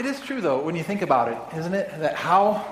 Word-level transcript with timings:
it 0.00 0.06
is 0.06 0.18
true, 0.20 0.40
though, 0.40 0.62
when 0.62 0.74
you 0.76 0.82
think 0.82 1.02
about 1.02 1.28
it, 1.28 1.58
isn't 1.58 1.74
it? 1.74 1.90
That 2.00 2.14
how, 2.14 2.64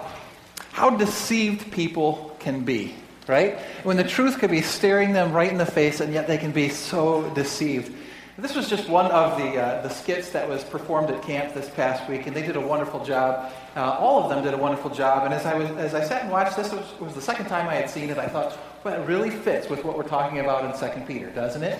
how 0.72 0.96
deceived 0.96 1.70
people 1.70 2.34
can 2.38 2.64
be, 2.64 2.94
right? 3.26 3.58
When 3.82 3.98
the 3.98 4.04
truth 4.04 4.38
could 4.38 4.50
be 4.50 4.62
staring 4.62 5.12
them 5.12 5.32
right 5.32 5.52
in 5.52 5.58
the 5.58 5.66
face, 5.66 6.00
and 6.00 6.14
yet 6.14 6.26
they 6.26 6.38
can 6.38 6.52
be 6.52 6.70
so 6.70 7.28
deceived. 7.34 7.94
This 8.38 8.54
was 8.54 8.70
just 8.70 8.88
one 8.88 9.10
of 9.10 9.36
the, 9.36 9.60
uh, 9.60 9.82
the 9.82 9.90
skits 9.90 10.30
that 10.30 10.48
was 10.48 10.64
performed 10.64 11.10
at 11.10 11.22
camp 11.22 11.52
this 11.52 11.68
past 11.68 12.08
week, 12.08 12.26
and 12.26 12.34
they 12.34 12.40
did 12.40 12.56
a 12.56 12.60
wonderful 12.60 13.04
job. 13.04 13.52
Uh, 13.76 13.98
all 13.98 14.22
of 14.22 14.30
them 14.30 14.42
did 14.42 14.54
a 14.54 14.56
wonderful 14.56 14.88
job. 14.88 15.26
And 15.26 15.34
as 15.34 15.44
I, 15.44 15.54
was, 15.54 15.68
as 15.72 15.94
I 15.94 16.04
sat 16.04 16.22
and 16.22 16.30
watched 16.30 16.56
this, 16.56 16.72
it 16.72 16.76
was, 16.76 16.92
it 16.92 17.00
was 17.02 17.14
the 17.14 17.20
second 17.20 17.46
time 17.46 17.68
I 17.68 17.74
had 17.74 17.90
seen 17.90 18.08
it. 18.08 18.16
I 18.16 18.26
thought, 18.26 18.56
well, 18.84 18.98
it 18.98 19.06
really 19.06 19.30
fits 19.30 19.68
with 19.68 19.84
what 19.84 19.98
we're 19.98 20.08
talking 20.08 20.38
about 20.38 20.64
in 20.64 20.98
2 20.98 21.04
Peter, 21.04 21.28
doesn't 21.28 21.62
it? 21.62 21.78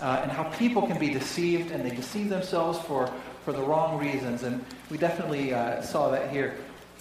Uh, 0.00 0.20
and 0.22 0.30
how 0.30 0.44
people 0.44 0.86
can 0.86 0.98
be 0.98 1.10
deceived, 1.10 1.72
and 1.72 1.84
they 1.84 1.94
deceive 1.94 2.30
themselves 2.30 2.78
for, 2.78 3.12
for 3.48 3.54
the 3.54 3.62
wrong 3.62 3.98
reasons. 3.98 4.42
And 4.42 4.62
we 4.90 4.98
definitely 4.98 5.54
uh, 5.54 5.80
saw 5.80 6.10
that 6.10 6.30
here. 6.30 6.56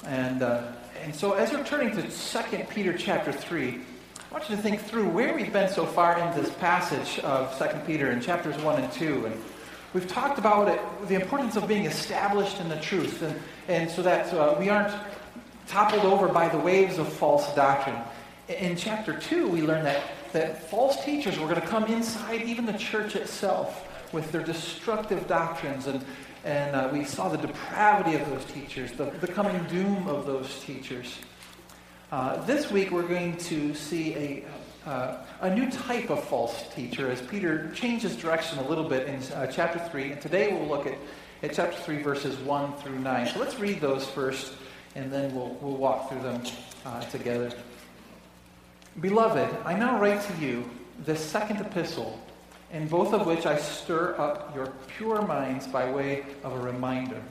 And, 0.06 0.42
uh, 0.42 0.72
and 1.04 1.14
so 1.14 1.34
as 1.34 1.52
we're 1.52 1.66
turning 1.66 1.94
to 1.98 2.02
2 2.02 2.64
Peter 2.70 2.94
chapter 2.94 3.34
3, 3.34 3.68
I 3.68 4.34
want 4.34 4.50
you 4.50 4.56
to 4.56 4.62
think 4.62 4.80
through 4.80 5.10
where 5.10 5.36
we've 5.36 5.52
been 5.52 5.68
so 5.68 5.86
far 5.86 6.18
in 6.18 6.42
this 6.42 6.50
passage 6.54 7.20
of 7.20 7.54
2 7.60 7.80
Peter 7.86 8.12
in 8.12 8.22
chapters 8.22 8.56
1 8.62 8.82
and 8.82 8.94
2. 8.94 9.26
And 9.26 9.44
we've 9.94 10.08
talked 10.08 10.40
about 10.40 10.70
it, 10.70 10.80
the 11.10 11.16
importance 11.16 11.58
of 11.58 11.68
being 11.68 11.84
established 11.84 12.62
in 12.62 12.70
the 12.70 12.80
truth, 12.80 13.22
and, 13.24 13.38
and 13.68 13.92
so 13.92 14.02
that 14.04 14.34
uh, 14.34 14.56
we 14.58 14.70
aren't 14.70 14.96
toppled 15.68 16.06
over 16.06 16.30
by 16.30 16.48
the 16.48 16.60
waves 16.60 16.98
of 16.98 17.12
false 17.12 17.54
doctrine. 17.56 18.02
In 18.48 18.78
chapter 18.78 19.20
2, 19.20 19.50
we 19.50 19.64
learn 19.64 19.84
that, 19.84 20.02
that 20.32 20.70
false 20.70 21.04
teachers 21.04 21.38
were 21.38 21.48
going 21.50 21.60
to 21.60 21.68
come 21.68 21.84
inside 21.88 22.42
even 22.44 22.66
the 22.66 22.78
church 22.78 23.18
itself 23.18 23.84
with 24.14 24.32
their 24.32 24.44
destructive 24.44 25.28
doctrines. 25.28 25.88
And, 25.88 26.06
and 26.44 26.76
uh, 26.76 26.90
we 26.92 27.04
saw 27.04 27.30
the 27.30 27.38
depravity 27.38 28.16
of 28.16 28.30
those 28.30 28.46
teachers, 28.46 28.92
the, 28.94 29.06
the 29.06 29.28
coming 29.28 29.64
doom 29.66 30.08
of 30.08 30.26
those 30.26 30.60
teachers. 30.62 31.18
Uh, 32.12 32.44
this 32.46 32.72
week 32.72 32.92
we're 32.92 33.08
going 33.08 33.36
to 33.38 33.74
see 33.74 34.16
a, 34.16 34.46
uh, 34.90 35.18
a 35.42 35.54
new 35.54 35.70
type 35.70 36.10
of 36.10 36.24
false 36.24 36.74
teacher 36.74 37.12
as 37.12 37.22
Peter 37.22 37.70
changes 37.74 38.16
direction 38.16 38.60
a 38.60 38.68
little 38.68 38.88
bit 38.88 39.08
in 39.08 39.16
uh, 39.34 39.48
chapter 39.48 39.80
3. 39.90 40.14
And 40.14 40.22
today 40.22 40.54
we'll 40.54 40.68
look 40.68 40.88
at, 40.88 40.98
at 41.44 41.54
chapter 41.54 41.78
3, 41.78 42.02
verses 42.02 42.38
1 42.40 42.74
through 42.78 43.00
9. 43.00 43.28
So 43.28 43.40
let's 43.40 43.60
read 43.60 43.82
those 43.82 44.08
first, 44.08 44.54
and 44.96 45.12
then 45.12 45.36
we'll, 45.36 45.58
we'll 45.62 45.76
walk 45.76 46.10
through 46.10 46.22
them 46.22 46.42
uh, 46.86 47.02
together. 47.02 47.52
Beloved, 49.02 49.56
I 49.66 49.78
now 49.78 50.00
write 50.00 50.22
to 50.22 50.34
you 50.44 50.68
this 51.06 51.20
second 51.20 51.58
epistle, 51.62 52.20
in 52.72 52.88
both 52.88 53.14
of 53.14 53.26
which 53.26 53.46
I 53.46 53.58
stir 53.58 54.16
up 54.18 54.54
your 54.56 54.68
pure 54.98 55.22
minds 55.22 55.68
by 55.68 55.90
way 55.90 56.26
of 56.44 56.54
a 56.54 56.60
reminder. 56.60 57.22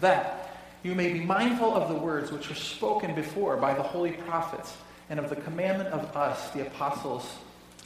That 0.00 0.56
you 0.82 0.94
may 0.94 1.12
be 1.12 1.20
mindful 1.20 1.74
of 1.74 1.88
the 1.88 1.94
words 1.94 2.32
which 2.32 2.48
were 2.48 2.54
spoken 2.54 3.14
before 3.14 3.56
by 3.56 3.74
the 3.74 3.82
holy 3.82 4.12
prophets 4.12 4.76
and 5.08 5.18
of 5.18 5.30
the 5.30 5.36
commandment 5.36 5.90
of 5.90 6.16
us, 6.16 6.50
the 6.50 6.66
apostles 6.66 7.36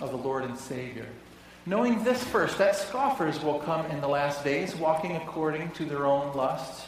of 0.00 0.10
the 0.10 0.16
Lord 0.16 0.44
and 0.44 0.58
Savior. 0.58 1.06
Knowing 1.66 2.02
this 2.04 2.22
first, 2.22 2.58
that 2.58 2.76
scoffers 2.76 3.42
will 3.42 3.58
come 3.60 3.84
in 3.86 4.00
the 4.00 4.08
last 4.08 4.44
days, 4.44 4.74
walking 4.76 5.16
according 5.16 5.70
to 5.72 5.84
their 5.84 6.06
own 6.06 6.34
lusts, 6.36 6.86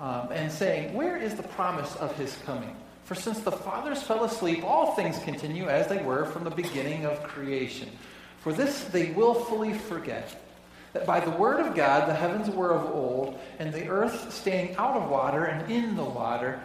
um, 0.00 0.28
and 0.32 0.50
saying, 0.50 0.94
Where 0.94 1.16
is 1.16 1.34
the 1.34 1.42
promise 1.42 1.94
of 1.96 2.16
his 2.16 2.36
coming? 2.46 2.74
For 3.04 3.14
since 3.14 3.40
the 3.40 3.52
fathers 3.52 4.02
fell 4.02 4.24
asleep, 4.24 4.64
all 4.64 4.94
things 4.94 5.18
continue 5.20 5.68
as 5.68 5.88
they 5.88 6.02
were 6.02 6.24
from 6.24 6.44
the 6.44 6.50
beginning 6.50 7.04
of 7.04 7.22
creation. 7.22 7.90
For 8.40 8.52
this 8.52 8.84
they 8.84 9.10
willfully 9.10 9.74
forget 9.74 10.40
that 10.94 11.06
by 11.06 11.20
the 11.20 11.30
word 11.30 11.60
of 11.60 11.74
God 11.74 12.08
the 12.08 12.14
heavens 12.14 12.48
were 12.48 12.70
of 12.70 12.94
old, 12.94 13.38
and 13.58 13.72
the 13.72 13.88
earth 13.88 14.32
standing 14.32 14.76
out 14.76 14.96
of 14.96 15.10
water 15.10 15.44
and 15.44 15.70
in 15.70 15.96
the 15.96 16.04
water, 16.04 16.60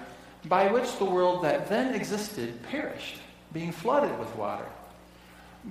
by 0.45 0.71
which 0.71 0.97
the 0.97 1.05
world 1.05 1.43
that 1.43 1.67
then 1.67 1.93
existed 1.93 2.61
perished, 2.63 3.17
being 3.51 3.71
flooded 3.71 4.17
with 4.17 4.33
water. 4.35 4.67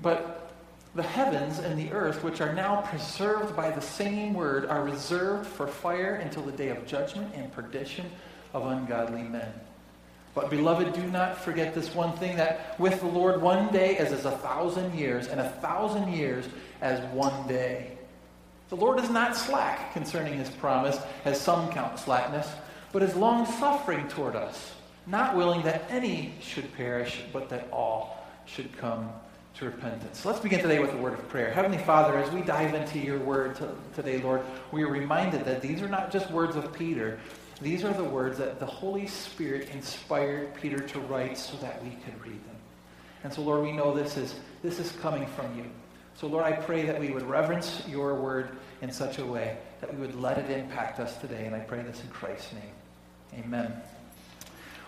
But 0.02 0.50
the 0.94 1.02
heavens 1.02 1.60
and 1.60 1.78
the 1.78 1.92
earth, 1.92 2.22
which 2.24 2.40
are 2.40 2.52
now 2.52 2.82
preserved 2.82 3.56
by 3.56 3.70
the 3.70 3.80
same 3.80 4.34
word, 4.34 4.66
are 4.66 4.82
reserved 4.82 5.46
for 5.46 5.66
fire 5.66 6.16
until 6.16 6.42
the 6.42 6.52
day 6.52 6.68
of 6.68 6.86
judgment 6.86 7.34
and 7.34 7.52
perdition 7.52 8.06
of 8.52 8.66
ungodly 8.66 9.22
men. 9.22 9.52
But, 10.38 10.50
beloved, 10.50 10.92
do 10.92 11.02
not 11.08 11.36
forget 11.36 11.74
this 11.74 11.92
one 11.92 12.16
thing 12.16 12.36
that 12.36 12.78
with 12.78 13.00
the 13.00 13.08
Lord, 13.08 13.42
one 13.42 13.72
day 13.72 13.98
is 13.98 14.12
as 14.12 14.24
a 14.24 14.30
thousand 14.30 14.96
years, 14.96 15.26
and 15.26 15.40
a 15.40 15.48
thousand 15.48 16.12
years 16.12 16.44
as 16.80 17.00
one 17.12 17.48
day. 17.48 17.98
The 18.68 18.76
Lord 18.76 19.00
is 19.00 19.10
not 19.10 19.36
slack 19.36 19.92
concerning 19.92 20.34
his 20.34 20.48
promise, 20.48 20.96
as 21.24 21.40
some 21.40 21.72
count 21.72 21.98
slackness, 21.98 22.48
but 22.92 23.02
is 23.02 23.16
long 23.16 23.46
suffering 23.46 24.06
toward 24.06 24.36
us, 24.36 24.74
not 25.08 25.34
willing 25.34 25.62
that 25.62 25.82
any 25.90 26.34
should 26.40 26.72
perish, 26.76 27.20
but 27.32 27.48
that 27.48 27.66
all 27.72 28.24
should 28.46 28.70
come 28.78 29.10
to 29.56 29.64
repentance. 29.64 30.24
Let's 30.24 30.38
begin 30.38 30.60
today 30.60 30.78
with 30.78 30.92
a 30.92 30.98
word 30.98 31.14
of 31.14 31.28
prayer. 31.28 31.50
Heavenly 31.50 31.78
Father, 31.78 32.16
as 32.16 32.30
we 32.30 32.42
dive 32.42 32.74
into 32.74 33.00
your 33.00 33.18
word 33.18 33.58
today, 33.92 34.22
Lord, 34.22 34.42
we 34.70 34.84
are 34.84 34.88
reminded 34.88 35.44
that 35.46 35.62
these 35.62 35.82
are 35.82 35.88
not 35.88 36.12
just 36.12 36.30
words 36.30 36.54
of 36.54 36.72
Peter. 36.72 37.18
These 37.60 37.84
are 37.84 37.92
the 37.92 38.04
words 38.04 38.38
that 38.38 38.60
the 38.60 38.66
Holy 38.66 39.06
Spirit 39.06 39.70
inspired 39.70 40.54
Peter 40.54 40.78
to 40.78 41.00
write 41.00 41.36
so 41.36 41.56
that 41.58 41.82
we 41.82 41.90
could 41.90 42.20
read 42.22 42.44
them. 42.46 42.56
And 43.24 43.32
so, 43.32 43.42
Lord, 43.42 43.62
we 43.62 43.72
know 43.72 43.94
this 43.94 44.16
is, 44.16 44.34
this 44.62 44.78
is 44.78 44.92
coming 45.00 45.26
from 45.26 45.56
you. 45.58 45.64
So, 46.14 46.28
Lord, 46.28 46.44
I 46.44 46.52
pray 46.52 46.86
that 46.86 47.00
we 47.00 47.10
would 47.10 47.22
reverence 47.22 47.82
your 47.88 48.14
word 48.14 48.50
in 48.80 48.92
such 48.92 49.18
a 49.18 49.24
way 49.24 49.56
that 49.80 49.92
we 49.92 50.00
would 50.00 50.14
let 50.20 50.38
it 50.38 50.50
impact 50.50 51.00
us 51.00 51.16
today. 51.18 51.46
And 51.46 51.54
I 51.54 51.60
pray 51.60 51.82
this 51.82 52.00
in 52.00 52.08
Christ's 52.10 52.52
name. 52.52 53.44
Amen. 53.44 53.72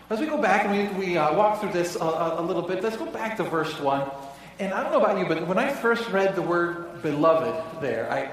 As 0.09 0.19
we 0.19 0.25
go 0.25 0.37
back 0.37 0.65
and 0.65 0.97
we, 0.97 1.07
we 1.07 1.17
uh, 1.17 1.33
walk 1.35 1.61
through 1.61 1.71
this 1.71 1.95
a, 1.95 2.03
a, 2.03 2.41
little 2.41 2.61
bit, 2.61 2.83
let's 2.83 2.97
go 2.97 3.05
back 3.05 3.37
to 3.37 3.43
verse 3.43 3.79
1. 3.79 4.09
And 4.59 4.73
I 4.73 4.83
don't 4.83 4.91
know 4.91 4.99
about 4.99 5.17
you, 5.17 5.25
but 5.25 5.47
when 5.47 5.57
I 5.57 5.71
first 5.71 6.09
read 6.09 6.35
the 6.35 6.41
word 6.41 7.01
beloved 7.01 7.81
there, 7.81 8.11
I, 8.11 8.31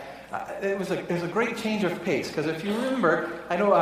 it, 0.62 0.78
was 0.78 0.90
a, 0.90 0.98
it 0.98 1.10
was 1.10 1.22
a 1.22 1.28
great 1.28 1.56
change 1.56 1.84
of 1.84 2.02
pace. 2.04 2.28
Because 2.28 2.46
if 2.46 2.64
you 2.64 2.72
remember, 2.74 3.40
I 3.48 3.56
know 3.56 3.72
uh, 3.72 3.76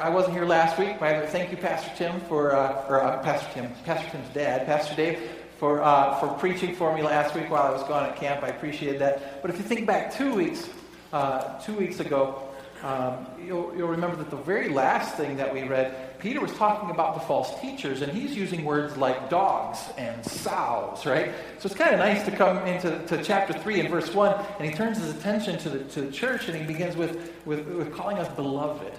I, 0.00 0.06
I 0.06 0.08
wasn't 0.08 0.34
here 0.34 0.46
last 0.46 0.78
week, 0.78 0.98
but 0.98 1.28
thank 1.30 1.50
you, 1.50 1.56
Pastor 1.56 1.90
Tim, 1.96 2.20
for, 2.22 2.54
uh, 2.54 2.86
or 2.88 3.02
uh, 3.02 3.22
Pastor 3.22 3.48
Tim, 3.52 3.72
Pastor 3.84 4.10
Tim's 4.10 4.28
dad, 4.30 4.66
Pastor 4.66 4.94
Dave, 4.94 5.18
for, 5.58 5.82
uh, 5.82 6.18
for 6.18 6.28
preaching 6.38 6.74
for 6.74 6.94
me 6.94 7.02
last 7.02 7.34
week 7.34 7.50
while 7.50 7.64
I 7.64 7.70
was 7.70 7.82
gone 7.84 8.08
at 8.08 8.16
camp. 8.16 8.42
I 8.42 8.48
appreciate 8.48 8.98
that. 8.98 9.42
But 9.42 9.50
if 9.50 9.58
you 9.58 9.64
think 9.64 9.86
back 9.86 10.14
two 10.14 10.34
weeks, 10.34 10.68
uh, 11.12 11.58
two 11.60 11.74
weeks 11.74 12.00
ago, 12.00 12.42
um, 12.82 13.26
you'll, 13.44 13.74
you'll 13.76 13.88
remember 13.88 14.16
that 14.16 14.30
the 14.30 14.36
very 14.36 14.70
last 14.70 15.16
thing 15.16 15.36
that 15.36 15.52
we 15.52 15.64
read, 15.64 15.94
Peter 16.20 16.40
was 16.40 16.52
talking 16.54 16.90
about 16.90 17.14
the 17.14 17.20
false 17.20 17.58
teachers, 17.60 18.02
and 18.02 18.12
he's 18.12 18.36
using 18.36 18.64
words 18.64 18.96
like 18.96 19.30
dogs 19.30 19.78
and 19.96 20.24
sows, 20.24 21.06
right? 21.06 21.32
So 21.58 21.66
it's 21.66 21.74
kind 21.74 21.94
of 21.94 21.98
nice 21.98 22.24
to 22.24 22.30
come 22.30 22.58
into 22.66 22.98
to 23.06 23.22
chapter 23.22 23.52
3 23.52 23.80
and 23.80 23.88
verse 23.88 24.14
1, 24.14 24.46
and 24.58 24.68
he 24.68 24.74
turns 24.74 24.98
his 24.98 25.14
attention 25.14 25.58
to 25.60 25.70
the, 25.70 25.84
to 25.84 26.02
the 26.02 26.12
church, 26.12 26.48
and 26.48 26.56
he 26.56 26.64
begins 26.64 26.96
with, 26.96 27.32
with, 27.44 27.66
with 27.66 27.94
calling 27.94 28.18
us 28.18 28.28
beloved. 28.34 28.92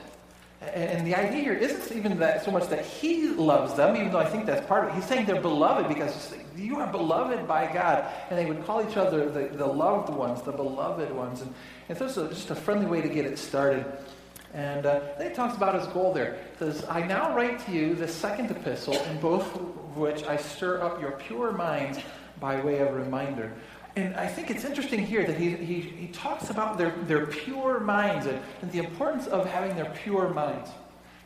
And 0.62 1.08
the 1.08 1.16
idea 1.16 1.42
here 1.42 1.54
isn't 1.54 1.98
even 1.98 2.20
that 2.20 2.46
so 2.46 2.52
much 2.52 2.70
that 2.70 2.86
he 2.86 3.30
loves 3.30 3.74
them, 3.74 3.96
even 3.96 4.12
though 4.12 4.20
I 4.20 4.30
think 4.30 4.46
that's 4.46 4.66
part 4.68 4.86
of 4.86 4.92
it. 4.92 4.96
He's 4.96 5.06
saying 5.06 5.26
they're 5.26 5.42
beloved 5.42 5.88
because 5.88 6.36
you 6.56 6.78
are 6.78 6.86
beloved 6.86 7.48
by 7.48 7.72
God. 7.74 8.06
And 8.30 8.38
they 8.38 8.46
would 8.46 8.64
call 8.66 8.88
each 8.88 8.96
other 8.96 9.28
the, 9.28 9.48
the 9.58 9.66
loved 9.66 10.14
ones, 10.14 10.44
the 10.44 10.52
beloved 10.52 11.12
ones. 11.12 11.42
And, 11.42 11.52
and 11.90 11.98
so 11.98 12.06
it's 12.06 12.36
just 12.36 12.52
a 12.52 12.56
friendly 12.56 12.86
way 12.86 13.02
to 13.02 13.10
get 13.10 13.26
it 13.26 13.40
started. 13.40 13.86
And 14.54 14.86
uh, 14.86 15.00
then 15.18 15.30
he 15.30 15.36
talks 15.36 15.56
about 15.56 15.76
his 15.76 15.88
goal 15.88 16.14
there. 16.14 16.38
He 16.52 16.58
says, 16.60 16.86
I 16.90 17.02
now 17.02 17.36
write 17.36 17.66
to 17.66 17.72
you 17.72 17.96
the 17.96 18.08
second 18.08 18.52
epistle, 18.52 18.96
in 18.96 19.20
both 19.20 19.56
of 19.56 19.98
which 19.98 20.24
I 20.24 20.38
stir 20.38 20.82
up 20.82 21.02
your 21.02 21.12
pure 21.12 21.52
minds 21.52 22.00
by 22.40 22.60
way 22.62 22.80
of 22.80 22.94
reminder. 22.94 23.54
And 23.96 24.16
I 24.16 24.28
think 24.28 24.50
it's 24.50 24.66
interesting 24.66 25.06
here 25.06 25.26
that 25.26 25.38
he, 25.38 25.52
he, 25.52 25.82
he 25.82 26.08
talks 26.08 26.50
about 26.50 26.78
their, 26.78 26.92
their 27.08 27.26
pure 27.28 27.80
minds 27.80 28.26
and, 28.26 28.40
and 28.62 28.72
the 28.72 28.80
importance 28.80 29.28
of 29.28 29.46
having 29.46 29.76
their 29.76 29.92
pure 30.04 30.30
minds. 30.30 30.70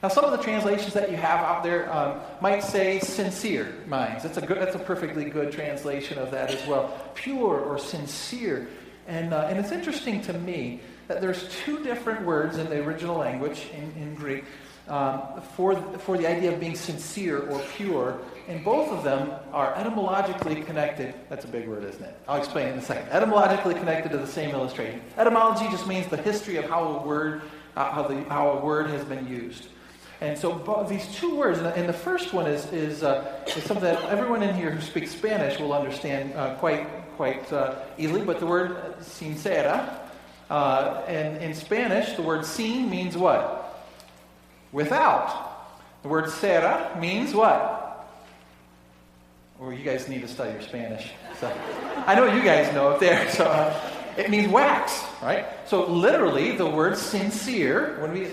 Now, 0.04 0.10
some 0.10 0.26
of 0.26 0.32
the 0.32 0.44
translations 0.44 0.94
that 0.94 1.10
you 1.10 1.18
have 1.18 1.40
out 1.40 1.64
there 1.64 1.92
um, 1.92 2.20
might 2.42 2.64
say 2.64 3.00
sincere 3.00 3.74
minds. 3.88 4.24
That's 4.24 4.38
a, 4.38 4.42
good, 4.42 4.58
that's 4.58 4.76
a 4.76 4.80
perfectly 4.80 5.26
good 5.26 5.52
translation 5.52 6.20
of 6.20 6.32
that 6.32 6.52
as 6.52 6.68
well. 6.68 7.12
Pure 7.16 7.62
or 7.62 7.80
sincere. 7.80 8.68
And, 9.08 9.34
uh, 9.34 9.48
and 9.50 9.58
it's 9.58 9.72
interesting 9.72 10.22
to 10.24 10.34
me 10.34 10.82
that 11.08 11.22
there's 11.22 11.48
two 11.64 11.84
different 11.84 12.26
words 12.26 12.58
in 12.58 12.70
the 12.70 12.84
original 12.84 13.18
language 13.18 13.68
in, 13.74 14.02
in 14.02 14.16
Greek 14.16 14.44
um, 14.88 15.22
for, 15.56 15.76
for 16.00 16.18
the 16.18 16.28
idea 16.28 16.54
of 16.54 16.60
being 16.60 16.76
sincere 16.76 17.40
or 17.50 17.60
pure 17.76 18.20
and 18.48 18.64
both 18.64 18.92
of 18.92 19.04
them 19.04 19.32
are 19.52 19.76
etymologically 19.76 20.62
connected. 20.62 21.16
That's 21.30 21.46
a 21.46 21.48
big 21.48 21.68
word, 21.68 21.84
isn't 21.84 22.04
it? 22.04 22.16
I'll 22.28 22.38
explain 22.38 22.68
in 22.68 22.78
a 22.78 22.82
second. 22.82 23.10
Etymologically 23.10 23.74
connected 23.74 24.12
to 24.12 24.18
the 24.18 24.28
same 24.28 24.52
illustration. 24.52 25.02
Etymology 25.18 25.68
just 25.72 25.88
means 25.88 26.08
the 26.08 26.18
history 26.18 26.58
of 26.58 26.66
how 26.66 26.84
a 26.84 27.08
word, 27.08 27.42
uh, 27.76 27.92
how, 27.92 28.04
the, 28.04 28.24
how 28.26 28.52
a 28.52 28.64
word 28.64 28.88
has 28.92 29.04
been 29.06 29.28
used. 29.28 29.68
And 30.22 30.38
so 30.38 30.86
these 30.88 31.08
two 31.16 31.36
words, 31.36 31.60
and 31.60 31.90
the 31.90 31.94
first 31.94 32.34
one 32.34 32.46
is, 32.46 32.72
is, 32.72 33.04
uh, 33.04 33.44
is 33.48 33.64
something 33.64 33.84
that 33.84 34.02
everyone 34.06 34.44
in 34.44 34.56
here 34.56 34.70
who 34.70 34.80
speaks 34.80 35.12
Spanish 35.12 35.60
will 35.60 35.74
understand 35.74 36.34
uh, 36.36 36.56
quite, 36.56 36.88
quite 37.18 37.52
uh, 37.52 37.76
easily, 37.98 38.22
but 38.22 38.40
the 38.40 38.46
word 38.46 38.96
sincera 39.02 40.05
Uh, 40.50 41.02
and 41.08 41.42
in 41.42 41.54
Spanish, 41.54 42.14
the 42.14 42.22
word 42.22 42.46
sin 42.46 42.90
means 42.90 43.18
what? 43.18 43.84
Without. 44.72 45.52
The 46.04 46.10
word 46.10 46.30
cera 46.30 46.96
means 47.00 47.34
what? 47.34 47.82
Or 49.60 49.74
you 49.74 49.84
guys 49.84 50.08
need 50.08 50.22
to 50.22 50.28
study 50.28 50.52
your 50.52 50.62
Spanish. 50.62 51.12
So, 51.40 51.52
I 52.06 52.14
know 52.14 52.26
you 52.26 52.44
guys 52.44 52.72
know 52.74 52.92
it 52.92 53.00
there. 53.00 53.30
So 53.32 53.46
uh, 53.46 53.74
it 54.18 54.30
means 54.30 54.48
wax, 54.52 55.04
right? 55.22 55.46
So 55.66 55.86
literally, 55.90 56.56
the 56.56 56.66
word 56.66 56.98
sincere 56.98 57.98
when 58.00 58.14
we, 58.14 58.28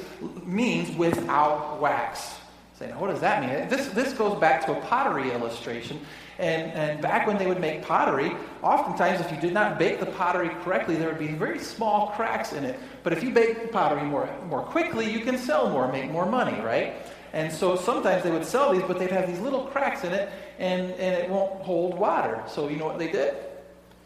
means 0.45 0.95
without 0.97 1.81
wax. 1.81 2.35
Say, 2.79 2.89
now 2.89 3.01
what 3.01 3.11
does 3.11 3.21
that 3.21 3.43
mean? 3.43 3.69
This, 3.69 3.89
this 3.89 4.13
goes 4.13 4.39
back 4.39 4.67
to 4.67 4.73
a 4.73 4.81
pottery 4.83 5.33
illustration. 5.33 6.01
And, 6.39 6.73
and 6.73 7.01
back 7.01 7.27
when 7.27 7.37
they 7.37 7.47
would 7.47 7.61
make 7.61 7.83
pottery, 7.83 8.33
oftentimes 8.63 9.21
if 9.21 9.31
you 9.31 9.39
did 9.39 9.53
not 9.53 9.79
bake 9.79 10.01
the 10.01 10.07
pottery 10.07 10.51
correctly, 10.63 10.97
there 10.97 11.09
would 11.09 11.19
be 11.19 11.29
very 11.29 11.59
small 11.59 12.09
cracks 12.09 12.53
in 12.53 12.65
it. 12.65 12.79
But 13.03 13.13
if 13.13 13.23
you 13.23 13.31
bake 13.31 13.63
the 13.63 13.69
pottery 13.69 14.03
more, 14.03 14.29
more 14.49 14.63
quickly, 14.63 15.11
you 15.11 15.21
can 15.21 15.37
sell 15.37 15.69
more, 15.69 15.91
make 15.93 16.11
more 16.11 16.27
money, 16.27 16.59
right? 16.61 16.95
And 17.33 17.53
so 17.53 17.77
sometimes 17.77 18.23
they 18.23 18.31
would 18.31 18.45
sell 18.45 18.73
these, 18.73 18.83
but 18.83 18.99
they'd 18.99 19.11
have 19.11 19.27
these 19.27 19.41
little 19.41 19.65
cracks 19.65 20.05
in 20.05 20.13
it, 20.13 20.31
and, 20.59 20.93
and 20.93 21.15
it 21.15 21.29
won't 21.29 21.63
hold 21.63 21.99
water. 21.99 22.43
So 22.47 22.69
you 22.69 22.77
know 22.77 22.87
what 22.87 22.99
they 22.99 23.11
did? 23.11 23.35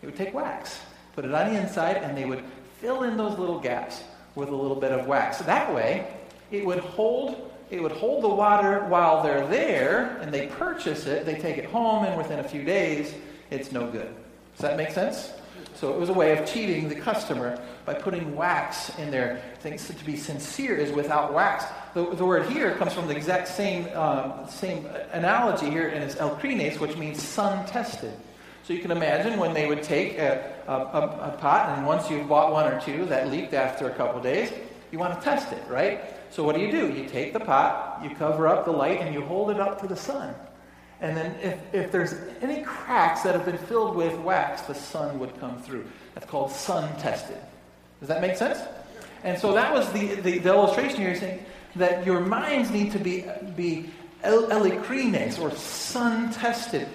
They 0.01 0.07
would 0.07 0.17
take 0.17 0.33
wax, 0.35 0.81
put 1.15 1.25
it 1.25 1.33
on 1.35 1.53
the 1.53 1.61
inside, 1.61 1.97
and 1.97 2.17
they 2.17 2.25
would 2.25 2.45
fill 2.81 3.03
in 3.03 3.17
those 3.17 3.39
little 3.39 3.59
gaps 3.59 4.05
with 4.35 4.49
a 4.49 4.55
little 4.55 4.77
bit 4.77 4.93
of 4.93 5.07
wax. 5.07 5.39
That 5.39 5.75
way, 5.75 6.07
it 6.51 6.65
would 6.65 6.79
hold 6.79 7.46
it 7.71 7.83
would 7.83 7.93
hold 7.93 8.23
the 8.23 8.29
water 8.29 8.85
while 8.89 9.23
they're 9.23 9.47
there 9.49 10.19
and 10.21 10.33
they 10.33 10.47
purchase 10.47 11.07
it, 11.07 11.27
they 11.27 11.35
take 11.35 11.59
it 11.59 11.65
home, 11.67 12.05
and 12.05 12.17
within 12.17 12.39
a 12.39 12.45
few 12.45 12.63
days, 12.63 13.15
it's 13.51 13.73
no 13.73 13.87
good. 13.89 14.15
Does 14.55 14.63
that 14.63 14.77
make 14.77 14.91
sense? 14.91 15.33
So 15.75 15.93
it 15.93 16.01
was 16.01 16.09
a 16.09 16.13
way 16.13 16.37
of 16.37 16.47
cheating 16.47 16.89
the 16.89 16.95
customer 16.95 17.61
by 17.85 17.95
putting 17.95 18.35
wax 18.35 18.97
in 18.99 19.11
there. 19.11 19.43
Things 19.61 19.87
to 19.87 20.05
be 20.05 20.17
sincere 20.17 20.75
is 20.77 20.91
without 20.91 21.35
wax. 21.35 21.65
The, 21.93 22.15
the 22.15 22.25
word 22.25 22.47
here 22.51 22.75
comes 22.77 22.95
from 22.95 23.09
the 23.09 23.17
exact 23.17 23.49
same, 23.49 23.87
um, 23.95 24.49
same 24.49 24.87
analogy 25.13 25.69
here, 25.69 25.89
and 25.89 26.03
it's 26.03 26.15
elikrines, 26.15 26.81
which 26.81 26.97
means 26.97 27.23
sun 27.23 27.67
tested. 27.67 28.15
So 28.63 28.73
you 28.73 28.81
can 28.81 28.91
imagine 28.91 29.39
when 29.39 29.53
they 29.53 29.69
would 29.69 29.83
take 29.83 30.19
a, 30.19 30.55
a, 30.67 30.73
a, 30.73 31.33
a 31.35 31.37
pot, 31.39 31.77
and 31.77 31.87
once 31.87 32.11
you've 32.11 32.29
bought 32.29 32.53
one 32.53 32.73
or 32.73 32.81
two 32.81 33.05
that 33.07 33.31
leaked 33.31 33.53
after 33.53 33.89
a 33.89 33.95
couple 33.95 34.21
days, 34.21 34.51
you 34.91 34.99
want 34.99 35.15
to 35.15 35.23
test 35.23 35.53
it, 35.53 35.63
right? 35.69 36.16
So 36.37 36.45
what 36.45 36.55
do 36.55 36.61
you 36.61 36.71
do? 36.71 36.93
You 36.93 37.09
take 37.09 37.33
the 37.33 37.41
pot, 37.41 38.03
you 38.05 38.11
cover 38.11 38.47
up 38.47 38.67
the 38.67 38.71
light, 38.71 39.01
and 39.01 39.15
you 39.15 39.23
hold 39.23 39.51
it 39.51 39.59
up 39.59 39.81
to 39.81 39.87
the 39.87 39.97
sun. 39.97 40.35
And 41.01 41.17
then 41.17 41.35
if, 41.43 41.59
if 41.73 41.91
there's 41.91 42.13
any 42.43 42.63
cracks 42.63 43.23
that 43.23 43.35
have 43.35 43.47
been 43.47 43.57
filled 43.57 43.97
with 43.97 44.19
wax, 44.19 44.61
the 44.61 44.75
sun 44.75 45.19
would 45.19 45.41
come 45.41 45.63
through. 45.63 45.87
That's 46.13 46.27
called 46.27 46.51
sun 46.51 46.95
tested. 46.99 47.39
Does 48.01 48.11
that 48.11 48.21
make 48.21 48.37
sense? 48.37 48.59
And 49.25 49.39
so 49.39 49.55
that 49.55 49.73
was 49.73 49.91
the, 49.95 50.17
the, 50.17 50.39
the 50.41 50.51
illustration 50.51 50.99
here 50.99 51.15
saying 51.19 51.43
that 51.77 52.05
your 52.05 52.21
minds 52.21 52.71
need 52.71 52.93
to 52.93 52.99
be, 52.99 53.25
be 53.57 53.89
elikrines 54.23 55.41
or 55.41 55.51
sun 55.53 56.31
tested 56.35 56.87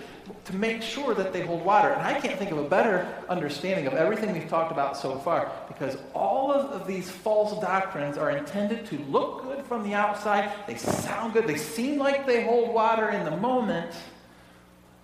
to 0.46 0.56
make 0.56 0.82
sure 0.82 1.14
that 1.14 1.34
they 1.34 1.42
hold 1.42 1.64
water. 1.64 1.90
And 1.90 2.02
I 2.02 2.20
can't 2.20 2.38
think 2.38 2.52
of 2.52 2.58
a 2.58 2.68
better 2.68 3.08
understanding 3.30 3.88
of 3.88 3.94
everything 3.94 4.34
we've 4.34 4.50
talked 4.50 4.72
about 4.72 4.98
so 4.98 5.18
far 5.20 5.52
because 5.68 5.98
all 6.14 6.52
of 6.52 6.88
these 6.88 7.10
false 7.10 7.60
doctrines 7.62 8.18
are 8.18 8.32
intended 8.32 8.86
to 8.88 8.98
look 9.06 9.44
good 9.44 9.66
from 9.66 9.84
the 9.84 9.94
outside. 9.94 10.52
They 10.68 10.76
sound 10.76 11.34
good. 11.34 11.48
They 11.48 11.58
seem 11.58 11.98
like 11.98 12.26
they 12.26 12.44
hold 12.44 12.74
water 12.74 13.10
in 13.10 13.26
the 13.26 13.38
moment. 13.38 13.94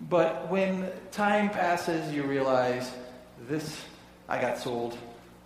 But 0.02 0.48
when 0.48 0.90
time 1.10 1.50
passes, 1.50 2.12
you 2.12 2.22
realize 2.22 2.92
this, 3.48 3.80
I 4.28 4.40
got 4.40 4.58
sold 4.58 4.96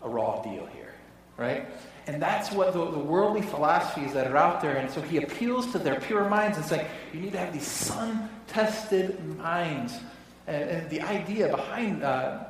a 0.03 0.09
raw 0.09 0.43
deal 0.43 0.67
here, 0.67 0.95
right? 1.37 1.67
And 2.07 2.21
that's 2.21 2.51
what 2.51 2.73
the, 2.73 2.91
the, 2.91 2.99
worldly 2.99 3.43
philosophies 3.43 4.13
that 4.13 4.27
are 4.27 4.37
out 4.37 4.61
there. 4.61 4.77
And 4.77 4.91
so 4.91 5.01
he 5.01 5.19
appeals 5.19 5.71
to 5.73 5.79
their 5.79 6.01
pure 6.01 6.29
minds 6.29 6.59
and 6.59 6.67
saying, 6.67 6.87
you 7.13 7.21
need 7.21 7.33
to 7.33 7.39
have 7.39 7.53
these 7.53 7.67
sun 7.67 8.29
tested 8.53 9.25
minds. 9.39 9.99
And, 10.47 10.71
and, 10.71 10.91
the 10.91 11.01
idea 11.01 11.49
behind, 11.49 12.03
uh, 12.03 12.45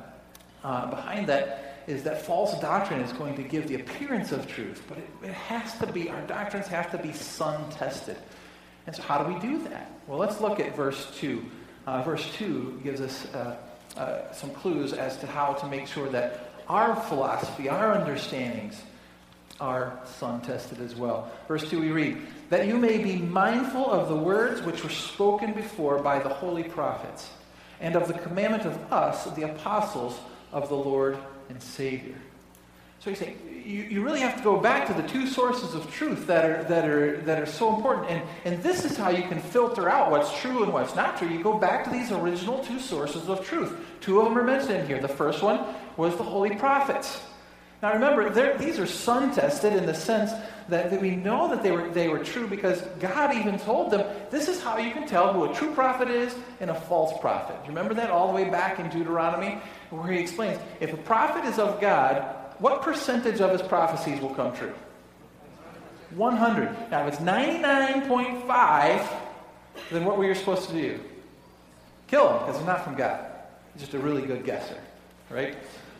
uh, 0.63 0.89
behind 0.89 1.27
that 1.27 1.83
is 1.87 2.03
that 2.03 2.21
false 2.21 2.59
doctrine 2.59 3.01
is 3.01 3.13
going 3.13 3.35
to 3.35 3.43
give 3.43 3.67
the 3.67 3.75
appearance 3.75 4.31
of 4.31 4.47
truth, 4.47 4.81
but 4.87 4.97
it, 4.97 5.09
it 5.23 5.33
has 5.33 5.77
to 5.79 5.87
be, 5.87 6.09
our 6.09 6.21
doctrines 6.21 6.67
have 6.67 6.89
to 6.91 6.97
be 6.97 7.13
sun 7.13 7.69
tested. 7.71 8.17
And 8.87 8.95
so, 8.95 9.01
how 9.03 9.23
do 9.23 9.33
we 9.33 9.39
do 9.39 9.63
that? 9.69 9.91
Well, 10.07 10.19
let's 10.19 10.41
look 10.41 10.59
at 10.59 10.75
verse 10.75 11.11
2. 11.17 11.43
Uh, 11.85 12.01
verse 12.03 12.29
2 12.35 12.81
gives 12.83 13.01
us 13.01 13.25
uh, 13.33 13.57
uh, 13.97 14.31
some 14.33 14.49
clues 14.51 14.93
as 14.93 15.17
to 15.17 15.27
how 15.27 15.53
to 15.53 15.67
make 15.67 15.87
sure 15.87 16.09
that 16.09 16.51
our 16.67 16.95
philosophy, 16.95 17.69
our 17.69 17.93
understandings, 17.93 18.81
are 19.59 19.99
sun 20.19 20.41
tested 20.41 20.81
as 20.81 20.95
well. 20.95 21.31
Verse 21.47 21.69
2 21.69 21.79
we 21.79 21.91
read, 21.91 22.17
That 22.49 22.67
you 22.67 22.77
may 22.77 22.97
be 22.97 23.17
mindful 23.17 23.89
of 23.89 24.09
the 24.09 24.15
words 24.15 24.61
which 24.61 24.83
were 24.83 24.89
spoken 24.89 25.53
before 25.53 25.99
by 25.99 26.19
the 26.19 26.29
holy 26.29 26.63
prophets, 26.63 27.29
and 27.79 27.95
of 27.95 28.07
the 28.07 28.13
commandment 28.13 28.65
of 28.65 28.91
us, 28.91 29.25
the 29.35 29.49
apostles 29.51 30.19
of 30.51 30.69
the 30.69 30.75
Lord 30.75 31.17
and 31.49 31.61
Savior. 31.61 32.15
So 32.99 33.09
you 33.09 33.15
say, 33.17 33.35
you, 33.65 33.83
you 33.83 34.01
really 34.01 34.21
have 34.21 34.37
to 34.37 34.43
go 34.43 34.57
back 34.57 34.87
to 34.87 34.93
the 34.93 35.05
two 35.05 35.27
sources 35.27 35.73
of 35.75 35.91
truth 35.91 36.25
that 36.27 36.45
are, 36.45 36.63
that 36.63 36.87
are, 36.87 37.17
that 37.23 37.41
are 37.41 37.45
so 37.45 37.75
important. 37.75 38.09
And, 38.09 38.23
and 38.45 38.63
this 38.63 38.85
is 38.85 38.95
how 38.95 39.09
you 39.09 39.23
can 39.23 39.41
filter 39.41 39.89
out 39.89 40.09
what's 40.09 40.39
true 40.39 40.63
and 40.63 40.71
what's 40.71 40.95
not 40.95 41.17
true. 41.17 41.27
You 41.27 41.43
go 41.43 41.57
back 41.57 41.83
to 41.83 41.89
these 41.89 42.11
original 42.11 42.63
two 42.63 42.79
sources 42.79 43.27
of 43.27 43.45
truth. 43.45 43.75
Two 43.99 44.19
of 44.19 44.25
them 44.25 44.37
are 44.37 44.43
mentioned 44.43 44.77
in 44.77 44.87
here. 44.87 45.01
The 45.01 45.09
first 45.09 45.43
one 45.43 45.65
was 45.97 46.15
the 46.15 46.23
holy 46.23 46.55
prophets. 46.55 47.21
Now 47.83 47.93
remember, 47.93 48.57
these 48.57 48.79
are 48.79 48.87
sun 48.87 49.35
tested 49.35 49.73
in 49.73 49.85
the 49.85 49.93
sense 49.93 50.31
that, 50.69 50.89
that, 50.89 51.01
we 51.01 51.17
know 51.17 51.49
that 51.49 51.61
they 51.61 51.71
were, 51.71 51.89
they 51.89 52.07
were 52.07 52.19
true 52.19 52.47
because 52.47 52.81
God 53.01 53.35
even 53.35 53.59
told 53.59 53.91
them 53.91 54.05
this 54.31 54.47
is 54.47 54.63
how 54.63 54.77
you 54.77 54.93
can 54.93 55.05
tell 55.05 55.33
who 55.33 55.51
a 55.51 55.53
true 55.53 55.73
prophet 55.73 56.07
is 56.07 56.33
and 56.61 56.69
a 56.69 56.75
false 56.75 57.11
prophet. 57.19 57.57
You 57.63 57.67
remember 57.67 57.93
that 57.95 58.09
all 58.09 58.29
the 58.29 58.33
way 58.33 58.49
back 58.49 58.79
in 58.79 58.89
Deuteronomy 58.89 59.57
where 59.89 60.09
he 60.09 60.17
explains 60.19 60.61
if 60.79 60.93
a 60.93 60.97
prophet 60.97 61.43
is 61.43 61.59
of 61.59 61.81
God, 61.81 62.23
what 62.59 62.83
percentage 62.83 63.41
of 63.41 63.51
his 63.51 63.61
prophecies 63.61 64.21
will 64.21 64.33
come 64.33 64.55
true? 64.55 64.73
100. 66.11 66.89
Now, 66.89 67.05
if 67.05 67.15
it's 67.15 67.21
99.5, 67.21 69.09
then 69.91 70.05
what 70.05 70.17
were 70.17 70.23
you 70.23 70.35
supposed 70.35 70.69
to 70.69 70.73
do? 70.73 71.01
Kill 72.07 72.29
him 72.29 72.39
because 72.39 72.55
he's 72.55 72.65
not 72.65 72.85
from 72.85 72.95
God. 72.95 73.25
He's 73.73 73.81
just 73.81 73.93
a 73.93 73.99
really 73.99 74.21
good 74.21 74.45
guesser, 74.45 74.79
right? 75.29 75.57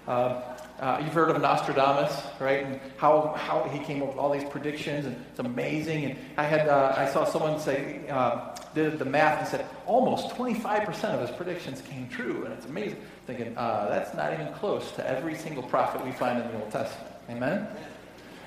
Um, 0.07 0.35
uh, 0.83 0.99
you've 1.01 1.13
heard 1.13 1.29
of 1.29 1.41
Nostradamus, 1.41 2.21
right? 2.41 2.65
And 2.65 2.79
how, 2.97 3.33
how 3.37 3.63
he 3.69 3.79
came 3.79 4.01
up 4.01 4.09
with 4.09 4.17
all 4.17 4.29
these 4.29 4.43
predictions, 4.43 5.05
and 5.05 5.15
it's 5.29 5.39
amazing. 5.39 6.03
And 6.03 6.19
I 6.35 6.43
had 6.43 6.67
uh, 6.67 6.93
I 6.97 7.05
saw 7.05 7.23
someone 7.23 7.57
say 7.57 8.01
uh, 8.09 8.53
did 8.75 8.99
the 8.99 9.05
math 9.05 9.39
and 9.39 9.47
said 9.47 9.65
almost 9.85 10.35
25% 10.35 10.89
of 11.05 11.21
his 11.21 11.31
predictions 11.37 11.81
came 11.83 12.09
true, 12.09 12.43
and 12.43 12.53
it's 12.53 12.65
amazing. 12.65 13.01
Thinking 13.25 13.57
uh, 13.57 13.87
that's 13.87 14.13
not 14.13 14.33
even 14.33 14.51
close 14.55 14.91
to 14.97 15.09
every 15.09 15.35
single 15.35 15.63
prophet 15.63 16.03
we 16.03 16.11
find 16.11 16.43
in 16.43 16.51
the 16.51 16.61
Old 16.61 16.71
Testament. 16.71 17.13
Amen. 17.29 17.65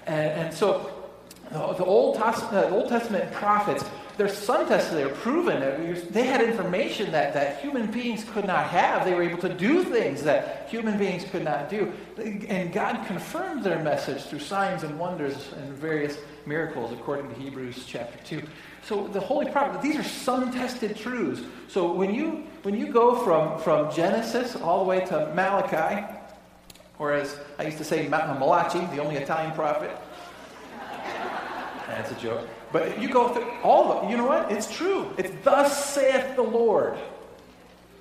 And, 0.06 0.30
and 0.32 0.54
so 0.54 1.08
the 1.50 1.64
Old, 1.64 1.78
the 1.78 2.68
Old 2.68 2.90
Testament 2.90 3.32
prophets 3.32 3.82
they're 4.16 4.28
sun 4.28 4.66
tested, 4.66 4.96
they're 4.96 5.08
proven. 5.08 5.60
They 6.10 6.24
had 6.24 6.40
information 6.40 7.12
that, 7.12 7.34
that 7.34 7.60
human 7.60 7.90
beings 7.90 8.24
could 8.24 8.46
not 8.46 8.68
have. 8.68 9.04
They 9.04 9.12
were 9.12 9.22
able 9.22 9.38
to 9.38 9.52
do 9.52 9.84
things 9.84 10.22
that 10.22 10.68
human 10.70 10.98
beings 10.98 11.24
could 11.24 11.44
not 11.44 11.68
do. 11.68 11.92
And 12.48 12.72
God 12.72 13.06
confirmed 13.06 13.62
their 13.62 13.82
message 13.82 14.22
through 14.22 14.40
signs 14.40 14.84
and 14.84 14.98
wonders 14.98 15.52
and 15.56 15.72
various 15.74 16.16
miracles, 16.46 16.92
according 16.92 17.28
to 17.28 17.40
Hebrews 17.40 17.84
chapter 17.86 18.18
2. 18.24 18.42
So 18.82 19.08
the 19.08 19.20
Holy 19.20 19.50
Prophet, 19.50 19.82
these 19.82 19.96
are 19.96 20.02
sun 20.02 20.52
tested 20.52 20.96
truths. 20.96 21.42
So 21.68 21.92
when 21.92 22.14
you, 22.14 22.44
when 22.62 22.78
you 22.78 22.92
go 22.92 23.16
from, 23.16 23.58
from 23.60 23.92
Genesis 23.94 24.56
all 24.56 24.78
the 24.78 24.88
way 24.88 25.04
to 25.06 25.32
Malachi, 25.34 26.06
or 26.98 27.12
as 27.12 27.36
I 27.58 27.64
used 27.64 27.78
to 27.78 27.84
say, 27.84 28.08
Malachi, 28.08 28.78
the 28.94 29.02
only 29.02 29.16
Italian 29.16 29.52
prophet, 29.52 29.90
that's 31.88 32.10
a 32.10 32.14
joke. 32.14 32.48
But 32.76 33.00
you 33.00 33.08
go 33.08 33.28
through 33.28 33.50
all 33.62 33.90
of. 33.90 34.10
You 34.10 34.18
know 34.18 34.26
what? 34.26 34.52
It's 34.52 34.70
true. 34.70 35.10
It's 35.16 35.32
thus 35.42 35.94
saith 35.94 36.36
the 36.36 36.42
Lord. 36.42 36.98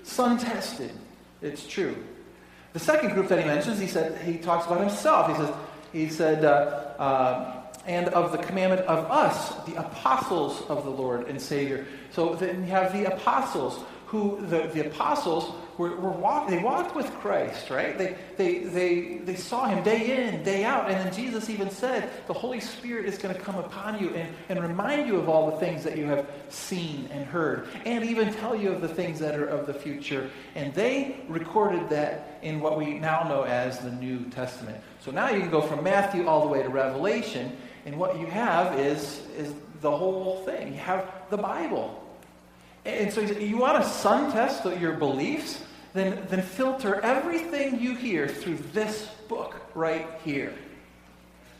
Sun 0.03 0.37
tested. 0.37 0.91
It's 1.41 1.65
true. 1.65 1.95
The 2.73 2.79
second 2.79 3.13
group 3.13 3.29
that 3.29 3.39
he 3.39 3.45
mentions, 3.45 3.79
he 3.79 3.87
said 3.87 4.21
he 4.23 4.37
talks 4.37 4.65
about 4.65 4.81
himself. 4.81 5.29
He 5.29 5.35
says, 5.35 5.55
he 5.93 6.09
said, 6.09 6.43
uh, 6.43 6.49
uh, 6.99 7.61
and 7.87 8.09
of 8.09 8.33
the 8.33 8.37
commandment 8.37 8.81
of 8.81 9.09
us, 9.09 9.55
the 9.63 9.75
apostles 9.75 10.61
of 10.67 10.83
the 10.83 10.89
Lord 10.89 11.29
and 11.29 11.41
Savior. 11.41 11.85
So 12.11 12.35
then 12.35 12.65
you 12.65 12.71
have 12.71 12.91
the 12.91 13.05
apostles, 13.13 13.79
who 14.07 14.45
the, 14.47 14.67
the 14.73 14.87
apostles 14.87 15.55
were, 15.77 15.95
were 15.95 16.11
walk, 16.11 16.47
they 16.47 16.59
walked 16.59 16.95
with 16.95 17.11
Christ, 17.15 17.69
right? 17.69 17.97
They, 17.97 18.15
they, 18.37 18.59
they, 18.59 19.17
they 19.17 19.35
saw 19.35 19.65
him 19.65 19.83
day 19.83 20.27
in, 20.27 20.43
day 20.43 20.63
out. 20.63 20.89
And 20.89 21.05
then 21.05 21.13
Jesus 21.13 21.49
even 21.49 21.69
said, 21.69 22.09
the 22.27 22.33
Holy 22.33 22.59
Spirit 22.59 23.05
is 23.05 23.17
going 23.17 23.33
to 23.33 23.39
come 23.39 23.55
upon 23.55 23.99
you 23.99 24.09
and, 24.09 24.33
and 24.49 24.59
remind 24.61 25.07
you 25.07 25.17
of 25.17 25.29
all 25.29 25.51
the 25.51 25.57
things 25.57 25.83
that 25.83 25.97
you 25.97 26.05
have 26.05 26.29
seen 26.49 27.07
and 27.11 27.25
heard, 27.25 27.67
and 27.85 28.03
even 28.03 28.33
tell 28.33 28.55
you 28.55 28.71
of 28.71 28.81
the 28.81 28.87
things 28.87 29.19
that 29.19 29.35
are 29.35 29.47
of 29.47 29.67
the 29.67 29.73
future. 29.73 30.29
And 30.55 30.73
they 30.73 31.17
recorded 31.27 31.89
that 31.89 32.39
in 32.41 32.59
what 32.59 32.77
we 32.77 32.99
now 32.99 33.23
know 33.23 33.43
as 33.43 33.79
the 33.79 33.91
New 33.91 34.25
Testament. 34.29 34.77
So 34.99 35.11
now 35.11 35.29
you 35.29 35.39
can 35.39 35.49
go 35.49 35.61
from 35.61 35.83
Matthew 35.83 36.27
all 36.27 36.41
the 36.41 36.47
way 36.47 36.63
to 36.63 36.69
Revelation, 36.69 37.55
and 37.85 37.97
what 37.97 38.19
you 38.19 38.25
have 38.27 38.79
is, 38.79 39.21
is 39.37 39.53
the 39.81 39.91
whole 39.91 40.43
thing. 40.45 40.73
You 40.73 40.79
have 40.79 41.11
the 41.29 41.37
Bible. 41.37 42.01
And 42.85 43.11
so 43.11 43.21
you 43.21 43.57
want 43.57 43.83
to 43.83 43.89
sun 43.89 44.31
test 44.31 44.63
your 44.79 44.93
beliefs? 44.93 45.61
Then, 45.93 46.25
then 46.29 46.41
filter 46.41 46.99
everything 47.01 47.79
you 47.79 47.95
hear 47.95 48.27
through 48.27 48.57
this 48.73 49.07
book 49.29 49.55
right 49.73 50.07
here. 50.23 50.53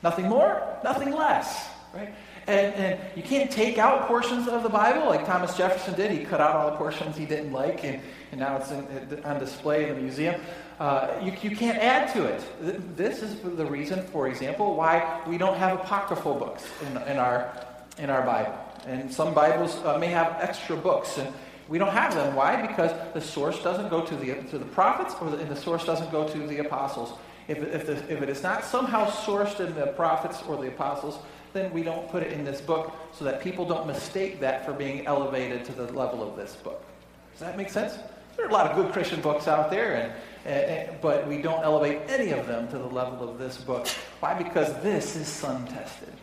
Nothing 0.04 0.28
more, 0.28 0.62
nothing 0.84 1.12
less, 1.12 1.68
right? 1.94 2.14
And, 2.48 2.76
and 2.76 3.00
you 3.16 3.24
can't 3.24 3.50
take 3.50 3.78
out 3.78 4.08
portions 4.08 4.48
of 4.48 4.62
the 4.62 4.70
Bible 4.70 5.08
like 5.08 5.26
Thomas 5.26 5.56
Jefferson 5.58 5.96
did. 5.96 6.12
He 6.12 6.26
cut 6.26 6.42
out 6.42 6.56
all 6.56 6.70
the 6.70 6.78
portions 6.78 7.16
he 7.16 7.26
didn't 7.26 7.54
like, 7.54 7.84
and, 7.86 8.02
and 8.32 8.40
now 8.40 8.58
it's 8.58 8.70
in, 8.70 9.24
on 9.24 9.40
display 9.40 9.90
in 9.90 9.96
the 9.96 10.02
museum. 10.02 10.40
Uh, 10.80 11.14
you, 11.24 11.32
you 11.42 11.56
can't 11.56 11.78
add 11.78 12.14
to 12.14 12.26
it. 12.26 12.96
This 12.98 13.24
is 13.24 13.40
the 13.40 13.66
reason, 13.66 14.04
for 14.08 14.28
example, 14.28 14.76
why 14.76 15.22
we 15.26 15.38
don't 15.38 15.58
have 15.58 15.80
apocryphal 15.80 16.36
books 16.36 16.66
in, 16.86 16.98
in, 17.04 17.18
our, 17.18 17.66
in 17.98 18.10
our 18.10 18.22
Bible. 18.22 18.65
And 18.86 19.12
some 19.12 19.34
Bibles 19.34 19.76
uh, 19.78 19.98
may 19.98 20.08
have 20.08 20.38
extra 20.40 20.76
books, 20.76 21.18
and 21.18 21.34
we 21.68 21.78
don't 21.78 21.92
have 21.92 22.14
them. 22.14 22.36
Why? 22.36 22.66
Because 22.66 22.92
the 23.14 23.22
source 23.22 23.62
doesn't 23.64 23.90
go 23.90 24.06
to 24.06 24.16
the, 24.16 24.36
to 24.52 24.58
the 24.58 24.66
prophets, 24.66 25.16
or 25.20 25.32
the, 25.32 25.38
and 25.38 25.50
the 25.50 25.56
source 25.56 25.86
doesn't 25.86 26.12
go 26.12 26.28
to 26.28 26.38
the 26.48 26.60
apostles. 26.60 27.14
If, 27.48 27.60
if, 27.60 27.86
the, 27.88 27.94
if 28.12 28.22
it 28.22 28.30
is 28.30 28.44
not 28.44 28.64
somehow 28.64 29.08
sourced 29.10 29.60
in 29.60 29.74
the 29.76 29.88
prophets 29.88 30.42
or 30.48 30.58
the 30.58 30.68
apostles, 30.68 31.20
then 31.54 31.72
we 31.74 31.84
don't 31.84 32.10
put 32.10 32.22
it 32.22 32.32
in 32.32 32.44
this 32.44 32.62
book 32.62 32.94
so 33.12 33.24
that 33.26 33.42
people 33.42 33.66
don't 33.66 33.88
mistake 33.88 34.40
that 34.40 34.66
for 34.66 34.74
being 34.74 35.06
elevated 35.08 35.64
to 35.66 35.72
the 35.72 35.92
level 35.94 36.28
of 36.28 36.36
this 36.36 36.56
book. 36.56 36.84
Does 37.32 37.42
that 37.42 37.58
make 37.58 37.70
sense? 37.70 37.98
There 38.36 38.46
are 38.46 38.50
a 38.50 38.54
lot 38.54 38.70
of 38.70 38.76
good 38.76 38.92
Christian 38.92 39.22
books 39.22 39.48
out 39.48 39.72
there, 39.72 40.14
and, 40.46 40.54
and, 40.54 41.02
but 41.02 41.28
we 41.28 41.42
don't 41.42 41.64
elevate 41.64 42.02
any 42.10 42.32
of 42.32 42.46
them 42.48 42.68
to 42.70 42.78
the 42.78 42.88
level 42.88 43.30
of 43.30 43.38
this 43.38 43.58
book. 43.58 43.88
Why? 44.20 44.34
Because 44.34 44.74
this 44.82 45.16
is 45.16 45.28
sun 45.28 45.66
tested. 45.68 46.14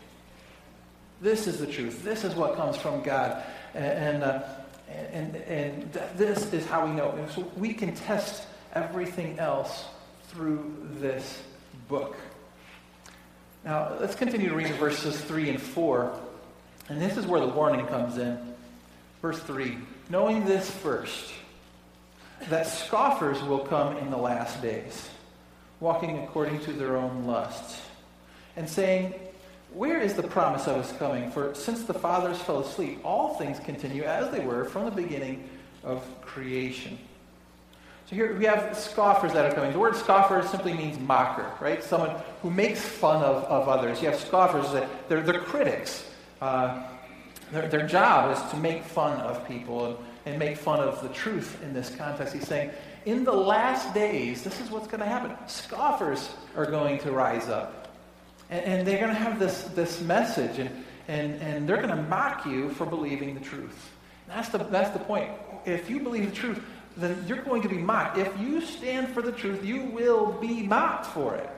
This 1.23 1.47
is 1.47 1.59
the 1.59 1.69
truth. 1.69 2.03
This 2.03 2.25
is 2.25 2.35
what 2.35 2.57
comes 2.57 2.77
from 2.77 3.01
God. 3.03 3.45
And, 3.75 4.25
uh, 4.25 4.43
and, 4.89 5.37
and 5.37 5.93
this 6.17 6.53
is 6.53 6.67
how 6.67 6.85
we 6.85 6.93
know. 6.93 7.17
So 7.33 7.49
we 7.57 7.73
can 7.73 7.95
test 7.95 8.45
everything 8.75 9.39
else 9.39 9.85
through 10.25 10.89
this 10.99 11.41
book. 11.89 12.17
Now, 13.65 13.97
let's 14.01 14.17
continue 14.17 14.49
to 14.49 14.57
read 14.57 14.75
verses 14.75 15.19
3 15.21 15.51
and 15.51 15.63
4. 15.63 16.19
And 16.89 17.01
this 17.01 17.17
is 17.17 17.25
where 17.25 17.41
the 17.41 17.47
warning 17.47 17.87
comes 17.87 18.19
in. 18.19 18.37
Verse 19.23 19.39
3 19.39 19.79
Knowing 20.11 20.45
this 20.45 20.69
first, 20.69 21.33
that 22.49 22.67
scoffers 22.67 23.41
will 23.45 23.61
come 23.61 23.97
in 23.99 24.11
the 24.11 24.17
last 24.17 24.61
days, 24.61 25.09
walking 25.79 26.19
according 26.25 26.59
to 26.65 26.73
their 26.73 26.97
own 26.97 27.25
lusts, 27.25 27.81
and 28.57 28.69
saying, 28.69 29.15
where 29.75 30.01
is 30.01 30.15
the 30.15 30.23
promise 30.23 30.67
of 30.67 30.77
his 30.77 30.97
coming? 30.99 31.31
For 31.31 31.55
since 31.55 31.85
the 31.85 31.95
fathers 31.95 32.39
fell 32.39 32.61
asleep, 32.61 33.01
all 33.05 33.35
things 33.35 33.59
continue 33.61 34.05
as 34.05 34.31
they 34.31 34.41
were 34.41 34.65
from 34.65 34.85
the 34.85 34.91
beginning 34.91 35.49
of 35.85 36.05
creation. 36.21 36.99
So 38.07 38.17
here 38.17 38.37
we 38.37 38.45
have 38.45 38.77
scoffers 38.77 39.33
that 39.33 39.51
are 39.51 39.55
coming. 39.55 39.73
The 39.73 39.79
word 39.79 39.97
scoffer 39.97 40.47
simply 40.47 40.75
means 40.75 40.99
mocker, 40.99 41.51
right? 41.61 41.83
Someone 41.83 42.17
who 42.43 42.51
makes 42.51 42.81
fun 42.81 43.23
of, 43.23 43.45
of 43.45 43.69
others. 43.69 44.03
You 44.03 44.11
have 44.11 44.21
scoffers 44.21 44.71
that 44.73 44.89
they're, 45.09 45.23
they're 45.23 45.41
critics. 45.41 46.07
Uh, 46.41 46.83
their, 47.51 47.69
their 47.69 47.87
job 47.87 48.37
is 48.37 48.51
to 48.51 48.57
make 48.59 48.85
fun 48.85 49.19
of 49.21 49.47
people 49.47 49.87
and, 49.87 49.97
and 50.27 50.39
make 50.39 50.57
fun 50.57 50.81
of 50.81 51.03
the 51.03 51.09
truth 51.09 51.63
in 51.63 51.73
this 51.73 51.95
context. 51.95 52.35
He's 52.35 52.47
saying, 52.47 52.71
in 53.07 53.25
the 53.25 53.33
last 53.33 53.95
days, 53.95 54.43
this 54.43 54.61
is 54.61 54.71
what's 54.71 54.87
going 54.87 55.01
to 55.01 55.07
happen. 55.07 55.35
Scoffers 55.49 56.31
are 56.57 56.67
going 56.67 56.99
to 57.01 57.13
rise 57.13 57.49
up. 57.49 57.82
And, 58.53 58.65
and 58.67 58.87
they're 58.87 58.99
going 58.99 59.09
to 59.09 59.19
have 59.19 59.39
this, 59.39 59.63
this 59.75 60.03
message, 60.03 60.59
and, 60.59 60.85
and, 61.09 61.41
and 61.41 61.67
they're 61.67 61.79
going 61.79 61.89
to 61.89 62.03
mock 62.03 62.45
you 62.45 62.69
for 62.69 62.85
believing 62.85 63.33
the 63.33 63.41
truth. 63.41 63.91
That's 64.29 64.51
the, 64.51 64.59
that's 64.59 64.91
the 64.91 64.99
point. 64.99 65.31
If 65.65 65.89
you 65.89 66.01
believe 66.01 66.27
the 66.27 66.37
truth, 66.37 66.63
then 66.99 67.25
you're 67.27 67.41
going 67.41 67.63
to 67.63 67.69
be 67.71 67.79
mocked. 67.79 68.19
If 68.19 68.39
you 68.39 68.61
stand 68.61 69.09
for 69.09 69.23
the 69.23 69.33
truth, 69.33 69.65
you 69.65 69.85
will 69.85 70.33
be 70.33 70.63
mocked 70.63 71.07
for 71.07 71.35
it. 71.35 71.49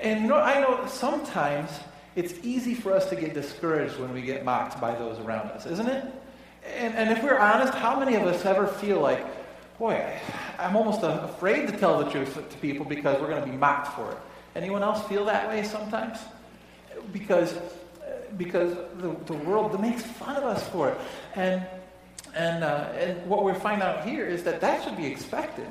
And 0.00 0.22
you 0.22 0.28
know, 0.28 0.36
I 0.36 0.60
know 0.60 0.86
sometimes 0.86 1.70
it's 2.14 2.34
easy 2.44 2.74
for 2.74 2.92
us 2.92 3.08
to 3.10 3.16
get 3.16 3.34
discouraged 3.34 3.98
when 3.98 4.12
we 4.14 4.22
get 4.22 4.44
mocked 4.44 4.80
by 4.80 4.94
those 4.94 5.18
around 5.18 5.50
us, 5.50 5.66
isn't 5.66 5.88
it? 5.88 6.04
And, 6.76 6.94
and 6.94 7.10
if 7.10 7.24
we're 7.24 7.38
honest, 7.38 7.74
how 7.74 7.98
many 7.98 8.14
of 8.14 8.22
us 8.22 8.44
ever 8.44 8.68
feel 8.68 9.00
like, 9.00 9.26
boy, 9.76 10.20
I'm 10.56 10.76
almost 10.76 11.00
afraid 11.02 11.66
to 11.66 11.76
tell 11.76 11.98
the 12.04 12.10
truth 12.12 12.34
to 12.34 12.56
people 12.58 12.84
because 12.84 13.20
we're 13.20 13.28
going 13.28 13.44
to 13.44 13.50
be 13.50 13.56
mocked 13.56 13.88
for 13.96 14.12
it? 14.12 14.18
Anyone 14.54 14.82
else 14.82 15.06
feel 15.08 15.24
that 15.26 15.48
way 15.48 15.62
sometimes? 15.62 16.18
Because, 17.12 17.54
because 18.36 18.74
the, 18.98 19.16
the 19.26 19.34
world 19.34 19.80
makes 19.80 20.02
fun 20.02 20.36
of 20.36 20.44
us 20.44 20.66
for 20.68 20.90
it. 20.90 20.98
And, 21.34 21.66
and, 22.34 22.64
uh, 22.64 22.88
and 22.94 23.28
what 23.28 23.44
we 23.44 23.54
find 23.54 23.82
out 23.82 24.06
here 24.06 24.26
is 24.26 24.42
that 24.44 24.60
that 24.60 24.84
should 24.84 24.96
be 24.96 25.06
expected. 25.06 25.66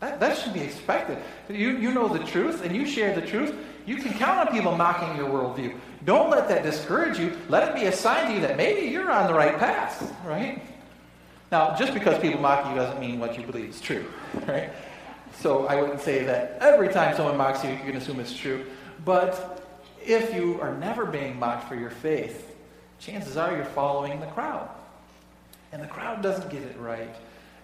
That, 0.00 0.18
that 0.20 0.38
should 0.38 0.54
be 0.54 0.60
expected. 0.60 1.18
You, 1.48 1.76
you 1.76 1.92
know 1.92 2.08
the 2.08 2.24
truth 2.24 2.64
and 2.64 2.74
you 2.74 2.86
share 2.86 3.14
the 3.14 3.26
truth. 3.26 3.54
You 3.86 3.96
can 3.96 4.12
count 4.14 4.48
on 4.48 4.54
people 4.54 4.76
mocking 4.76 5.16
your 5.16 5.28
worldview. 5.28 5.76
Don't 6.04 6.30
let 6.30 6.48
that 6.48 6.62
discourage 6.62 7.18
you. 7.18 7.36
Let 7.48 7.68
it 7.68 7.74
be 7.74 7.86
a 7.86 7.92
sign 7.92 8.28
to 8.28 8.34
you 8.34 8.40
that 8.40 8.56
maybe 8.56 8.86
you're 8.86 9.10
on 9.10 9.26
the 9.26 9.34
right 9.34 9.58
path, 9.58 10.14
right? 10.24 10.62
Now, 11.52 11.76
just 11.76 11.92
because 11.92 12.18
people 12.20 12.40
mock 12.40 12.68
you 12.68 12.76
doesn't 12.76 13.00
mean 13.00 13.18
what 13.18 13.36
you 13.36 13.44
believe 13.44 13.70
is 13.70 13.80
true, 13.80 14.04
right? 14.46 14.70
So 15.40 15.66
I 15.66 15.80
wouldn't 15.80 16.02
say 16.02 16.24
that 16.24 16.58
every 16.60 16.88
time 16.88 17.16
someone 17.16 17.38
mocks 17.38 17.64
you, 17.64 17.70
you 17.70 17.78
can 17.78 17.96
assume 17.96 18.20
it's 18.20 18.36
true. 18.36 18.66
But 19.06 19.64
if 20.04 20.34
you 20.34 20.60
are 20.60 20.76
never 20.76 21.06
being 21.06 21.38
mocked 21.38 21.66
for 21.66 21.76
your 21.76 21.88
faith, 21.88 22.54
chances 22.98 23.38
are 23.38 23.56
you're 23.56 23.64
following 23.64 24.20
the 24.20 24.26
crowd. 24.26 24.68
And 25.72 25.82
the 25.82 25.86
crowd 25.86 26.22
doesn't 26.22 26.50
get 26.50 26.62
it 26.62 26.76
right. 26.78 27.14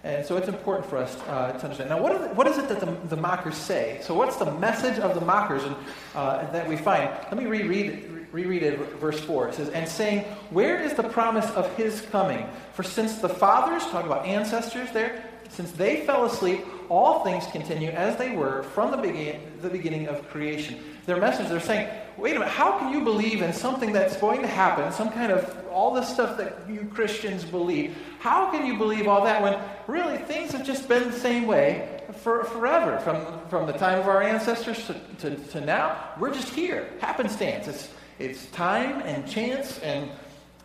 And 0.03 0.25
so 0.25 0.37
it's 0.37 0.47
important 0.47 0.89
for 0.89 0.97
us 0.97 1.15
uh, 1.27 1.51
to 1.51 1.63
understand. 1.63 1.89
Now, 1.89 2.01
what, 2.01 2.13
it, 2.13 2.35
what 2.35 2.47
is 2.47 2.57
it 2.57 2.67
that 2.69 2.79
the, 2.79 2.91
the, 3.09 3.21
mockers 3.21 3.55
say? 3.55 3.99
So, 4.01 4.13
what's 4.13 4.37
the 4.37 4.51
message 4.53 4.99
of 4.99 5.15
the 5.15 5.21
mockers 5.21 5.63
and, 5.63 5.75
uh, 6.15 6.49
that 6.51 6.67
we 6.69 6.77
find? 6.77 7.09
Let 7.25 7.37
me 7.37 7.45
reread, 7.45 8.27
reread 8.31 8.63
it, 8.63 8.79
verse 8.93 9.19
4. 9.19 9.49
It 9.49 9.55
says, 9.55 9.69
And 9.69 9.87
saying, 9.89 10.23
Where 10.49 10.81
is 10.81 10.93
the 10.93 11.03
promise 11.03 11.49
of 11.51 11.75
his 11.75 12.01
coming? 12.01 12.47
For 12.73 12.83
since 12.83 13.17
the 13.17 13.29
fathers, 13.29 13.83
talk 13.87 14.05
about 14.05 14.25
ancestors 14.25 14.91
there, 14.91 15.23
since 15.49 15.71
they 15.71 16.05
fell 16.05 16.25
asleep, 16.25 16.63
all 16.89 17.23
things 17.23 17.45
continue 17.47 17.89
as 17.89 18.15
they 18.17 18.31
were 18.31 18.63
from 18.63 18.91
the, 18.91 18.97
begin- 18.97 19.41
the 19.61 19.69
beginning 19.69 20.07
of 20.07 20.27
creation. 20.29 20.79
Their 21.05 21.17
message, 21.17 21.47
they're 21.47 21.59
saying, 21.59 21.89
wait 22.17 22.35
a 22.35 22.39
minute, 22.39 22.51
how 22.51 22.79
can 22.79 22.91
you 22.91 23.03
believe 23.03 23.41
in 23.41 23.53
something 23.53 23.93
that's 23.93 24.17
going 24.17 24.41
to 24.41 24.47
happen, 24.47 24.91
some 24.91 25.11
kind 25.11 25.31
of 25.31 25.65
all 25.71 25.93
this 25.93 26.07
stuff 26.07 26.37
that 26.37 26.69
you 26.69 26.89
Christians 26.93 27.45
believe? 27.45 27.95
How 28.19 28.51
can 28.51 28.65
you 28.65 28.77
believe 28.77 29.07
all 29.07 29.23
that 29.23 29.41
when 29.41 29.59
really 29.87 30.17
things 30.17 30.51
have 30.51 30.65
just 30.65 30.87
been 30.87 31.11
the 31.11 31.17
same 31.17 31.47
way 31.47 32.01
for 32.23 32.43
forever? 32.45 32.99
From, 32.99 33.47
from 33.49 33.67
the 33.67 33.73
time 33.73 33.99
of 33.99 34.07
our 34.07 34.21
ancestors 34.21 34.85
to, 34.87 34.95
to, 35.19 35.35
to 35.49 35.61
now, 35.61 36.13
we're 36.19 36.33
just 36.33 36.53
here, 36.53 36.89
happenstance. 36.99 37.67
It's, 37.67 37.89
it's 38.19 38.45
time 38.47 39.01
and 39.01 39.27
chance, 39.29 39.79
and, 39.79 40.09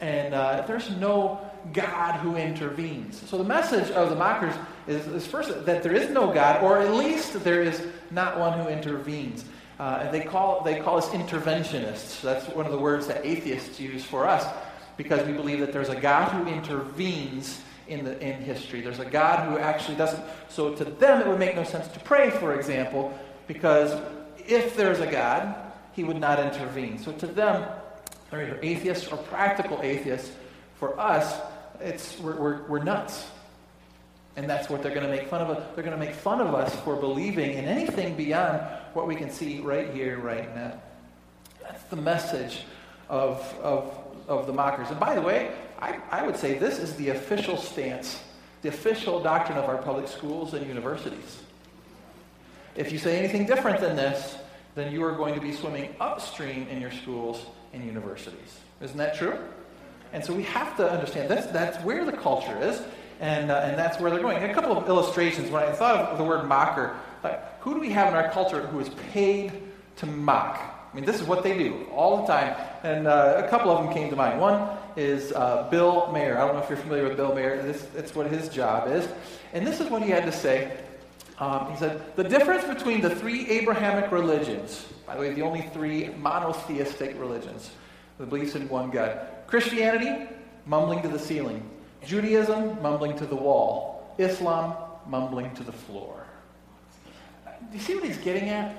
and 0.02 0.34
uh, 0.34 0.64
there's 0.66 0.90
no 0.90 1.40
God 1.72 2.14
who 2.16 2.34
intervenes. 2.34 3.22
So 3.30 3.38
the 3.38 3.44
message 3.44 3.90
of 3.92 4.10
the 4.10 4.16
mockers 4.16 4.54
is, 4.88 5.06
is, 5.06 5.26
first 5.26 5.64
that 5.64 5.82
there 5.84 5.94
is 5.94 6.10
no 6.10 6.32
God, 6.32 6.62
or 6.62 6.80
at 6.80 6.92
least 6.92 7.44
there 7.44 7.62
is 7.62 7.86
not 8.10 8.38
one 8.38 8.58
who 8.58 8.68
intervenes. 8.68 9.44
Uh, 9.78 10.10
they, 10.10 10.20
call, 10.20 10.62
they 10.64 10.80
call 10.80 10.98
us 10.98 11.08
interventionists. 11.10 12.20
That's 12.20 12.48
one 12.48 12.66
of 12.66 12.72
the 12.72 12.78
words 12.78 13.06
that 13.06 13.24
atheists 13.24 13.78
use 13.78 14.04
for 14.04 14.26
us 14.26 14.44
because 14.96 15.24
we 15.24 15.32
believe 15.32 15.60
that 15.60 15.72
there's 15.72 15.88
a 15.88 16.00
God 16.00 16.32
who 16.32 16.50
intervenes 16.50 17.60
in, 17.86 18.04
the, 18.04 18.18
in 18.20 18.42
history. 18.42 18.80
There's 18.80 18.98
a 18.98 19.04
God 19.04 19.48
who 19.48 19.56
actually 19.56 19.96
doesn't. 19.96 20.22
So 20.48 20.74
to 20.74 20.84
them, 20.84 21.20
it 21.20 21.28
would 21.28 21.38
make 21.38 21.54
no 21.54 21.64
sense 21.64 21.86
to 21.88 22.00
pray, 22.00 22.30
for 22.30 22.54
example, 22.54 23.16
because 23.46 24.00
if 24.48 24.76
there's 24.76 24.98
a 24.98 25.06
God, 25.06 25.54
he 25.92 26.02
would 26.02 26.18
not 26.18 26.40
intervene. 26.40 26.98
So 26.98 27.12
to 27.12 27.26
them, 27.26 27.64
they're 28.32 28.42
either 28.46 28.58
atheists 28.62 29.12
or 29.12 29.18
practical 29.18 29.78
atheists. 29.82 30.32
For 30.80 30.98
us, 30.98 31.38
it's, 31.80 32.18
we're, 32.18 32.34
we're, 32.34 32.62
we're 32.62 32.82
nuts. 32.82 33.26
And 34.36 34.48
that's 34.48 34.70
what 34.70 34.82
they're 34.82 34.94
going 34.94 35.06
to 35.06 35.14
make 35.14 35.28
fun 35.28 35.42
of 35.42 35.50
us. 35.50 35.62
They're 35.74 35.84
going 35.84 35.98
to 35.98 36.02
make 36.02 36.14
fun 36.14 36.40
of 36.40 36.54
us 36.54 36.74
for 36.76 36.96
believing 36.96 37.52
in 37.52 37.66
anything 37.66 38.16
beyond 38.16 38.62
what 38.94 39.06
we 39.06 39.16
can 39.16 39.30
see 39.30 39.60
right 39.60 39.92
here, 39.92 40.18
right 40.18 40.52
now. 40.56 40.80
That's 41.60 41.82
the 41.84 41.96
message 41.96 42.62
of, 43.10 43.38
of, 43.62 43.94
of 44.26 44.46
the 44.46 44.54
mockers. 44.54 44.88
And 44.88 44.98
by 44.98 45.14
the 45.14 45.20
way, 45.20 45.52
I, 45.78 45.98
I 46.10 46.24
would 46.24 46.38
say 46.38 46.56
this 46.56 46.78
is 46.78 46.96
the 46.96 47.10
official 47.10 47.58
stance 47.58 48.18
the 48.62 48.68
official 48.68 49.20
doctrine 49.20 49.58
of 49.58 49.64
our 49.64 49.78
public 49.78 50.06
schools 50.06 50.54
and 50.54 50.64
universities. 50.66 51.42
If 52.76 52.92
you 52.92 52.98
say 52.98 53.18
anything 53.18 53.44
different 53.44 53.80
than 53.80 53.96
this, 53.96 54.36
then 54.76 54.92
you 54.92 55.04
are 55.04 55.12
going 55.12 55.34
to 55.34 55.40
be 55.40 55.52
swimming 55.52 55.94
upstream 56.00 56.68
in 56.68 56.80
your 56.80 56.92
schools 56.92 57.44
and 57.72 57.84
universities. 57.84 58.60
Isn't 58.80 58.98
that 58.98 59.16
true? 59.16 59.38
And 60.12 60.24
so 60.24 60.34
we 60.34 60.42
have 60.44 60.76
to 60.76 60.90
understand 60.90 61.30
that's, 61.30 61.46
that's 61.46 61.82
where 61.84 62.04
the 62.04 62.12
culture 62.12 62.58
is, 62.60 62.82
and, 63.20 63.50
uh, 63.50 63.60
and 63.64 63.78
that's 63.78 63.98
where 63.98 64.10
they're 64.10 64.20
going. 64.20 64.42
A 64.42 64.52
couple 64.52 64.76
of 64.76 64.86
illustrations. 64.88 65.50
When 65.50 65.62
I 65.62 65.72
thought 65.72 65.96
of 65.96 66.18
the 66.18 66.24
word 66.24 66.46
mocker, 66.46 66.94
like, 67.24 67.60
who 67.60 67.74
do 67.74 67.80
we 67.80 67.90
have 67.90 68.08
in 68.08 68.14
our 68.14 68.30
culture 68.30 68.66
who 68.66 68.80
is 68.80 68.90
paid 69.12 69.52
to 69.96 70.06
mock? 70.06 70.60
I 70.92 70.94
mean, 70.94 71.06
this 71.06 71.20
is 71.20 71.26
what 71.26 71.42
they 71.42 71.56
do 71.56 71.86
all 71.92 72.18
the 72.18 72.26
time. 72.26 72.54
And 72.82 73.06
uh, 73.06 73.42
a 73.46 73.48
couple 73.48 73.70
of 73.70 73.82
them 73.82 73.94
came 73.94 74.10
to 74.10 74.16
mind. 74.16 74.38
One 74.38 74.68
is 74.96 75.32
uh, 75.32 75.68
Bill 75.70 76.10
Maher. 76.12 76.36
I 76.36 76.46
don't 76.46 76.56
know 76.56 76.62
if 76.62 76.68
you're 76.68 76.76
familiar 76.76 77.04
with 77.04 77.16
Bill 77.16 77.34
Maher. 77.34 77.62
This, 77.62 77.86
that's 77.94 78.14
what 78.14 78.26
his 78.26 78.50
job 78.50 78.88
is. 78.88 79.08
And 79.54 79.66
this 79.66 79.80
is 79.80 79.88
what 79.88 80.02
he 80.02 80.10
had 80.10 80.24
to 80.26 80.32
say. 80.32 80.76
Um, 81.42 81.72
he 81.72 81.76
said, 81.76 82.00
The 82.14 82.22
difference 82.22 82.62
between 82.62 83.00
the 83.00 83.16
three 83.16 83.48
Abrahamic 83.50 84.12
religions, 84.12 84.86
by 85.04 85.16
the 85.16 85.20
way, 85.22 85.34
the 85.34 85.42
only 85.42 85.62
three 85.74 86.10
monotheistic 86.10 87.18
religions, 87.18 87.72
the 88.18 88.26
beliefs 88.26 88.54
in 88.54 88.68
one 88.68 88.90
God 88.90 89.26
Christianity, 89.48 90.28
mumbling 90.66 91.02
to 91.02 91.08
the 91.08 91.18
ceiling. 91.18 91.68
Judaism, 92.06 92.80
mumbling 92.80 93.16
to 93.16 93.26
the 93.26 93.34
wall. 93.34 94.14
Islam, 94.18 94.76
mumbling 95.08 95.52
to 95.56 95.64
the 95.64 95.72
floor. 95.72 96.24
Do 97.44 97.76
you 97.76 97.80
see 97.80 97.96
what 97.96 98.04
he's 98.04 98.18
getting 98.18 98.48
at? 98.48 98.76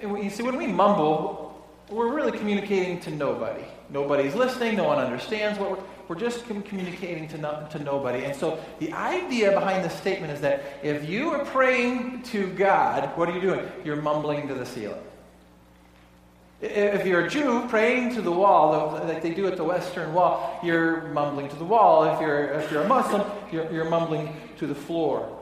You 0.00 0.30
see, 0.30 0.44
when 0.44 0.56
we 0.56 0.68
mumble, 0.68 1.66
we're 1.90 2.14
really 2.14 2.38
communicating 2.38 3.00
to 3.00 3.10
nobody. 3.10 3.64
Nobody's 3.90 4.36
listening, 4.36 4.76
no 4.76 4.84
one 4.84 4.98
understands 4.98 5.58
what 5.58 5.72
we're, 5.72 5.84
we're 6.14 6.20
just 6.20 6.46
communicating 6.46 7.26
to, 7.26 7.38
no, 7.38 7.66
to 7.72 7.78
nobody. 7.80 8.24
And 8.24 8.36
so 8.36 8.62
the 8.78 8.92
idea 8.92 9.50
behind 9.50 9.84
this 9.84 9.94
statement 9.94 10.32
is 10.32 10.40
that 10.42 10.62
if 10.82 11.08
you 11.08 11.30
are 11.30 11.44
praying 11.44 12.22
to 12.24 12.46
God, 12.50 13.10
what 13.16 13.28
are 13.28 13.32
you 13.32 13.40
doing? 13.40 13.66
You're 13.84 14.00
mumbling 14.00 14.46
to 14.46 14.54
the 14.54 14.64
ceiling. 14.64 15.02
If 16.60 17.04
you're 17.04 17.26
a 17.26 17.28
Jew 17.28 17.66
praying 17.68 18.14
to 18.14 18.22
the 18.22 18.30
wall, 18.30 18.92
like 19.06 19.22
they 19.22 19.34
do 19.34 19.48
at 19.48 19.56
the 19.56 19.64
Western 19.64 20.14
Wall, 20.14 20.60
you're 20.62 21.08
mumbling 21.08 21.48
to 21.48 21.56
the 21.56 21.64
wall. 21.64 22.04
If 22.04 22.20
you're, 22.20 22.44
if 22.44 22.70
you're 22.70 22.82
a 22.82 22.88
Muslim, 22.88 23.28
you're, 23.50 23.70
you're 23.72 23.90
mumbling 23.90 24.36
to 24.58 24.68
the 24.68 24.74
floor. 24.74 25.36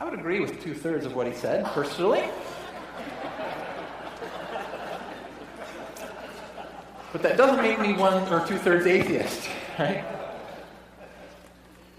I 0.00 0.04
would 0.04 0.18
agree 0.18 0.40
with 0.40 0.62
two 0.62 0.74
thirds 0.74 1.06
of 1.06 1.14
what 1.14 1.28
he 1.28 1.32
said, 1.32 1.64
personally. 1.66 2.28
But 7.12 7.22
that 7.22 7.38
doesn't 7.38 7.62
make 7.62 7.80
me 7.80 7.94
one 7.94 8.30
or 8.30 8.46
two 8.46 8.58
thirds 8.58 8.84
atheist, 8.86 9.48
right? 9.78 10.04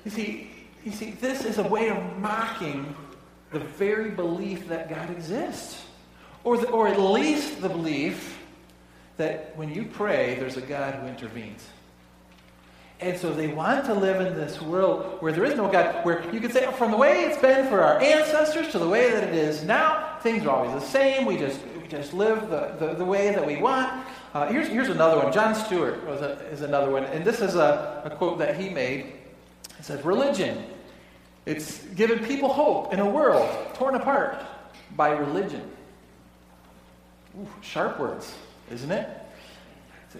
You 0.06 0.12
see, 0.12 0.52
you 0.84 0.92
see, 0.92 1.12
this 1.12 1.44
is 1.44 1.58
a 1.58 1.68
way 1.68 1.90
of 1.90 2.18
mocking 2.18 2.96
the 3.52 3.60
very 3.60 4.12
belief 4.12 4.68
that 4.70 4.90
God 4.90 5.10
exists. 5.10 5.84
Or, 6.44 6.58
the, 6.58 6.70
or 6.70 6.88
at 6.88 7.00
least 7.00 7.62
the 7.62 7.70
belief 7.70 8.40
that 9.18 9.52
when 9.58 9.74
you 9.74 9.84
pray, 9.84 10.36
there's 10.36 10.58
a 10.58 10.62
God 10.62 10.96
who 10.96 11.08
intervenes. 11.08 11.68
And 13.00 13.18
so 13.18 13.32
they 13.32 13.48
want 13.48 13.86
to 13.86 13.94
live 13.94 14.22
in 14.22 14.36
this 14.36 14.60
world 14.62 15.22
where 15.22 15.32
there 15.32 15.44
is 15.46 15.56
no 15.56 15.70
God, 15.70 16.04
where 16.04 16.24
you 16.34 16.40
could 16.40 16.52
say, 16.52 16.72
from 16.74 16.92
the 16.92 16.98
way 16.98 17.26
it's 17.26 17.38
been 17.38 17.68
for 17.68 17.82
our 17.82 18.02
ancestors 18.02 18.70
to 18.70 18.80
the 18.80 18.88
way 18.88 19.12
that 19.12 19.24
it 19.24 19.36
is 19.36 19.64
now, 19.64 20.18
things 20.22 20.46
are 20.46 20.56
always 20.56 20.72
the 20.72 20.90
same. 20.90 21.26
We 21.26 21.38
just, 21.38 21.60
we 21.80 21.88
just 21.88 22.14
live 22.14 22.50
the, 22.50 22.76
the, 22.80 22.96
the 22.96 23.06
way 23.06 23.32
that 23.32 23.46
we 23.46 23.58
want. 23.58 24.06
Uh, 24.38 24.48
here's, 24.52 24.68
here's 24.68 24.90
another 24.90 25.18
one. 25.18 25.34
Jon 25.34 25.56
Stewart 25.56 26.06
was 26.06 26.22
a, 26.22 26.34
is 26.52 26.62
another 26.62 26.92
one. 26.92 27.06
And 27.06 27.26
this 27.26 27.42
is 27.42 27.56
a, 27.56 28.04
a 28.06 28.12
quote 28.12 28.38
that 28.38 28.56
he 28.56 28.70
made. 28.70 29.14
It 29.80 29.84
says, 29.84 30.06
Religion, 30.06 30.64
it's 31.48 31.84
given 31.96 32.24
people 32.24 32.54
hope 32.54 32.94
in 32.94 33.00
a 33.00 33.10
world 33.10 33.50
torn 33.74 33.96
apart 33.96 34.40
by 34.96 35.10
religion. 35.10 35.68
Ooh, 37.36 37.48
sharp 37.62 38.00
words, 38.00 38.32
isn't 38.70 38.92
it? 38.92 39.10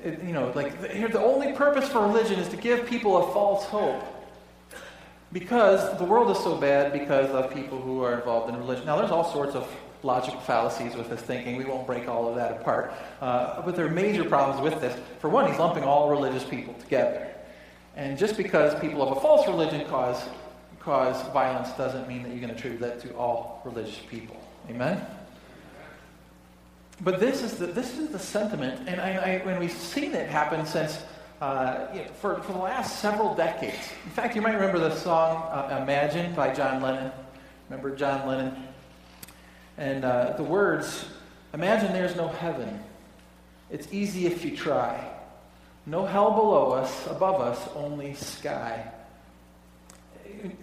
it? 0.04 0.24
You 0.24 0.34
know, 0.34 0.52
like 0.56 0.92
here, 0.92 1.10
the 1.10 1.22
only 1.22 1.54
purpose 1.54 1.88
for 1.88 2.02
religion 2.02 2.40
is 2.40 2.50
to 2.50 2.58
give 2.58 2.88
people 2.88 3.18
a 3.18 3.32
false 3.34 3.66
hope. 3.66 4.04
Because 5.32 5.96
the 6.00 6.06
world 6.06 6.36
is 6.36 6.44
so 6.44 6.56
bad 6.56 6.92
because 6.92 7.30
of 7.30 7.54
people 7.54 7.80
who 7.80 8.02
are 8.02 8.16
involved 8.16 8.50
in 8.50 8.58
religion. 8.58 8.88
Now, 8.88 8.98
there's 8.98 9.12
all 9.12 9.32
sorts 9.32 9.54
of 9.54 9.72
logical 10.08 10.40
fallacies 10.40 10.96
with 10.96 11.10
his 11.10 11.22
thinking. 11.22 11.58
We 11.58 11.66
won't 11.66 11.86
break 11.86 12.08
all 12.08 12.28
of 12.28 12.36
that 12.36 12.62
apart. 12.62 12.94
Uh, 13.22 13.62
but 13.62 13.76
there 13.76 13.86
are 13.86 13.92
major 13.92 14.24
problems 14.24 14.62
with 14.62 14.82
this. 14.82 15.00
For 15.20 15.30
one, 15.30 15.50
he's 15.50 15.60
lumping 15.60 15.84
all 15.84 16.10
religious 16.10 16.44
people 16.44 16.74
together. 16.76 17.28
And 17.96 18.18
just 18.18 18.38
because 18.38 18.80
people 18.80 19.04
of 19.04 19.18
a 19.18 19.22
false 19.22 19.48
religion 19.48 19.86
cause, 19.88 20.24
cause 20.80 21.22
violence 21.34 21.70
doesn't 21.78 22.08
mean 22.08 22.24
that 22.24 22.32
you 22.32 22.40
can 22.40 22.50
attribute 22.50 22.82
that 22.82 23.00
to 23.02 23.16
all 23.16 23.62
religious 23.66 24.00
people. 24.10 24.38
Amen? 24.70 25.06
But 27.02 27.20
this 27.20 27.44
is 27.44 27.58
the, 27.58 27.68
this 27.68 27.98
is 27.98 28.10
the 28.10 28.20
sentiment, 28.20 28.90
and 28.90 29.00
I, 29.00 29.10
I, 29.12 29.46
when 29.46 29.60
we've 29.60 29.72
seen 29.72 30.16
it 30.16 30.28
happen 30.30 30.66
since 30.66 31.04
uh, 31.42 31.88
you 31.94 32.02
know, 32.02 32.08
for, 32.20 32.42
for 32.42 32.54
the 32.54 32.58
last 32.58 33.00
several 33.00 33.36
decades. 33.36 33.90
In 34.06 34.12
fact, 34.12 34.36
you 34.36 34.42
might 34.42 34.56
remember 34.56 34.80
the 34.80 34.96
song 34.96 35.44
uh, 35.52 35.80
Imagine 35.84 36.34
by 36.34 36.52
John 36.52 36.82
Lennon. 36.82 37.12
Remember 37.70 37.96
John 37.96 38.28
Lennon? 38.28 38.67
And 39.78 40.04
uh, 40.04 40.34
the 40.38 40.44
words 40.44 41.06
Imagine 41.54 41.94
there's 41.94 42.16
no 42.16 42.28
heaven. 42.28 42.80
It's 43.72 43.92
easy 43.92 44.28
if 44.28 44.44
you 44.44 44.56
try. 44.56 45.10
No 45.86 46.06
hell 46.06 46.32
below 46.32 46.72
us, 46.72 47.08
above 47.08 47.42
us, 47.42 47.68
only 47.76 48.14
sky. 48.14 48.92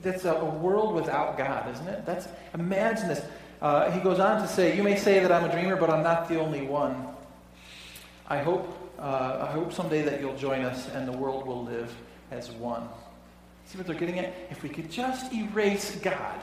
That's 0.02 0.24
a, 0.24 0.44
world 0.44 0.94
without 0.94 1.36
God, 1.36 1.72
isn't 1.74 1.88
it? 1.88 2.06
That's 2.06 2.28
imagine 2.52 3.08
this. 3.08 3.24
Uh, 3.60 3.90
he 3.90 4.00
goes 4.00 4.20
on 4.20 4.40
to 4.42 4.46
say, 4.46 4.76
You 4.76 4.82
may 4.82 4.96
say 4.96 5.20
that 5.20 5.32
I'm 5.32 5.48
a 5.48 5.52
dreamer, 5.52 5.76
but 5.76 5.90
I'm 5.90 6.02
not 6.02 6.28
the 6.28 6.38
only 6.38 6.62
one. 6.62 7.08
I 8.28 8.38
hope, 8.38 8.92
uh, 8.98 9.46
I 9.48 9.52
hope 9.52 9.72
someday 9.72 10.02
that 10.02 10.20
you'll 10.20 10.36
join 10.36 10.62
us 10.62 10.88
and 10.90 11.08
the 11.08 11.16
world 11.16 11.46
will 11.46 11.64
live 11.64 11.92
as 12.30 12.50
one. 12.52 12.88
See 13.66 13.78
what 13.78 13.86
they're 13.86 13.96
getting 13.96 14.18
at? 14.18 14.34
If 14.50 14.62
we 14.62 14.68
could 14.68 14.90
just 14.90 15.32
erase 15.32 15.96
God, 15.96 16.40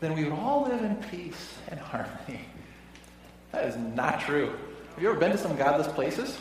then 0.00 0.14
we 0.14 0.24
would 0.24 0.32
all 0.32 0.62
live 0.62 0.82
in 0.82 0.96
peace 1.10 1.54
and 1.68 1.78
harmony. 1.80 2.40
That 3.52 3.66
is 3.66 3.76
not 3.76 4.20
true. 4.20 4.52
Have 4.94 5.02
you 5.02 5.10
ever 5.10 5.18
been 5.18 5.32
to 5.32 5.38
some 5.38 5.56
godless 5.56 5.88
places? 5.88 6.38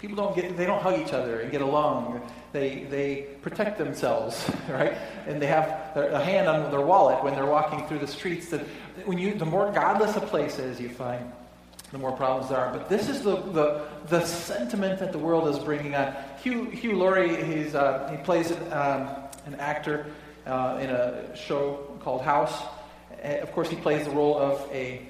People 0.00 0.16
don't 0.16 0.36
get, 0.36 0.56
they 0.56 0.66
don't 0.66 0.82
hug 0.82 1.00
each 1.00 1.12
other 1.12 1.40
and 1.40 1.50
get 1.50 1.62
along. 1.62 2.20
They, 2.52 2.84
they 2.84 3.26
protect 3.42 3.78
themselves, 3.78 4.50
right? 4.68 4.96
And 5.26 5.40
they 5.40 5.46
have 5.46 5.96
a 5.96 6.22
hand 6.22 6.48
on 6.48 6.70
their 6.70 6.82
wallet 6.82 7.24
when 7.24 7.34
they're 7.34 7.46
walking 7.46 7.86
through 7.86 8.00
the 8.00 8.06
streets. 8.06 8.50
That 8.50 8.60
when 9.04 9.18
you, 9.18 9.34
the 9.34 9.46
more 9.46 9.72
godless 9.72 10.16
a 10.16 10.20
place 10.20 10.58
is, 10.58 10.80
you 10.80 10.88
find, 10.88 11.32
the 11.92 11.98
more 11.98 12.12
problems 12.12 12.50
there 12.50 12.58
are. 12.58 12.72
But 12.72 12.88
this 12.88 13.08
is 13.08 13.22
the, 13.22 13.36
the, 13.36 13.86
the 14.08 14.24
sentiment 14.24 15.00
that 15.00 15.12
the 15.12 15.18
world 15.18 15.48
is 15.48 15.58
bringing 15.58 15.94
on. 15.94 16.14
Hugh, 16.42 16.64
Hugh 16.64 16.96
Laurie, 16.96 17.42
he's, 17.44 17.74
uh, 17.74 18.08
he 18.10 18.22
plays 18.22 18.52
um, 18.52 19.08
an 19.46 19.54
actor 19.58 20.06
uh, 20.46 20.78
in 20.80 20.90
a 20.90 21.36
show 21.36 21.98
called 22.00 22.22
House. 22.22 22.62
And 23.22 23.40
of 23.40 23.52
course, 23.52 23.68
he 23.68 23.76
plays 23.76 24.04
the 24.04 24.12
role 24.12 24.38
of 24.38 24.68
a 24.72 25.06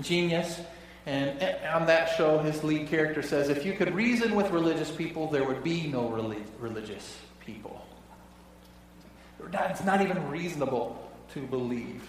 genius 0.00 0.60
and 1.04 1.42
on 1.66 1.86
that 1.86 2.16
show, 2.16 2.38
his 2.38 2.62
lead 2.62 2.88
character 2.88 3.22
says, 3.22 3.48
if 3.48 3.66
you 3.66 3.72
could 3.72 3.94
reason 3.94 4.36
with 4.36 4.50
religious 4.50 4.90
people, 4.90 5.28
there 5.28 5.44
would 5.44 5.64
be 5.64 5.88
no 5.88 6.08
relig- 6.08 6.46
religious 6.60 7.18
people. 7.44 7.84
It's 9.52 9.84
not 9.84 10.00
even 10.00 10.30
reasonable 10.30 11.10
to 11.34 11.40
believe. 11.40 12.08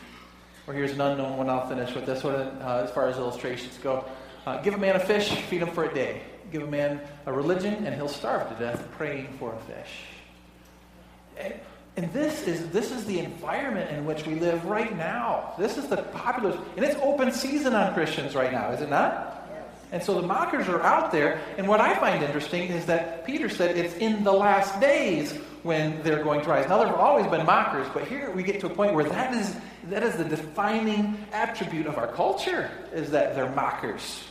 Or 0.68 0.74
here's 0.74 0.92
an 0.92 1.02
unknown 1.02 1.38
one, 1.38 1.50
I'll 1.50 1.68
finish 1.68 1.94
with 1.96 2.06
this 2.06 2.24
one 2.24 2.36
uh, 2.36 2.86
as 2.88 2.92
far 2.92 3.08
as 3.08 3.18
illustrations 3.18 3.78
go. 3.80 4.06
Uh, 4.46 4.62
give 4.62 4.76
a 4.76 4.78
man 4.78 4.96
a 4.96 5.00
fish, 5.00 5.30
feed 5.30 5.64
him 5.64 5.70
for 5.70 5.86
a 5.86 5.94
day. 5.94 6.22
Give 6.52 6.62
a 6.62 6.68
man 6.68 7.02
a 7.26 7.34
religion, 7.34 7.86
and 7.86 7.96
he'll 7.96 8.08
starve 8.08 8.48
to 8.50 8.64
death 8.64 8.88
praying 8.92 9.36
for 9.40 9.56
a 9.56 9.60
fish. 9.62 11.64
And 11.96 12.12
this 12.12 12.48
is, 12.48 12.70
this 12.70 12.92
is 12.92 13.06
the 13.06 13.20
environment 13.20 13.92
in 13.92 14.06
which 14.06 14.26
we 14.26 14.36
live 14.36 14.66
right 14.66 14.96
now. 14.98 15.54
This 15.60 15.78
is 15.78 15.88
the 15.88 15.98
popular, 15.98 16.58
and 16.76 16.84
it's 16.84 17.00
open 17.02 17.32
season 17.32 17.76
on 17.76 17.94
Christians 17.94 18.34
right 18.34 18.52
now, 18.52 18.72
is 18.72 18.82
it 18.82 18.90
not? 18.90 19.48
Yes. 19.52 19.66
And 19.92 20.04
so 20.04 20.20
the 20.20 20.26
mockers 20.26 20.68
are 20.68 20.82
out 20.82 21.12
there. 21.12 21.40
And 21.58 21.68
what 21.68 21.82
I 21.82 21.94
find 22.00 22.24
interesting 22.24 22.64
is 22.64 22.88
that 22.88 23.26
Peter 23.26 23.48
said 23.48 23.78
it's 23.78 23.94
in 23.96 24.24
the 24.24 24.34
last 24.34 24.80
days 24.82 25.34
when 25.62 26.02
they're 26.02 26.24
going 26.24 26.42
to 26.42 26.50
rise. 26.50 26.68
Now, 26.68 26.80
there 26.80 26.88
have 26.88 26.98
always 26.98 27.28
been 27.28 27.46
mockers, 27.46 27.88
but 27.94 28.08
here 28.08 28.32
we 28.32 28.42
get 28.42 28.60
to 28.62 28.68
a 28.68 28.74
point 28.74 28.96
where 28.96 29.06
that 29.06 29.34
is, 29.36 29.56
that 29.90 30.02
is 30.02 30.16
the 30.16 30.26
defining 30.26 31.16
attribute 31.32 31.86
of 31.86 32.00
our 32.00 32.08
culture, 32.08 32.72
is 32.92 33.12
that 33.12 33.36
they're 33.36 33.52
mockers. 33.52 34.24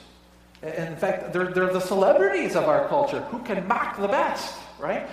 And 0.62 0.88
in 0.88 0.96
fact, 0.96 1.32
they're, 1.32 1.52
they're 1.52 1.72
the 1.72 1.80
celebrities 1.80 2.56
of 2.56 2.64
our 2.64 2.88
culture 2.88 3.20
who 3.22 3.38
can 3.40 3.66
mock 3.66 4.00
the 4.00 4.08
best, 4.08 4.54
right? 4.78 5.08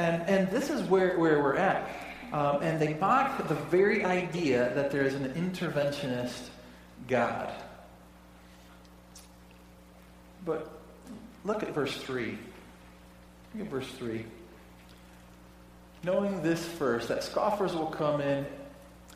And, 0.00 0.22
and 0.30 0.50
this 0.50 0.70
is 0.70 0.82
where, 0.88 1.18
where 1.18 1.42
we're 1.42 1.56
at. 1.56 1.88
Um, 2.32 2.62
and 2.62 2.80
they 2.80 2.94
mock 2.94 3.48
the 3.48 3.54
very 3.54 4.04
idea 4.04 4.72
that 4.74 4.90
there 4.90 5.02
is 5.02 5.14
an 5.14 5.32
interventionist 5.34 6.48
God. 7.06 7.52
But 10.46 10.70
look 11.44 11.62
at 11.62 11.74
verse 11.74 11.94
3. 11.98 12.38
Look 13.54 13.66
at 13.66 13.70
verse 13.70 13.88
3. 13.98 14.24
knowing 16.02 16.42
this 16.42 16.64
first, 16.64 17.08
that 17.08 17.22
scoffers 17.22 17.74
will 17.74 17.90
come 17.90 18.22
in 18.22 18.46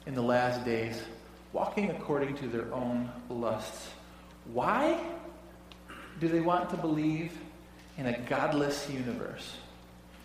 in 0.06 0.14
the 0.14 0.22
last 0.22 0.66
days, 0.66 1.00
walking 1.54 1.90
according 1.90 2.36
to 2.36 2.46
their 2.46 2.70
own 2.74 3.10
lusts. 3.30 3.88
Why 4.52 5.02
do 6.20 6.28
they 6.28 6.40
want 6.40 6.68
to 6.70 6.76
believe 6.76 7.32
in 7.96 8.04
a 8.04 8.18
godless 8.20 8.90
universe? 8.90 9.56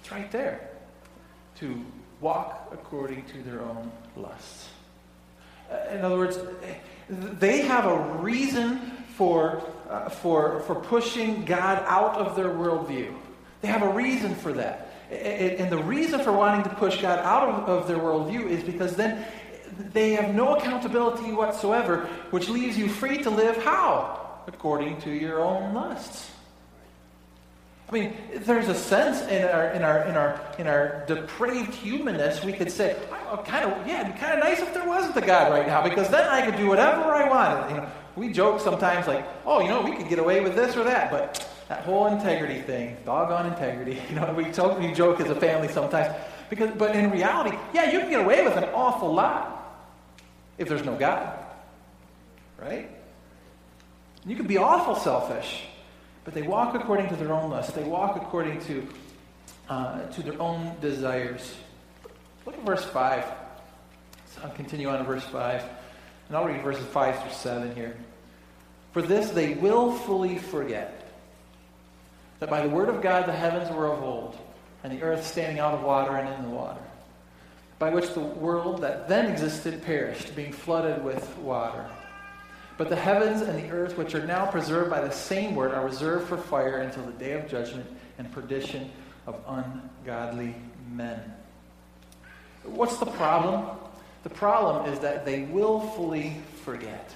It's 0.09 0.15
right 0.15 0.31
there. 0.31 0.59
To 1.59 1.85
walk 2.19 2.69
according 2.71 3.25
to 3.25 3.43
their 3.43 3.61
own 3.61 3.91
lusts. 4.15 4.69
Uh, 5.71 5.77
in 5.93 6.03
other 6.03 6.17
words, 6.17 6.39
they 7.07 7.61
have 7.61 7.85
a 7.85 8.17
reason 8.17 8.79
for, 9.17 9.61
uh, 9.87 10.09
for, 10.09 10.61
for 10.61 10.73
pushing 10.73 11.45
God 11.45 11.83
out 11.85 12.15
of 12.15 12.35
their 12.35 12.49
worldview. 12.49 13.13
They 13.61 13.67
have 13.67 13.83
a 13.83 13.89
reason 13.89 14.33
for 14.33 14.51
that. 14.53 14.91
And 15.11 15.71
the 15.71 15.77
reason 15.77 16.21
for 16.21 16.31
wanting 16.31 16.63
to 16.63 16.69
push 16.69 16.99
God 16.99 17.19
out 17.19 17.47
of, 17.47 17.69
of 17.69 17.87
their 17.87 17.99
worldview 17.99 18.49
is 18.49 18.63
because 18.63 18.95
then 18.95 19.23
they 19.93 20.13
have 20.13 20.33
no 20.33 20.55
accountability 20.55 21.33
whatsoever, 21.33 22.09
which 22.31 22.49
leaves 22.49 22.79
you 22.79 22.89
free 22.89 23.19
to 23.19 23.29
live 23.29 23.57
how? 23.63 24.41
According 24.47 25.01
to 25.01 25.11
your 25.11 25.43
own 25.43 25.75
lusts. 25.75 26.31
I 27.89 27.91
mean, 27.91 28.13
there's 28.35 28.67
a 28.67 28.75
sense 28.75 29.21
in 29.31 29.43
our 29.45 29.71
in 29.71 29.81
our 29.81 30.03
in 30.03 30.15
our 30.15 30.41
in 30.59 30.67
our 30.67 31.03
depraved 31.07 31.73
humanness 31.73 32.43
we 32.43 32.53
could 32.53 32.71
say, 32.71 32.95
oh, 33.31 33.37
kind 33.37 33.65
of 33.65 33.87
yeah, 33.87 34.01
it'd 34.01 34.13
be 34.13 34.19
kind 34.19 34.33
of 34.33 34.39
nice 34.43 34.59
if 34.59 34.71
there 34.75 34.87
wasn't 34.87 35.17
a 35.17 35.21
God 35.21 35.51
right 35.51 35.65
now 35.65 35.81
because 35.81 36.07
then 36.09 36.27
I 36.27 36.45
could 36.45 36.55
do 36.55 36.67
whatever 36.67 37.01
I 37.01 37.27
wanted. 37.27 37.73
You 37.73 37.81
know, 37.81 37.89
we 38.15 38.31
joke 38.31 38.59
sometimes 38.59 39.07
like, 39.07 39.25
oh, 39.43 39.61
you 39.61 39.69
know, 39.69 39.81
we 39.81 39.95
could 39.95 40.07
get 40.07 40.19
away 40.19 40.41
with 40.41 40.55
this 40.55 40.77
or 40.77 40.83
that, 40.83 41.09
but 41.09 41.49
that 41.67 41.83
whole 41.83 42.05
integrity 42.07 42.61
thing, 42.61 42.95
doggone 43.05 43.47
integrity. 43.47 43.99
You 44.09 44.17
know, 44.17 44.33
we 44.33 44.45
joke, 44.51 44.79
we 44.79 44.91
joke 44.93 45.19
as 45.19 45.29
a 45.29 45.35
family 45.35 45.67
sometimes 45.67 46.13
because, 46.49 46.69
but 46.77 46.95
in 46.95 47.09
reality, 47.09 47.57
yeah, 47.73 47.91
you 47.91 47.99
can 48.01 48.09
get 48.11 48.21
away 48.21 48.43
with 48.43 48.55
an 48.55 48.65
awful 48.65 49.11
lot 49.11 49.55
if 50.59 50.69
there's 50.69 50.85
no 50.85 50.95
God, 50.95 51.39
right? 52.59 52.89
You 54.27 54.35
can 54.35 54.45
be 54.45 54.57
awful 54.57 54.95
selfish 54.95 55.63
but 56.23 56.33
they 56.33 56.41
walk 56.41 56.75
according 56.75 57.09
to 57.09 57.15
their 57.15 57.33
own 57.33 57.49
lust. 57.49 57.75
They 57.75 57.83
walk 57.83 58.15
according 58.15 58.61
to, 58.65 58.87
uh, 59.69 60.01
to 60.07 60.23
their 60.23 60.39
own 60.41 60.75
desires. 60.81 61.55
Look 62.45 62.57
at 62.57 62.65
verse 62.65 62.83
5. 62.85 63.25
So 64.33 64.41
I'll 64.43 64.51
continue 64.51 64.89
on 64.89 64.99
to 64.99 65.03
verse 65.03 65.23
5. 65.25 65.63
And 66.27 66.37
I'll 66.37 66.45
read 66.45 66.61
verses 66.61 66.85
5 66.85 67.21
through 67.21 67.31
7 67.31 67.75
here. 67.75 67.97
For 68.91 69.01
this 69.01 69.29
they 69.31 69.53
willfully 69.53 70.37
forget 70.37 71.11
that 72.39 72.49
by 72.49 72.61
the 72.61 72.69
word 72.69 72.89
of 72.89 73.01
God 73.01 73.25
the 73.25 73.33
heavens 73.33 73.69
were 73.71 73.87
of 73.87 74.01
old, 74.01 74.37
and 74.83 74.93
the 74.93 75.03
earth 75.03 75.25
standing 75.25 75.59
out 75.59 75.73
of 75.73 75.83
water 75.83 76.15
and 76.15 76.33
in 76.33 76.49
the 76.49 76.55
water, 76.55 76.81
by 77.77 77.89
which 77.89 78.13
the 78.13 78.19
world 78.19 78.81
that 78.81 79.07
then 79.07 79.29
existed 79.31 79.83
perished, 79.83 80.35
being 80.35 80.53
flooded 80.53 81.03
with 81.03 81.37
water. 81.39 81.89
But 82.79 82.87
the 82.87 82.95
heavens 82.95 83.41
and 83.41 83.61
the 83.61 83.69
earth, 83.71 83.97
which 83.97 84.15
are 84.15 84.25
now 84.25 84.45
preserved 84.45 84.89
by 84.89 85.01
the 85.01 85.11
same 85.11 85.53
word, 85.53 85.73
are 85.73 85.83
reserved 85.83 86.29
for 86.29 86.37
fire 86.37 86.77
until 86.77 87.03
the 87.03 87.11
day 87.11 87.33
of 87.33 87.45
judgment 87.49 87.85
and 88.17 88.31
perdition 88.31 88.89
of 89.27 89.35
ungodly 89.45 90.55
men. 90.89 91.19
What's 92.63 92.95
the 92.95 93.05
problem? 93.05 93.77
The 94.23 94.29
problem 94.29 94.93
is 94.93 94.99
that 94.99 95.25
they 95.25 95.41
willfully 95.41 96.37
forget. 96.63 97.13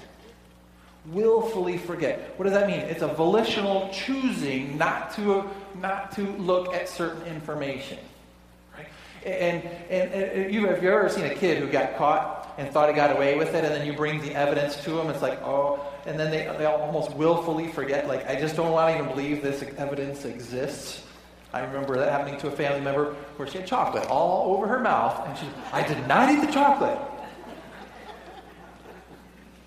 Willfully 1.05 1.77
forget. 1.77 2.37
What 2.37 2.43
does 2.43 2.53
that 2.53 2.67
mean? 2.67 2.81
It's 2.81 3.01
a 3.01 3.07
volitional 3.07 3.89
choosing 3.93 4.77
not 4.77 5.15
to, 5.15 5.49
not 5.79 6.11
to 6.15 6.23
look 6.23 6.73
at 6.73 6.89
certain 6.89 7.25
information. 7.25 7.99
Right? 8.77 8.87
And, 9.25 9.63
and, 9.89 10.11
and 10.11 10.53
you, 10.53 10.67
have 10.67 10.83
you 10.83 10.89
ever 10.89 11.07
seen 11.07 11.23
a 11.23 11.35
kid 11.35 11.59
who 11.59 11.71
got 11.71 11.95
caught 11.95 12.42
and 12.57 12.71
thought 12.71 12.89
he 12.89 12.95
got 12.95 13.15
away 13.15 13.37
with 13.37 13.55
it, 13.55 13.63
and 13.63 13.73
then 13.73 13.85
you 13.85 13.93
bring 13.93 14.21
the 14.21 14.35
evidence 14.35 14.75
to 14.83 14.91
them. 14.91 15.09
It's 15.09 15.21
like, 15.21 15.41
oh, 15.43 15.83
and 16.05 16.19
then 16.19 16.29
they, 16.29 16.45
they 16.57 16.65
almost 16.65 17.11
willfully 17.15 17.67
forget, 17.67 18.07
like, 18.07 18.27
I 18.27 18.39
just 18.39 18.55
don't 18.55 18.71
want 18.71 18.93
to 18.93 18.99
even 18.99 19.15
believe 19.15 19.41
this 19.41 19.63
evidence 19.77 20.25
exists. 20.25 21.03
I 21.53 21.61
remember 21.61 21.97
that 21.97 22.11
happening 22.11 22.39
to 22.39 22.47
a 22.47 22.51
family 22.51 22.81
member 22.81 23.13
where 23.37 23.47
she 23.47 23.59
had 23.59 23.67
chocolate 23.67 24.07
all 24.07 24.55
over 24.55 24.67
her 24.67 24.79
mouth, 24.79 25.27
and 25.27 25.37
she, 25.37 25.45
I 25.71 25.87
did 25.87 26.07
not 26.07 26.31
eat 26.31 26.45
the 26.45 26.51
chocolate. 26.51 26.99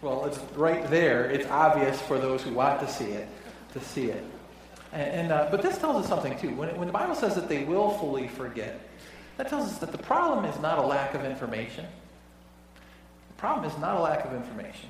Well, 0.03 0.27
it's 0.27 0.39
right 0.55 0.89
there. 0.91 1.31
It's 1.31 1.47
obvious 1.47 2.01
for 2.03 2.19
those 2.19 2.43
who 2.43 2.53
want 2.53 2.81
to 2.81 2.89
see 2.89 3.07
it, 3.07 3.29
to 3.73 3.81
see 3.81 4.07
it. 4.07 4.25
And, 4.93 5.03
and 5.03 5.33
uh, 5.33 5.49
but 5.51 5.63
this 5.63 5.79
tells 5.79 6.05
us 6.05 6.09
something 6.09 6.39
too. 6.39 6.51
When, 6.55 6.77
when 6.77 6.87
the 6.87 6.93
Bible 6.93 7.15
says 7.15 7.35
that 7.35 7.49
they 7.49 7.65
willfully 7.65 8.29
forget, 8.29 8.81
that 9.37 9.49
tells 9.49 9.67
us 9.67 9.79
that 9.79 9.93
the 9.93 9.99
problem 9.99 10.45
is 10.45 10.59
not 10.61 10.79
a 10.79 10.87
lack 10.87 11.15
of 11.15 11.25
information 11.25 11.87
problem 13.37 13.71
is 13.71 13.77
not 13.79 13.97
a 13.97 14.01
lack 14.01 14.25
of 14.25 14.33
information. 14.33 14.89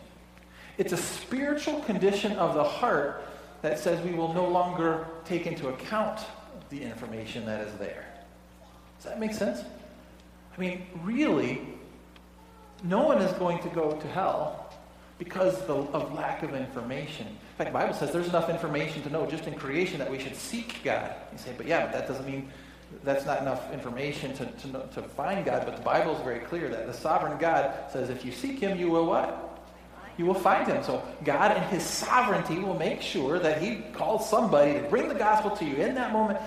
It's 0.79 0.93
a 0.93 0.97
spiritual 0.97 1.81
condition 1.81 2.33
of 2.33 2.55
the 2.55 2.65
heart 2.65 3.25
that 3.63 3.79
says 3.79 4.05
we 4.05 4.13
will 4.13 4.33
no 4.33 4.47
longer 4.47 5.07
take 5.25 5.47
into 5.47 5.69
account 5.69 6.21
the 6.71 6.83
information 6.83 7.47
that 7.47 7.67
is 7.67 7.75
there. 7.79 8.05
Does 8.99 9.07
that 9.07 9.21
make 9.21 9.33
sense? 9.33 9.63
I 10.57 10.61
mean, 10.61 10.87
really, 11.03 11.61
no 12.83 13.03
one 13.03 13.19
is 13.19 13.33
going 13.35 13.59
to 13.61 13.69
go 13.69 13.93
to 13.93 14.09
hell 14.09 14.75
because 15.19 15.61
of 15.63 16.13
lack 16.15 16.43
of 16.43 16.55
information. 16.55 17.27
In 17.27 17.57
fact, 17.57 17.71
the 17.71 17.79
Bible 17.79 17.95
says 17.95 18.13
there's 18.13 18.29
enough 18.29 18.51
information 18.51 19.03
to 19.03 19.11
know 19.11 19.27
just 19.27 19.47
in 19.47 19.55
creation 19.55 19.99
that 19.99 20.11
we 20.11 20.19
should 20.19 20.37
seek 20.37 20.83
God. 20.85 21.15
You 21.33 21.39
say, 21.39 21.55
but 21.57 21.67
yeah, 21.67 21.87
but 21.87 21.93
that 21.93 22.09
doesn't 22.09 22.27
mean 22.27 22.51
that's 23.05 23.25
not 23.25 23.41
enough 23.41 23.73
information 23.73 24.35
to, 24.35 24.47
to, 24.47 24.89
to 24.95 25.03
find 25.03 25.45
God, 25.45 25.65
but 25.65 25.77
the 25.77 25.83
Bible 25.83 26.17
is 26.17 26.23
very 26.23 26.41
clear 26.41 26.69
that 26.69 26.87
the 26.87 26.93
sovereign 26.93 27.39
God 27.39 27.73
says 27.93 28.11
if 28.11 28.25
you 28.25 28.33
seek 28.33 28.59
him, 28.59 28.79
you 28.79 28.91
will 28.91 29.07
what? 29.07 29.43
You 30.19 30.27
will 30.27 30.35
find 30.35 30.67
him. 30.67 30.83
So 30.83 31.03
God 31.25 31.57
in 31.57 31.63
his 31.65 31.83
sovereignty 31.83 32.59
will 32.59 32.79
make 32.79 33.03
sure 33.03 33.39
that 33.39 33.61
he 33.61 33.83
calls 33.93 34.29
somebody 34.29 34.75
to 34.75 34.81
bring 34.89 35.09
the 35.09 35.15
gospel 35.15 35.51
to 35.57 35.65
you 35.65 35.77
in 35.77 35.95
that 35.95 36.13
moment. 36.13 36.41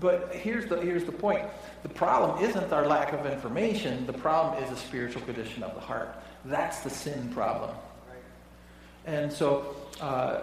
But 0.00 0.34
here's 0.34 0.66
the, 0.66 0.80
here's 0.80 1.04
the 1.04 1.12
point. 1.12 1.46
The 1.82 1.88
problem 1.88 2.44
isn't 2.44 2.72
our 2.72 2.86
lack 2.86 3.12
of 3.12 3.24
information. 3.24 4.06
The 4.06 4.12
problem 4.12 4.62
is 4.62 4.70
the 4.70 4.76
spiritual 4.76 5.22
condition 5.22 5.62
of 5.62 5.74
the 5.74 5.80
heart. 5.80 6.14
That's 6.44 6.80
the 6.80 6.90
sin 6.90 7.30
problem. 7.32 7.70
And 9.06 9.32
so 9.32 9.76
uh, 10.00 10.40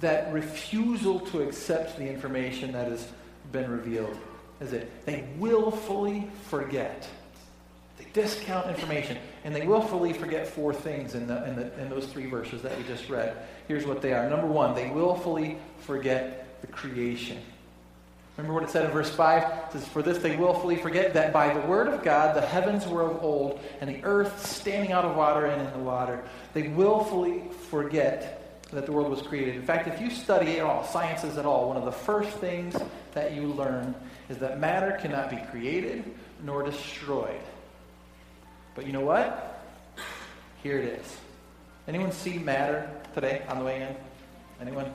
that 0.00 0.32
refusal 0.32 1.20
to 1.20 1.42
accept 1.42 1.98
the 1.98 2.08
information 2.08 2.72
that 2.72 2.88
has 2.88 3.06
been 3.52 3.70
revealed 3.70 4.16
is 4.60 4.72
it 4.72 5.06
they 5.06 5.24
willfully 5.38 6.30
forget. 6.48 7.08
They 7.98 8.06
discount 8.12 8.68
information, 8.68 9.18
and 9.44 9.54
they 9.54 9.66
willfully 9.66 10.12
forget 10.12 10.46
four 10.46 10.72
things 10.72 11.14
in, 11.14 11.26
the, 11.26 11.46
in, 11.46 11.56
the, 11.56 11.80
in 11.80 11.90
those 11.90 12.06
three 12.06 12.26
verses 12.26 12.62
that 12.62 12.76
we 12.76 12.84
just 12.84 13.08
read. 13.08 13.36
Here's 13.68 13.86
what 13.86 14.02
they 14.02 14.12
are. 14.12 14.28
Number 14.28 14.46
one, 14.46 14.74
they 14.74 14.90
willfully 14.90 15.58
forget 15.80 16.60
the 16.60 16.66
creation. 16.66 17.38
Remember 18.36 18.54
what 18.54 18.62
it 18.62 18.70
said 18.70 18.86
in 18.86 18.90
verse 18.90 19.10
5? 19.10 19.42
It 19.42 19.72
says, 19.72 19.88
For 19.88 20.02
this 20.02 20.18
they 20.18 20.34
willfully 20.34 20.76
forget 20.76 21.12
that 21.12 21.32
by 21.32 21.52
the 21.52 21.60
word 21.66 21.88
of 21.88 22.02
God 22.02 22.34
the 22.34 22.40
heavens 22.40 22.86
were 22.86 23.02
of 23.02 23.22
old, 23.22 23.60
and 23.80 23.90
the 23.90 24.02
earth 24.02 24.46
standing 24.46 24.92
out 24.92 25.04
of 25.04 25.14
water 25.14 25.46
and 25.46 25.60
in 25.60 25.70
the 25.72 25.84
water. 25.84 26.22
They 26.54 26.68
willfully 26.68 27.44
forget 27.68 28.36
that 28.72 28.86
the 28.86 28.92
world 28.92 29.10
was 29.10 29.20
created. 29.20 29.56
In 29.56 29.62
fact, 29.62 29.88
if 29.88 30.00
you 30.00 30.10
study 30.10 30.58
at 30.58 30.64
all, 30.64 30.84
sciences 30.84 31.36
at 31.36 31.44
all, 31.44 31.68
one 31.68 31.76
of 31.76 31.84
the 31.84 31.92
first 31.92 32.30
things 32.38 32.74
that 33.12 33.34
you 33.34 33.48
learn 33.48 33.94
is 34.30 34.38
that 34.38 34.60
matter 34.60 34.96
cannot 35.02 35.28
be 35.28 35.36
created 35.50 36.04
nor 36.42 36.62
destroyed. 36.62 37.42
But 38.74 38.86
you 38.86 38.92
know 38.92 39.00
what? 39.00 39.62
Here 40.62 40.78
it 40.78 41.00
is. 41.00 41.16
Anyone 41.88 42.12
see 42.12 42.38
matter 42.38 42.88
today 43.12 43.42
on 43.48 43.58
the 43.58 43.64
way 43.64 43.82
in? 43.82 43.96
Anyone? 44.66 44.92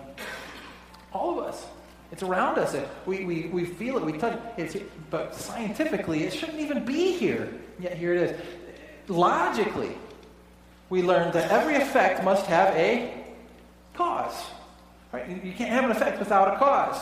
All 1.11 1.37
of 1.37 1.45
us. 1.45 1.65
It's 2.11 2.23
around 2.23 2.57
us. 2.57 2.75
We, 3.05 3.25
we, 3.25 3.47
we 3.47 3.65
feel 3.65 3.97
it. 3.97 4.05
We 4.05 4.13
touch 4.17 4.39
it. 4.57 5.09
But 5.09 5.35
scientifically, 5.35 6.23
it 6.23 6.33
shouldn't 6.33 6.59
even 6.59 6.85
be 6.85 7.17
here. 7.17 7.51
Yet 7.79 7.97
here 7.97 8.13
it 8.13 8.31
is. 8.31 8.41
Logically, 9.09 9.97
we 10.89 11.01
learned 11.01 11.33
that 11.33 11.51
every 11.51 11.75
effect 11.75 12.23
must 12.23 12.45
have 12.45 12.73
a 12.75 13.13
cause. 13.95 14.45
Right? 15.11 15.27
You 15.43 15.51
can't 15.51 15.71
have 15.71 15.83
an 15.83 15.91
effect 15.91 16.19
without 16.19 16.53
a 16.53 16.57
cause. 16.57 17.01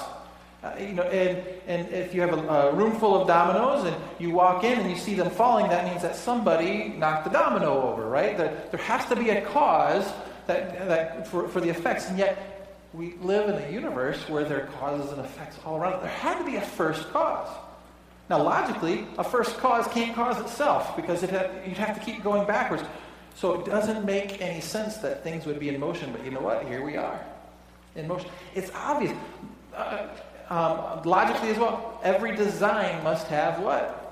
Uh, 0.63 0.73
you 0.79 0.93
know, 0.93 1.03
and, 1.03 1.45
and 1.67 1.89
if 1.89 2.15
you 2.15 2.21
have 2.21 2.31
a, 2.31 2.47
a, 2.47 2.73
room 2.73 2.97
full 2.97 3.19
of 3.19 3.27
dominoes 3.27 3.83
and 3.83 3.95
you 4.17 4.29
walk 4.29 4.63
in 4.63 4.79
and 4.79 4.89
you 4.89 4.95
see 4.95 5.13
them 5.13 5.29
falling, 5.29 5.67
that 5.67 5.85
means 5.85 6.01
that 6.01 6.15
somebody 6.15 6.87
knocked 6.97 7.25
the 7.25 7.29
domino 7.29 7.81
over, 7.81 8.07
right? 8.07 8.37
There, 8.37 8.63
there 8.71 8.79
has 8.79 9.05
to 9.07 9.15
be 9.17 9.29
a 9.31 9.41
cause 9.41 10.09
that, 10.47 10.87
that 10.87 11.27
for, 11.27 11.49
for 11.49 11.59
the 11.59 11.67
effects, 11.67 12.07
and 12.07 12.17
yet 12.17 12.79
we 12.93 13.15
live 13.21 13.49
in 13.49 13.61
a 13.61 13.71
universe 13.71 14.29
where 14.29 14.45
there 14.45 14.63
are 14.63 14.67
causes 14.67 15.11
and 15.11 15.19
effects 15.19 15.57
all 15.65 15.75
around. 15.75 16.01
There 16.01 16.09
had 16.09 16.37
to 16.37 16.45
be 16.45 16.55
a 16.55 16.61
first 16.61 17.09
cause. 17.11 17.49
Now, 18.29 18.41
logically, 18.41 19.05
a 19.17 19.23
first 19.23 19.57
cause 19.57 19.85
can't 19.87 20.15
cause 20.15 20.39
itself 20.39 20.95
because 20.95 21.23
it 21.23 21.29
had, 21.29 21.51
you'd 21.67 21.77
have 21.77 21.99
to 21.99 22.05
keep 22.05 22.23
going 22.23 22.47
backwards. 22.47 22.83
So 23.35 23.59
it 23.59 23.65
doesn't 23.65 24.05
make 24.05 24.41
any 24.41 24.61
sense 24.61 24.97
that 24.97 25.23
things 25.23 25.45
would 25.45 25.59
be 25.59 25.67
in 25.67 25.77
motion, 25.77 26.13
but 26.13 26.23
you 26.23 26.31
know 26.31 26.39
what? 26.39 26.65
Here 26.67 26.85
we 26.85 26.95
are 26.95 27.19
in 27.95 28.07
motion. 28.07 28.29
It's 28.55 28.71
obvious. 28.73 29.13
Uh, 29.75 30.07
um, 30.53 31.01
logically 31.03 31.49
as 31.49 31.57
well, 31.57 31.99
every 32.03 32.35
design 32.35 33.03
must 33.03 33.27
have 33.27 33.59
what? 33.59 34.03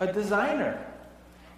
a 0.00 0.12
designer. 0.12 0.78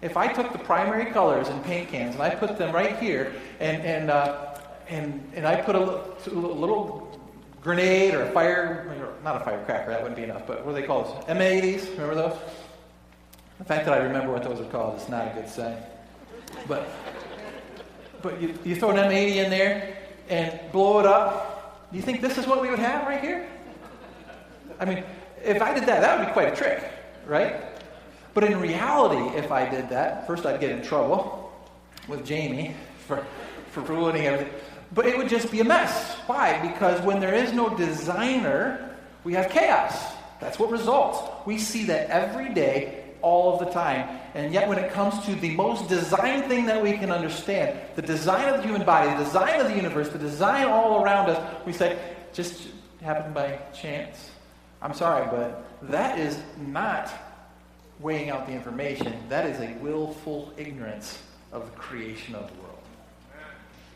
If 0.01 0.15
I 0.15 0.31
took 0.31 0.53
the 0.53 0.59
primary 0.59 1.11
colors 1.11 1.49
in 1.49 1.59
paint 1.61 1.89
cans 1.89 2.15
and 2.15 2.23
I 2.23 2.29
put 2.35 2.57
them 2.57 2.73
right 2.73 2.97
here, 2.99 3.33
and, 3.59 3.81
and, 3.83 4.09
uh, 4.09 4.55
and, 4.87 5.29
and 5.35 5.45
I 5.45 5.57
put 5.61 5.75
a 5.75 5.79
little, 5.79 6.17
a 6.27 6.59
little 6.59 7.19
grenade 7.61 8.13
or 8.13 8.23
a 8.23 8.31
fire, 8.31 9.11
not 9.23 9.41
a 9.41 9.43
firecracker, 9.43 9.89
that 9.89 10.01
wouldn't 10.01 10.15
be 10.15 10.23
enough, 10.23 10.47
but 10.47 10.65
what 10.65 10.71
are 10.71 10.81
they 10.81 10.87
called? 10.87 11.07
M80s, 11.27 11.91
remember 11.91 12.15
those? 12.15 12.37
The 13.57 13.65
fact 13.65 13.85
that 13.85 13.93
I 13.93 14.03
remember 14.03 14.31
what 14.31 14.43
those 14.43 14.61
are 14.61 14.69
called 14.69 15.01
is 15.01 15.09
not 15.09 15.27
a 15.27 15.31
good 15.33 15.49
sign. 15.49 15.77
But, 16.65 16.89
but 18.21 18.41
you, 18.41 18.57
you 18.63 18.75
throw 18.77 18.91
an 18.91 18.97
M80 18.97 19.35
in 19.43 19.49
there 19.49 19.97
and 20.29 20.57
blow 20.71 20.99
it 20.99 21.05
up. 21.05 21.89
Do 21.91 21.97
you 21.97 22.03
think 22.03 22.21
this 22.21 22.37
is 22.37 22.47
what 22.47 22.61
we 22.61 22.69
would 22.69 22.79
have 22.79 23.05
right 23.05 23.19
here? 23.19 23.49
I 24.79 24.85
mean, 24.85 25.03
if 25.43 25.61
I 25.61 25.73
did 25.73 25.85
that, 25.85 26.01
that 26.01 26.19
would 26.19 26.27
be 26.27 26.33
quite 26.33 26.53
a 26.53 26.55
trick, 26.55 26.83
right? 27.25 27.63
But 28.33 28.43
in 28.43 28.59
reality, 28.59 29.37
if 29.37 29.51
I 29.51 29.69
did 29.69 29.89
that, 29.89 30.27
first 30.27 30.45
I'd 30.45 30.59
get 30.59 30.71
in 30.71 30.81
trouble 30.81 31.51
with 32.07 32.25
Jamie 32.25 32.75
for, 33.07 33.25
for 33.71 33.81
ruining 33.81 34.25
everything. 34.25 34.53
But 34.93 35.05
it 35.05 35.17
would 35.17 35.29
just 35.29 35.51
be 35.51 35.59
a 35.59 35.63
mess. 35.63 36.15
Why? 36.25 36.59
Because 36.71 37.01
when 37.01 37.19
there 37.19 37.33
is 37.33 37.53
no 37.53 37.75
designer, 37.75 38.95
we 39.23 39.33
have 39.33 39.49
chaos. 39.49 39.93
That's 40.39 40.57
what 40.57 40.71
results. 40.71 41.19
We 41.45 41.57
see 41.57 41.85
that 41.85 42.09
every 42.09 42.53
day, 42.53 43.03
all 43.21 43.53
of 43.53 43.59
the 43.59 43.71
time. 43.71 44.07
And 44.33 44.53
yet, 44.53 44.67
when 44.67 44.79
it 44.79 44.91
comes 44.93 45.25
to 45.25 45.35
the 45.35 45.51
most 45.55 45.89
designed 45.89 46.45
thing 46.45 46.65
that 46.67 46.81
we 46.81 46.93
can 46.93 47.11
understand, 47.11 47.79
the 47.95 48.01
design 48.01 48.47
of 48.47 48.57
the 48.57 48.63
human 48.63 48.85
body, 48.85 49.09
the 49.11 49.25
design 49.25 49.59
of 49.59 49.67
the 49.67 49.75
universe, 49.75 50.09
the 50.09 50.19
design 50.19 50.67
all 50.67 51.03
around 51.03 51.29
us, 51.29 51.65
we 51.65 51.73
say, 51.73 51.99
just 52.33 52.69
happened 53.01 53.33
by 53.33 53.59
chance. 53.73 54.28
I'm 54.81 54.93
sorry, 54.93 55.27
but 55.29 55.65
that 55.89 56.19
is 56.19 56.39
not 56.57 57.11
weighing 57.99 58.29
out 58.29 58.47
the 58.47 58.53
information. 58.53 59.13
That 59.29 59.45
is 59.45 59.59
a 59.59 59.77
willful 59.79 60.53
ignorance 60.57 61.21
of 61.51 61.65
the 61.65 61.77
creation 61.77 62.35
of 62.35 62.47
the 62.47 62.61
world. 62.61 62.77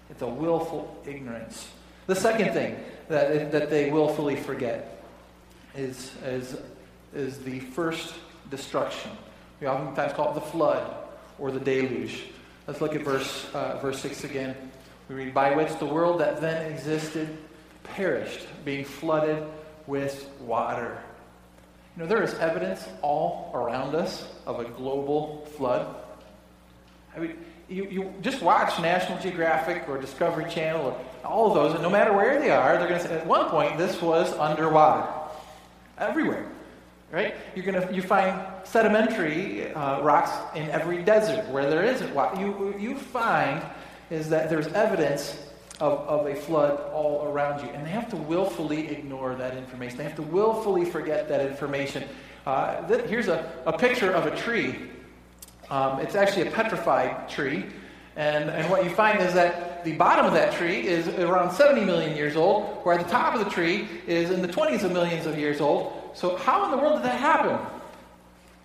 It's 0.10 0.22
a 0.22 0.28
willful 0.28 1.02
ignorance. 1.06 1.69
The 2.08 2.15
second 2.15 2.54
thing 2.54 2.76
that, 3.08 3.52
that 3.52 3.69
they 3.69 3.89
willfully 3.89 4.36
forget 4.36 5.04
is, 5.76 6.12
is, 6.26 6.58
is 7.15 7.39
the 7.39 7.60
first 7.60 8.13
destruction. 8.52 9.12
We 9.62 9.67
oftentimes 9.67 10.13
call 10.13 10.32
it 10.32 10.36
the 10.36 10.41
flood 10.41 10.93
or 11.39 11.52
the 11.52 11.60
deluge. 11.60 12.26
Let's 12.67 12.82
look 12.82 12.96
at 12.96 13.02
verse, 13.02 13.48
uh, 13.54 13.80
verse 13.82 14.00
6 14.02 14.26
again. 14.26 14.56
We 15.08 15.15
read, 15.15 15.34
By 15.34 15.56
which 15.56 15.78
the 15.80 15.86
world 15.86 16.19
that 16.19 16.41
then 16.41 16.72
existed 16.72 17.38
perished, 17.84 18.48
being 18.65 18.86
flooded 18.86 19.43
with 19.88 20.30
water. 20.41 21.02
You 21.96 22.04
know, 22.04 22.10
there 22.10 22.24
is 22.24 22.34
evidence 22.36 22.88
all 23.02 23.52
around 23.54 23.96
us 23.96 24.28
of 24.46 24.60
a 24.60 24.65
global 24.65 25.46
flood. 25.58 25.96
I 27.15 27.19
mean, 27.19 27.38
you, 27.69 27.88
you 27.89 28.13
just 28.22 28.41
watch 28.41 28.80
National 28.82 29.19
Geographic 29.19 29.88
or 29.88 30.00
Discovery 30.00 30.50
Channel 30.50 30.88
or 30.88 31.00
all 31.24 31.48
of 31.48 31.54
those, 31.54 31.74
and 31.74 31.82
no 31.82 31.89
matter 31.89 32.13
where 32.13 32.39
they 32.39 32.50
are, 32.50 32.78
they're 32.78 32.88
going 32.88 33.02
to 33.02 33.08
say, 33.08 33.15
at 33.15 33.26
one 33.26 33.50
point, 33.50 33.78
this 33.78 34.02
was 34.02 34.34
underwater. 34.34 35.08
Everywhere. 35.98 36.50
Right? 37.12 37.36
You're 37.56 37.65
going 37.65 37.88
to 37.88 37.93
you 37.93 38.02
find 38.02 38.41
sedimentary 38.63 39.72
uh, 39.72 40.02
rocks 40.02 40.32
in 40.58 40.67
every 40.72 41.04
desert 41.04 41.48
where 41.50 41.69
there 41.69 41.84
isn't 41.84 42.13
water. 42.15 42.41
You, 42.41 42.76
you 42.80 42.98
find 42.98 43.63
is 44.10 44.30
that 44.30 44.50
there's 44.50 44.67
evidence 44.67 45.38
of, 45.84 46.00
of 46.08 46.28
a 46.28 46.34
flood 46.34 46.80
all 46.93 47.26
around 47.26 47.62
you. 47.62 47.67
And 47.74 47.86
they 47.86 47.89
have 47.89 48.10
to 48.12 48.15
willfully 48.15 48.88
ignore 48.88 49.36
that 49.36 49.58
information. 49.58 49.98
They 49.98 50.06
have 50.06 50.15
to 50.15 50.22
willfully 50.22 50.86
forget 50.86 51.28
that 51.28 51.46
information. 51.46 52.06
Uh, 52.46 52.88
th- 52.88 53.10
here's 53.10 53.28
a, 53.28 53.52
a 53.65 53.78
picture 53.78 54.10
of 54.10 54.26
a 54.26 54.34
tree. 54.34 54.76
Um, 55.69 56.00
it's 56.00 56.15
actually 56.15 56.48
a 56.48 56.52
petrified 56.52 57.28
tree. 57.28 57.65
And, 58.15 58.50
and 58.50 58.69
what 58.72 58.86
you 58.86 58.91
find 58.91 59.19
is 59.19 59.34
that 59.34 59.84
the 59.84 59.91
bottom 59.98 60.26
of 60.26 60.32
that 60.34 60.54
tree 60.54 60.88
is 60.88 61.10
around 61.10 61.52
70 61.52 61.84
million 61.84 62.15
years 62.15 62.38
old, 62.38 62.63
where 62.86 62.98
the 62.98 63.10
top 63.10 63.36
of 63.36 63.43
the 63.43 63.52
tree 63.52 63.89
is 64.08 64.32
in 64.32 64.41
the 64.41 64.48
20s 64.48 64.86
of 64.86 64.93
millions 64.93 65.26
of 65.26 65.38
years 65.38 65.60
old. 65.60 66.12
So, 66.13 66.38
how 66.38 66.63
in 66.63 66.72
the 66.72 66.78
world 66.78 66.96
did 66.96 67.06
that 67.06 67.19
happen? 67.19 67.60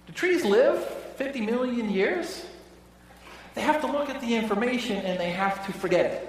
Do 0.07 0.13
trees 0.13 0.45
live 0.45 0.85
50 1.17 1.41
million 1.41 1.91
years? 1.91 2.47
They 3.57 3.63
have 3.63 3.81
to 3.81 3.89
look 3.89 4.09
at 4.09 4.21
the 4.21 4.37
information 4.37 4.99
and 4.99 5.19
they 5.19 5.31
have 5.31 5.67
to 5.67 5.73
forget 5.73 6.07
it. 6.07 6.28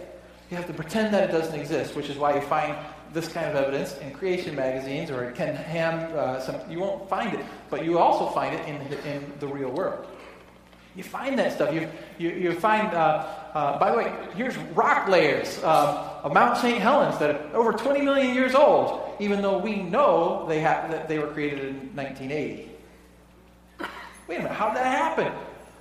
You 0.49 0.57
have 0.57 0.65
to 0.67 0.73
pretend 0.73 1.13
that 1.13 1.29
it 1.29 1.31
doesn't 1.31 1.57
exist, 1.59 1.95
which 1.95 2.09
is 2.09 2.17
why 2.17 2.35
you 2.35 2.41
find 2.41 2.75
this 3.13 3.27
kind 3.27 3.47
of 3.47 3.55
evidence 3.55 3.97
in 3.99 4.11
creation 4.11 4.55
magazines 4.55 5.11
or 5.11 5.31
Ken 5.31 5.55
Ham. 5.55 6.11
Uh, 6.15 6.39
some, 6.39 6.55
you 6.69 6.79
won't 6.79 7.07
find 7.07 7.33
it, 7.35 7.45
but 7.69 7.85
you 7.85 7.99
also 7.99 8.27
find 8.31 8.55
it 8.55 8.67
in, 8.67 8.75
in 9.07 9.31
the 9.39 9.47
real 9.47 9.69
world. 9.69 10.07
You 10.95 11.03
find 11.03 11.37
that 11.37 11.53
stuff. 11.53 11.73
You, 11.73 11.87
you, 12.17 12.29
you 12.31 12.59
find, 12.59 12.93
uh, 12.95 13.27
uh, 13.53 13.79
by 13.79 13.91
the 13.91 13.97
way, 13.97 14.13
here's 14.35 14.57
rock 14.75 15.07
layers 15.07 15.59
uh, 15.63 16.19
of 16.23 16.33
Mount 16.33 16.57
St. 16.57 16.79
Helens 16.79 17.19
that 17.19 17.35
are 17.35 17.55
over 17.55 17.71
20 17.71 18.01
million 18.01 18.33
years 18.33 18.55
old, 18.55 19.13
even 19.19 19.43
though 19.43 19.59
we 19.59 19.75
know 19.75 20.45
they, 20.47 20.61
ha- 20.61 20.87
that 20.89 21.07
they 21.07 21.19
were 21.19 21.27
created 21.27 21.59
in 21.59 21.95
1980. 21.95 22.71
Wait 24.27 24.35
a 24.35 24.43
minute, 24.43 24.51
how 24.51 24.69
did 24.69 24.77
that 24.77 24.97
happen? 24.97 25.31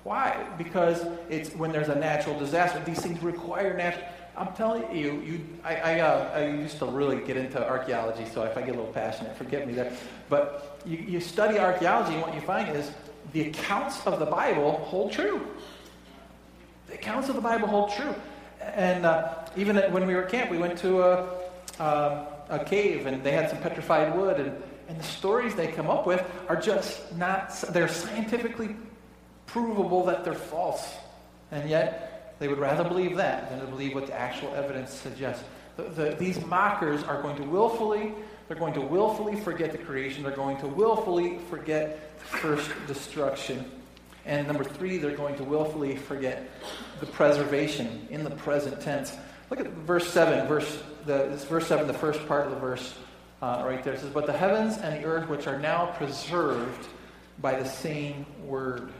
Why? 0.05 0.47
Because 0.57 1.05
it's 1.29 1.55
when 1.55 1.73
there's 1.73 1.89
a 1.89 1.95
natural 1.95 2.39
disaster. 2.39 2.83
These 2.85 3.01
things 3.01 3.23
require 3.23 3.77
natural. 3.77 4.07
I'm 4.39 4.55
telling 4.55 4.97
you, 4.97 5.21
you 5.23 5.41
I, 5.65 5.77
I, 5.77 6.01
uh, 6.01 6.31
I, 6.33 6.47
used 6.47 6.79
to 6.79 6.87
really 6.87 7.17
get 7.25 7.37
into 7.37 7.67
archaeology, 7.67 8.25
so 8.25 8.45
if 8.45 8.57
I 8.57 8.61
get 8.61 8.77
a 8.77 8.79
little 8.79 8.93
passionate, 8.93 9.37
forgive 9.37 9.67
me 9.67 9.75
there. 9.75 9.93
But 10.29 10.81
you, 10.87 10.99
you 10.99 11.21
study 11.21 11.59
archaeology, 11.59 12.15
and 12.15 12.23
what 12.23 12.35
you 12.35 12.41
find 12.41 12.75
is 12.77 12.93
the 13.33 13.49
accounts 13.49 14.07
of 14.07 14.21
the 14.21 14.27
Bible 14.27 14.73
hold 14.85 15.11
true. 15.11 15.45
The 16.87 16.95
accounts 16.95 17.29
of 17.29 17.35
the 17.35 17.41
Bible 17.41 17.67
hold 17.67 17.91
true. 17.91 18.15
And 18.61 19.05
uh, 19.05 19.47
even 19.57 19.77
when 19.93 20.07
we 20.07 20.15
were 20.15 20.25
at 20.25 20.31
camp, 20.31 20.51
we 20.53 20.59
went 20.59 20.79
to 20.79 21.03
a, 21.03 21.41
uh, 21.81 22.27
a 22.49 22.65
cave, 22.65 23.07
and 23.07 23.25
they 23.25 23.33
had 23.33 23.51
some 23.51 23.59
petrified 23.59 24.17
wood, 24.17 24.39
and, 24.39 24.63
and 24.89 25.01
the 25.01 25.05
stories 25.05 25.57
they 25.57 25.67
come 25.67 25.91
up 25.91 26.07
with 26.07 26.25
are 26.49 26.57
just 26.57 27.13
not, 27.17 27.61
they're 27.73 27.89
scientifically 27.89 28.77
provable 29.47 30.05
that 30.05 30.25
they're 30.25 30.33
false. 30.35 30.95
And 31.51 31.69
yet, 31.69 32.08
they 32.39 32.49
would 32.49 32.59
rather 32.59 32.85
believe 32.85 33.17
that 33.17 33.51
than 33.51 33.61
to 33.61 33.67
believe 33.67 33.95
what 33.95 34.07
the 34.07 34.15
actual 34.15 34.55
evidence 34.55 34.93
suggests. 34.93 35.45
The, 35.77 35.83
the, 35.85 36.17
these 36.19 36.45
mockers 36.45 37.03
are 37.05 37.23
going 37.23 37.37
to 37.37 37.43
willfully, 37.43 38.13
they're 38.49 38.57
going 38.57 38.75
to 38.75 38.81
willfully 38.81 39.37
forget 39.37 39.73
the 39.73 39.79
creation. 39.79 40.23
They're 40.23 40.33
going 40.33 40.57
to 40.59 40.67
willfully 40.67 41.39
forget 41.51 42.19
the 42.19 42.25
first 42.39 42.71
destruction. 42.87 43.71
And 44.25 44.47
number 44.47 44.65
three, 44.65 44.99
they're 44.99 45.17
going 45.17 45.37
to 45.37 45.45
willfully 45.45 45.97
forget 45.97 46.49
the 47.01 47.07
preservation 47.07 48.07
in 48.11 48.25
the 48.25 48.31
present 48.31 48.81
tense. 48.81 49.17
Look 49.51 49.61
at 49.61 49.69
verse 49.69 50.09
7, 50.09 50.47
verse, 50.47 50.83
the, 51.07 51.29
verse 51.49 51.67
7, 51.67 51.87
the 51.87 51.95
first 51.95 52.27
part 52.27 52.47
of 52.47 52.53
the 52.53 52.59
verse 52.59 52.95
uh, 53.41 53.63
right 53.67 53.83
there. 53.83 53.95
It 53.95 54.01
says, 54.01 54.11
But 54.11 54.27
the 54.27 54.33
heavens 54.33 54.77
and 54.79 55.03
the 55.03 55.07
earth, 55.07 55.29
which 55.29 55.47
are 55.47 55.59
now 55.59 55.87
preserved 55.97 56.89
by 57.41 57.59
the 57.59 57.69
same 57.69 58.27
word. 58.45 58.93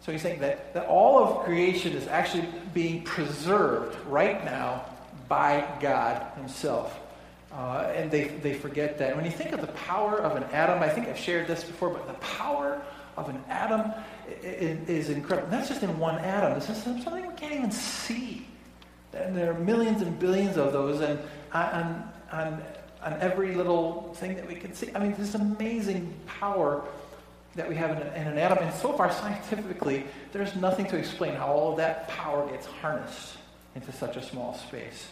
So 0.00 0.12
he's 0.12 0.22
saying 0.22 0.40
that, 0.40 0.72
that 0.74 0.86
all 0.86 1.22
of 1.22 1.44
creation 1.44 1.92
is 1.92 2.08
actually 2.08 2.48
being 2.72 3.02
preserved 3.02 3.98
right 4.06 4.44
now 4.44 4.84
by 5.28 5.66
God 5.80 6.26
Himself. 6.36 6.98
Uh, 7.52 7.92
and 7.94 8.10
they, 8.10 8.28
they 8.28 8.54
forget 8.54 8.96
that. 8.98 9.14
When 9.14 9.24
you 9.24 9.30
think 9.30 9.52
of 9.52 9.60
the 9.60 9.66
power 9.68 10.18
of 10.18 10.36
an 10.36 10.44
atom, 10.44 10.82
I 10.82 10.88
think 10.88 11.08
I've 11.08 11.18
shared 11.18 11.46
this 11.48 11.64
before, 11.64 11.90
but 11.90 12.06
the 12.06 12.14
power 12.14 12.80
of 13.16 13.28
an 13.28 13.42
atom 13.48 13.92
is, 14.42 15.10
incredible. 15.10 15.48
And 15.48 15.52
that's 15.52 15.68
just 15.68 15.82
in 15.82 15.98
one 15.98 16.18
atom. 16.18 16.54
This 16.54 16.70
is 16.70 16.82
something 16.82 17.26
we 17.26 17.34
can't 17.34 17.52
even 17.52 17.70
see. 17.72 18.46
And 19.12 19.36
there 19.36 19.50
are 19.50 19.58
millions 19.58 20.02
and 20.02 20.16
billions 20.18 20.56
of 20.56 20.72
those, 20.72 21.00
and 21.00 21.18
on, 21.52 22.10
on, 22.30 22.62
on 23.02 23.14
every 23.20 23.54
little 23.56 24.14
thing 24.14 24.36
that 24.36 24.46
we 24.46 24.54
can 24.54 24.72
see. 24.72 24.90
I 24.94 25.00
mean, 25.00 25.14
this 25.18 25.34
amazing 25.34 26.14
power 26.26 26.84
that 27.54 27.68
we 27.68 27.74
have 27.74 27.90
in, 27.90 28.06
in 28.14 28.26
an 28.28 28.38
atom. 28.38 28.58
And 28.58 28.74
so 28.74 28.92
far, 28.92 29.10
scientifically, 29.12 30.04
there's 30.32 30.54
nothing 30.56 30.86
to 30.86 30.96
explain 30.96 31.34
how 31.34 31.46
all 31.46 31.72
of 31.72 31.76
that 31.78 32.08
power 32.08 32.48
gets 32.48 32.66
harnessed 32.66 33.36
into 33.74 33.92
such 33.92 34.16
a 34.16 34.22
small 34.22 34.54
space. 34.54 35.08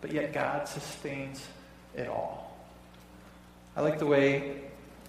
But 0.00 0.12
yet, 0.12 0.32
God 0.32 0.68
sustains 0.68 1.46
it 1.94 2.08
all. 2.08 2.56
I 3.76 3.80
like 3.80 3.98
the 3.98 4.06
way 4.06 4.60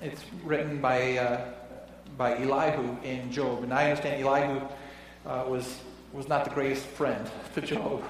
it's 0.02 0.24
written 0.44 0.82
by, 0.82 1.18
uh, 1.18 1.46
by 2.18 2.38
Elihu 2.38 2.98
in 3.04 3.32
Job. 3.32 3.64
And 3.64 3.74
I 3.74 3.90
understand 3.90 4.22
Elihu 4.22 4.66
uh, 5.26 5.46
was, 5.48 5.80
was 6.14 6.28
not 6.28 6.46
the 6.46 6.52
greatest 6.52 6.86
friend 6.86 7.30
to 7.54 7.62
Job. 7.62 8.04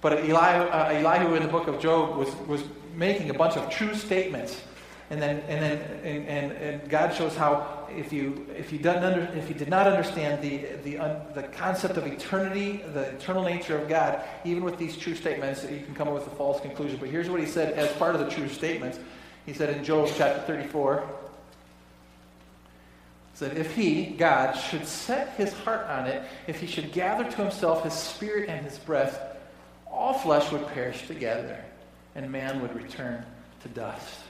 But 0.00 0.14
Elihu, 0.14 0.34
uh, 0.34 0.88
Elihu 0.92 1.34
in 1.34 1.42
the 1.42 1.48
book 1.48 1.68
of 1.68 1.80
Job 1.80 2.16
was, 2.16 2.34
was 2.46 2.64
making 2.96 3.30
a 3.30 3.34
bunch 3.34 3.56
of 3.56 3.70
true 3.70 3.94
statements 3.94 4.60
and 5.12 5.20
then, 5.20 5.40
and 5.40 5.62
then, 5.62 5.78
and, 6.04 6.26
and, 6.26 6.52
and 6.52 6.88
God 6.88 7.14
shows 7.14 7.36
how 7.36 7.86
if 7.94 8.14
you 8.14 8.46
if 8.56 8.72
you 8.72 8.78
didn't 8.78 9.04
under, 9.04 9.20
if 9.36 9.46
you 9.46 9.54
did 9.54 9.68
not 9.68 9.86
understand 9.86 10.40
the 10.40 10.64
the 10.84 10.96
un, 10.96 11.20
the 11.34 11.42
concept 11.42 11.98
of 11.98 12.06
eternity, 12.06 12.82
the 12.94 13.10
eternal 13.10 13.42
nature 13.42 13.76
of 13.76 13.90
God, 13.90 14.22
even 14.46 14.64
with 14.64 14.78
these 14.78 14.96
true 14.96 15.14
statements, 15.14 15.64
you 15.64 15.82
can 15.84 15.94
come 15.94 16.08
up 16.08 16.14
with 16.14 16.26
a 16.26 16.36
false 16.36 16.62
conclusion. 16.62 16.96
But 16.98 17.10
here's 17.10 17.28
what 17.28 17.40
He 17.40 17.46
said 17.46 17.74
as 17.74 17.92
part 17.98 18.14
of 18.14 18.22
the 18.22 18.30
true 18.30 18.48
statements. 18.48 18.98
He 19.44 19.52
said 19.52 19.76
in 19.76 19.84
Job 19.84 20.08
chapter 20.16 20.40
34. 20.46 21.06
that 23.40 23.58
if 23.58 23.74
he, 23.74 24.06
God, 24.06 24.54
should 24.54 24.86
set 24.86 25.34
his 25.36 25.52
heart 25.52 25.86
on 25.88 26.06
it, 26.06 26.22
if 26.46 26.58
he 26.58 26.66
should 26.66 26.90
gather 26.92 27.30
to 27.30 27.36
himself 27.36 27.84
his 27.84 27.92
spirit 27.92 28.48
and 28.48 28.64
his 28.64 28.78
breath, 28.78 29.20
all 29.90 30.14
flesh 30.14 30.50
would 30.52 30.66
perish 30.68 31.06
together, 31.06 31.62
and 32.14 32.32
man 32.32 32.62
would 32.62 32.74
return 32.74 33.26
to 33.62 33.68
dust. 33.68 34.21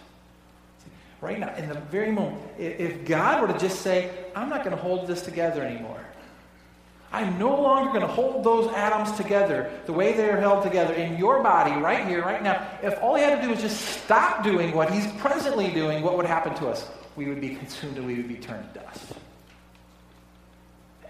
Right 1.23 1.39
now, 1.39 1.55
in 1.55 1.69
the 1.69 1.77
very 1.77 2.11
moment, 2.11 2.43
if 2.59 3.07
God 3.07 3.41
were 3.41 3.47
to 3.47 3.59
just 3.59 3.81
say, 3.81 4.11
I'm 4.35 4.49
not 4.49 4.65
going 4.65 4.77
to 4.77 4.83
hold 4.83 5.07
this 5.07 5.23
together 5.23 5.63
anymore, 5.63 6.05
I'm 7.13 7.39
no 7.39 7.61
longer 7.61 7.91
going 7.91 8.01
to 8.01 8.13
hold 8.13 8.43
those 8.43 8.73
atoms 8.73 9.13
together 9.13 9.71
the 9.87 9.93
way 9.93 10.15
they 10.15 10.29
are 10.29 10.41
held 10.41 10.65
together 10.65 10.95
in 10.95 11.17
your 11.19 11.41
body 11.41 11.81
right 11.81 12.09
here, 12.09 12.23
right 12.23 12.43
now. 12.43 12.67
If 12.83 13.01
all 13.01 13.15
he 13.15 13.23
had 13.23 13.37
to 13.37 13.43
do 13.43 13.51
was 13.51 13.61
just 13.61 13.81
stop 14.03 14.43
doing 14.43 14.75
what 14.75 14.91
he's 14.91 15.07
presently 15.21 15.71
doing, 15.71 16.03
what 16.03 16.17
would 16.17 16.27
happen 16.27 16.55
to 16.55 16.69
us? 16.69 16.89
We 17.15 17.27
would 17.27 17.41
be 17.41 17.55
consumed 17.55 17.99
and 17.99 18.07
we 18.07 18.17
would 18.17 18.29
be 18.29 18.37
turned 18.37 18.73
to 18.75 18.81
dust. 18.81 19.13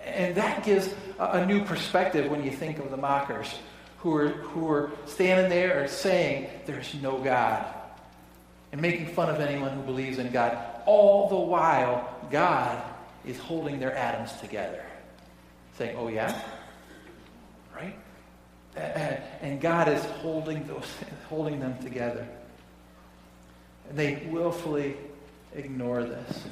And 0.05 0.35
that 0.35 0.63
gives 0.63 0.93
a, 1.19 1.47
new 1.47 1.65
perspective 1.65 2.31
when 2.31 2.45
you 2.45 2.51
think 2.51 2.79
of 2.81 2.91
the 2.91 2.99
mockers 2.99 3.55
who 3.99 4.15
are, 4.15 4.29
who 4.29 4.69
are 4.71 4.91
standing 5.07 5.49
there 5.49 5.81
and 5.81 5.91
saying, 5.91 6.51
There's 6.67 6.93
no 7.01 7.19
God, 7.19 7.65
and 8.73 8.81
making 8.81 9.07
fun 9.07 9.29
of 9.29 9.41
anyone 9.41 9.71
who 9.71 9.83
believes 9.83 10.19
in 10.19 10.33
God. 10.33 10.59
All 10.87 11.29
the 11.29 11.37
while, 11.37 12.09
God 12.31 12.83
is 13.25 13.39
holding 13.39 13.79
their 13.79 13.95
atoms 13.95 14.33
together 14.41 14.83
saying, 15.79 15.97
Oh, 15.97 16.09
yeah? 16.09 16.41
Right? 17.75 17.97
And, 18.75 19.61
God 19.61 19.89
is 19.89 20.03
holding, 20.05 20.67
those, 20.67 20.87
holding 21.29 21.61
them 21.61 21.77
together. 21.83 22.27
And 23.89 23.99
they 23.99 24.27
willfully 24.31 24.97
ignore 25.55 26.05
this. 26.05 26.45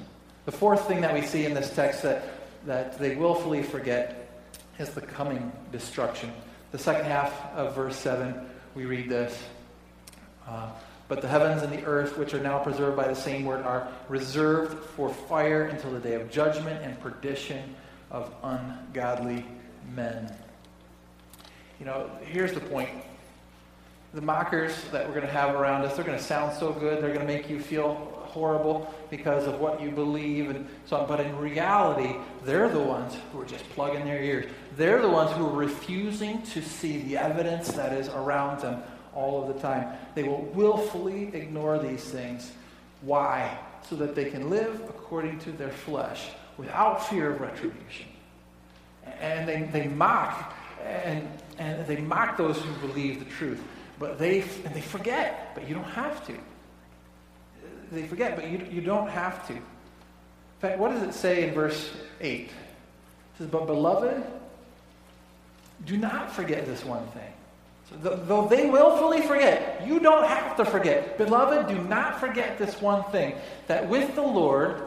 The 0.44 0.52
fourth 0.52 0.87
thing 0.87 1.00
that 1.02 1.14
we 1.14 1.22
see 1.22 1.46
in 1.46 1.54
this 1.54 1.74
text 1.74 2.02
that, 2.02 2.24
that 2.66 2.98
they 2.98 3.14
willfully 3.14 3.62
forget 3.62 4.28
is 4.78 4.90
the 4.90 5.00
coming 5.00 5.52
destruction. 5.72 6.33
The 6.72 6.78
second 6.78 7.06
half 7.06 7.33
of 7.54 7.74
verse 7.74 7.96
7, 7.96 8.35
we 8.74 8.85
read 8.85 9.09
this. 9.09 9.42
Uh, 10.46 10.70
but 11.11 11.23
the 11.23 11.27
heavens 11.27 11.62
and 11.64 11.73
the 11.73 11.85
earth, 11.87 12.16
which 12.16 12.35
are 12.35 12.40
now 12.40 12.61
preserved 12.61 12.96
by 12.96 13.09
the 13.09 13.16
same 13.16 13.44
word, 13.44 13.66
are 13.66 13.88
reserved 14.09 14.79
for 14.90 15.12
fire 15.12 15.64
until 15.64 15.90
the 15.90 15.99
day 15.99 16.14
of 16.14 16.31
judgment 16.31 16.81
and 16.85 16.99
perdition 17.01 17.75
of 18.12 18.33
ungodly 18.44 19.44
men. 19.92 20.33
You 21.81 21.87
know, 21.87 22.09
here's 22.23 22.53
the 22.53 22.61
point. 22.61 22.90
The 24.14 24.20
mockers 24.20 24.73
that 24.92 25.05
we're 25.09 25.14
going 25.14 25.27
to 25.27 25.33
have 25.33 25.57
around 25.57 25.85
us, 25.85 25.96
they're 25.96 26.05
going 26.05 26.16
to 26.16 26.23
sound 26.23 26.57
so 26.57 26.73
good, 26.73 27.03
they're 27.03 27.12
going 27.12 27.27
to 27.27 27.33
make 27.33 27.51
you 27.51 27.59
feel 27.59 27.94
horrible 28.27 28.94
because 29.11 29.49
of 29.49 29.59
what 29.59 29.83
you 29.83 29.90
believe 29.90 30.51
and 30.51 30.68
so 30.87 30.99
on. 30.99 31.09
But 31.09 31.18
in 31.18 31.37
reality, 31.38 32.14
they're 32.44 32.68
the 32.68 32.79
ones 32.79 33.16
who 33.33 33.40
are 33.40 33.46
just 33.46 33.68
plugging 33.70 34.05
their 34.05 34.23
ears. 34.23 34.49
They're 34.77 35.03
the 35.03 35.11
ones 35.11 35.33
who 35.33 35.44
are 35.44 35.57
refusing 35.57 36.42
to 36.42 36.62
see 36.62 36.99
the 36.99 37.16
evidence 37.16 37.73
that 37.73 37.92
is 37.92 38.09
around 38.11 38.61
them 38.61 38.85
all 39.14 39.42
of 39.42 39.55
the 39.55 39.61
time. 39.61 39.96
They 40.14 40.23
will 40.23 40.42
willfully 40.55 41.35
ignore 41.35 41.79
these 41.79 42.05
things. 42.05 42.53
Why? 43.03 43.59
So 43.88 43.96
that 43.96 44.14
they 44.14 44.31
can 44.31 44.51
live 44.51 44.81
according 44.88 45.38
to 45.40 45.53
their 45.53 45.70
flesh 45.70 46.29
without 46.59 47.07
fear 47.07 47.33
of 47.33 47.40
retribution. 47.40 48.07
And 49.20 49.49
they, 49.49 49.62
they 49.73 49.88
mock 49.88 50.55
and, 50.85 51.27
and 51.59 51.87
they 51.87 51.96
mock 51.96 52.37
those 52.37 52.59
who 52.59 52.88
believe 52.88 53.18
the 53.18 53.31
truth. 53.31 53.62
But 53.99 54.18
they, 54.18 54.42
and 54.64 54.75
they 54.75 54.81
forget, 54.81 55.55
but 55.55 55.68
you 55.68 55.75
don't 55.75 55.85
have 55.85 56.27
to. 56.27 56.35
They 57.92 58.07
forget, 58.07 58.37
but 58.37 58.49
you, 58.49 58.66
you 58.70 58.81
don't 58.81 59.09
have 59.09 59.46
to. 59.49 59.55
In 59.55 59.62
fact, 60.61 60.79
what 60.79 60.90
does 60.90 61.03
it 61.03 61.14
say 61.14 61.49
in 61.49 61.55
verse 61.55 61.90
8? 62.20 62.40
It 62.40 62.51
says, 63.38 63.46
But 63.49 63.66
beloved, 63.66 64.23
do 65.87 65.96
not 65.96 66.33
forget 66.33 66.66
this 66.66 66.85
one 66.85 67.07
thing. 67.09 67.33
Though 67.92 68.46
they 68.48 68.70
willfully 68.70 69.20
forget, 69.22 69.87
you 69.87 69.98
don't 69.98 70.24
have 70.24 70.57
to 70.57 70.64
forget. 70.64 71.18
Beloved, 71.18 71.68
do 71.68 71.83
not 71.88 72.20
forget 72.20 72.57
this 72.57 72.81
one 72.81 73.03
thing 73.11 73.35
that 73.66 73.88
with 73.88 74.14
the 74.14 74.22
Lord, 74.22 74.81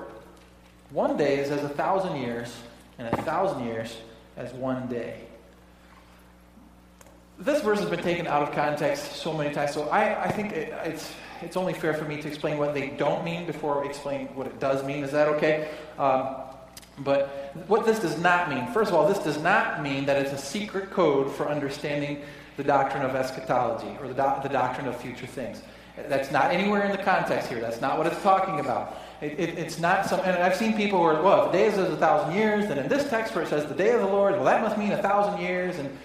one 0.89 1.17
day 1.17 1.39
is 1.39 1.51
as 1.51 1.63
a 1.63 1.69
thousand 1.69 2.21
years, 2.21 2.55
and 2.97 3.07
a 3.07 3.21
thousand 3.23 3.65
years 3.65 3.97
as 4.37 4.53
one 4.53 4.87
day. 4.87 5.19
This 7.39 7.61
verse 7.61 7.79
has 7.79 7.89
been 7.89 8.03
taken 8.03 8.25
out 8.25 8.43
of 8.43 8.53
context 8.53 9.17
so 9.17 9.33
many 9.33 9.53
times, 9.53 9.73
so 9.73 9.89
I, 9.89 10.25
I 10.25 10.31
think 10.31 10.53
it, 10.53 10.73
it's, 10.85 11.11
it's 11.41 11.57
only 11.57 11.73
fair 11.73 11.93
for 11.93 12.05
me 12.05 12.21
to 12.21 12.27
explain 12.27 12.57
what 12.57 12.73
they 12.73 12.91
don't 12.91 13.25
mean 13.25 13.45
before 13.45 13.83
I 13.83 13.87
explain 13.87 14.27
what 14.27 14.47
it 14.47 14.59
does 14.59 14.83
mean. 14.85 15.03
Is 15.03 15.11
that 15.11 15.27
okay? 15.29 15.69
Um, 15.97 16.35
but 16.99 17.51
what 17.67 17.85
this 17.85 17.99
does 17.99 18.19
not 18.19 18.49
mean, 18.49 18.67
first 18.67 18.91
of 18.91 18.95
all, 18.95 19.07
this 19.07 19.19
does 19.19 19.41
not 19.41 19.81
mean 19.81 20.05
that 20.05 20.21
it's 20.21 20.31
a 20.31 20.37
secret 20.37 20.91
code 20.91 21.31
for 21.31 21.49
understanding 21.49 22.21
the 22.57 22.63
doctrine 22.63 23.03
of 23.03 23.15
eschatology 23.15 23.97
or 24.01 24.07
the, 24.07 24.13
do- 24.13 24.47
the 24.47 24.49
doctrine 24.49 24.87
of 24.87 24.95
future 24.99 25.27
things. 25.27 25.61
That's 25.95 26.31
not 26.31 26.51
anywhere 26.51 26.83
in 26.83 26.91
the 26.91 27.03
context 27.03 27.49
here. 27.49 27.59
That's 27.59 27.79
not 27.79 27.97
what 27.97 28.07
it's 28.07 28.21
talking 28.23 28.59
about. 28.59 28.97
It, 29.21 29.39
it, 29.39 29.57
it's 29.59 29.79
not 29.79 30.07
some, 30.07 30.19
and 30.21 30.41
I've 30.41 30.55
seen 30.55 30.75
people 30.75 30.97
who 30.99 31.05
are, 31.05 31.21
well, 31.21 31.47
the 31.47 31.51
day 31.51 31.65
is 31.65 31.77
a 31.77 31.95
thousand 31.97 32.35
years, 32.35 32.67
then 32.67 32.79
in 32.79 32.87
this 32.87 33.07
text 33.09 33.35
where 33.35 33.43
it 33.43 33.47
says 33.47 33.67
the 33.67 33.75
day 33.75 33.91
of 33.91 34.01
the 34.01 34.07
Lord, 34.07 34.33
well, 34.33 34.45
that 34.45 34.61
must 34.61 34.77
mean 34.77 34.91
a 34.91 35.01
thousand 35.01 35.39
years, 35.39 35.77
and 35.77 35.95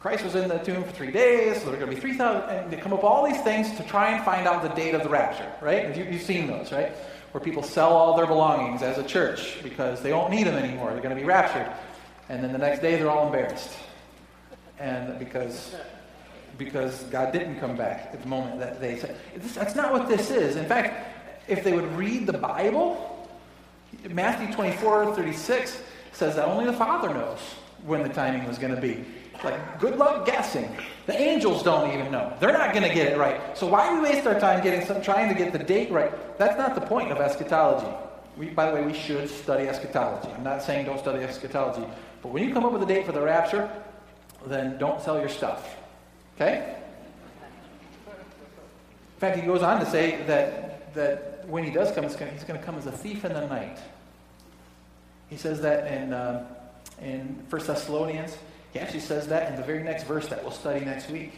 Christ 0.00 0.22
was 0.22 0.36
in 0.36 0.48
the 0.48 0.58
tomb 0.58 0.84
for 0.84 0.92
three 0.92 1.10
days, 1.10 1.58
so 1.58 1.66
there 1.66 1.74
are 1.74 1.84
going 1.84 1.90
to 1.90 1.96
be 1.96 2.00
3,000, 2.00 2.48
and 2.48 2.70
they 2.70 2.76
come 2.76 2.92
up 2.92 3.02
all 3.02 3.26
these 3.26 3.40
things 3.42 3.76
to 3.76 3.82
try 3.82 4.12
and 4.12 4.24
find 4.24 4.46
out 4.46 4.62
the 4.62 4.68
date 4.68 4.94
of 4.94 5.02
the 5.02 5.08
rapture, 5.08 5.50
right? 5.60 5.96
You, 5.96 6.04
you've 6.04 6.22
seen 6.22 6.46
those, 6.46 6.70
right? 6.70 6.92
Where 7.32 7.42
people 7.42 7.64
sell 7.64 7.92
all 7.92 8.16
their 8.16 8.26
belongings 8.26 8.82
as 8.82 8.98
a 8.98 9.02
church 9.02 9.58
because 9.64 10.00
they 10.00 10.10
don't 10.10 10.30
need 10.30 10.46
them 10.46 10.54
anymore. 10.54 10.92
They're 10.92 11.02
going 11.02 11.16
to 11.16 11.20
be 11.20 11.26
raptured. 11.26 11.70
And 12.28 12.44
then 12.44 12.52
the 12.52 12.58
next 12.58 12.80
day 12.80 12.94
they're 12.94 13.10
all 13.10 13.26
embarrassed. 13.26 13.70
And 14.80 15.18
because 15.18 15.74
because 16.58 17.04
God 17.04 17.32
didn't 17.32 17.60
come 17.60 17.76
back 17.76 18.10
at 18.12 18.20
the 18.20 18.28
moment 18.28 18.58
that 18.58 18.80
they 18.80 18.98
said. 18.98 19.16
That's 19.36 19.76
not 19.76 19.92
what 19.92 20.08
this 20.08 20.30
is. 20.30 20.56
In 20.56 20.66
fact, 20.66 21.16
if 21.46 21.64
they 21.64 21.72
would 21.72 21.90
read 21.96 22.26
the 22.26 22.36
Bible, 22.36 23.28
Matthew 24.10 24.52
24, 24.52 25.14
36 25.14 25.80
says 26.12 26.34
that 26.34 26.46
only 26.46 26.66
the 26.66 26.72
Father 26.72 27.08
knows 27.14 27.38
when 27.84 28.02
the 28.02 28.08
timing 28.08 28.46
was 28.46 28.58
going 28.58 28.74
to 28.74 28.80
be. 28.80 29.04
Like, 29.44 29.78
good 29.78 29.96
luck 29.96 30.26
guessing. 30.26 30.68
The 31.06 31.16
angels 31.16 31.62
don't 31.62 31.92
even 31.92 32.10
know. 32.10 32.36
They're 32.40 32.52
not 32.52 32.74
going 32.74 32.86
to 32.86 32.92
get 32.92 33.12
it 33.12 33.16
right. 33.16 33.56
So 33.56 33.68
why 33.68 33.88
do 33.88 34.02
we 34.02 34.08
waste 34.08 34.26
our 34.26 34.38
time 34.38 34.62
getting 34.64 34.84
some, 34.84 35.00
trying 35.00 35.28
to 35.28 35.34
get 35.34 35.52
the 35.52 35.60
date 35.60 35.92
right? 35.92 36.12
That's 36.38 36.58
not 36.58 36.74
the 36.74 36.80
point 36.80 37.12
of 37.12 37.18
eschatology. 37.18 37.86
We, 38.36 38.46
by 38.46 38.68
the 38.68 38.76
way, 38.76 38.84
we 38.84 38.94
should 38.94 39.30
study 39.30 39.68
eschatology. 39.68 40.28
I'm 40.32 40.42
not 40.42 40.62
saying 40.62 40.86
don't 40.86 40.98
study 40.98 41.22
eschatology. 41.22 41.86
But 42.20 42.32
when 42.32 42.42
you 42.42 42.52
come 42.52 42.64
up 42.64 42.72
with 42.72 42.82
a 42.82 42.86
date 42.86 43.06
for 43.06 43.12
the 43.12 43.20
rapture, 43.20 43.70
then 44.48 44.78
don't 44.78 45.00
sell 45.00 45.18
your 45.18 45.28
stuff. 45.28 45.76
Okay? 46.36 46.76
In 48.06 49.20
fact, 49.20 49.36
he 49.36 49.46
goes 49.46 49.62
on 49.62 49.80
to 49.80 49.86
say 49.90 50.22
that, 50.26 50.94
that 50.94 51.44
when 51.48 51.64
he 51.64 51.70
does 51.70 51.92
come, 51.92 52.04
he's 52.04 52.14
going 52.16 52.58
to 52.58 52.64
come 52.64 52.76
as 52.76 52.86
a 52.86 52.92
thief 52.92 53.24
in 53.24 53.32
the 53.32 53.46
night. 53.46 53.78
He 55.28 55.36
says 55.36 55.60
that 55.62 55.92
in, 55.92 56.12
uh, 56.12 56.46
in 57.02 57.44
1 57.50 57.66
Thessalonians. 57.66 58.36
He 58.72 58.78
actually 58.78 59.00
says 59.00 59.28
that 59.28 59.50
in 59.50 59.56
the 59.56 59.62
very 59.62 59.82
next 59.82 60.04
verse 60.04 60.28
that 60.28 60.42
we'll 60.42 60.52
study 60.52 60.84
next 60.84 61.10
week 61.10 61.32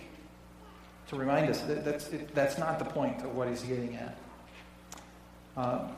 to 1.08 1.16
remind 1.16 1.50
us 1.50 1.60
that 1.62 1.84
that's, 1.84 2.08
it, 2.08 2.34
that's 2.34 2.58
not 2.58 2.78
the 2.78 2.84
point 2.84 3.22
of 3.22 3.34
what 3.34 3.48
he's 3.48 3.62
getting 3.62 3.96
at. 3.96 4.16
Uh, 5.56 5.88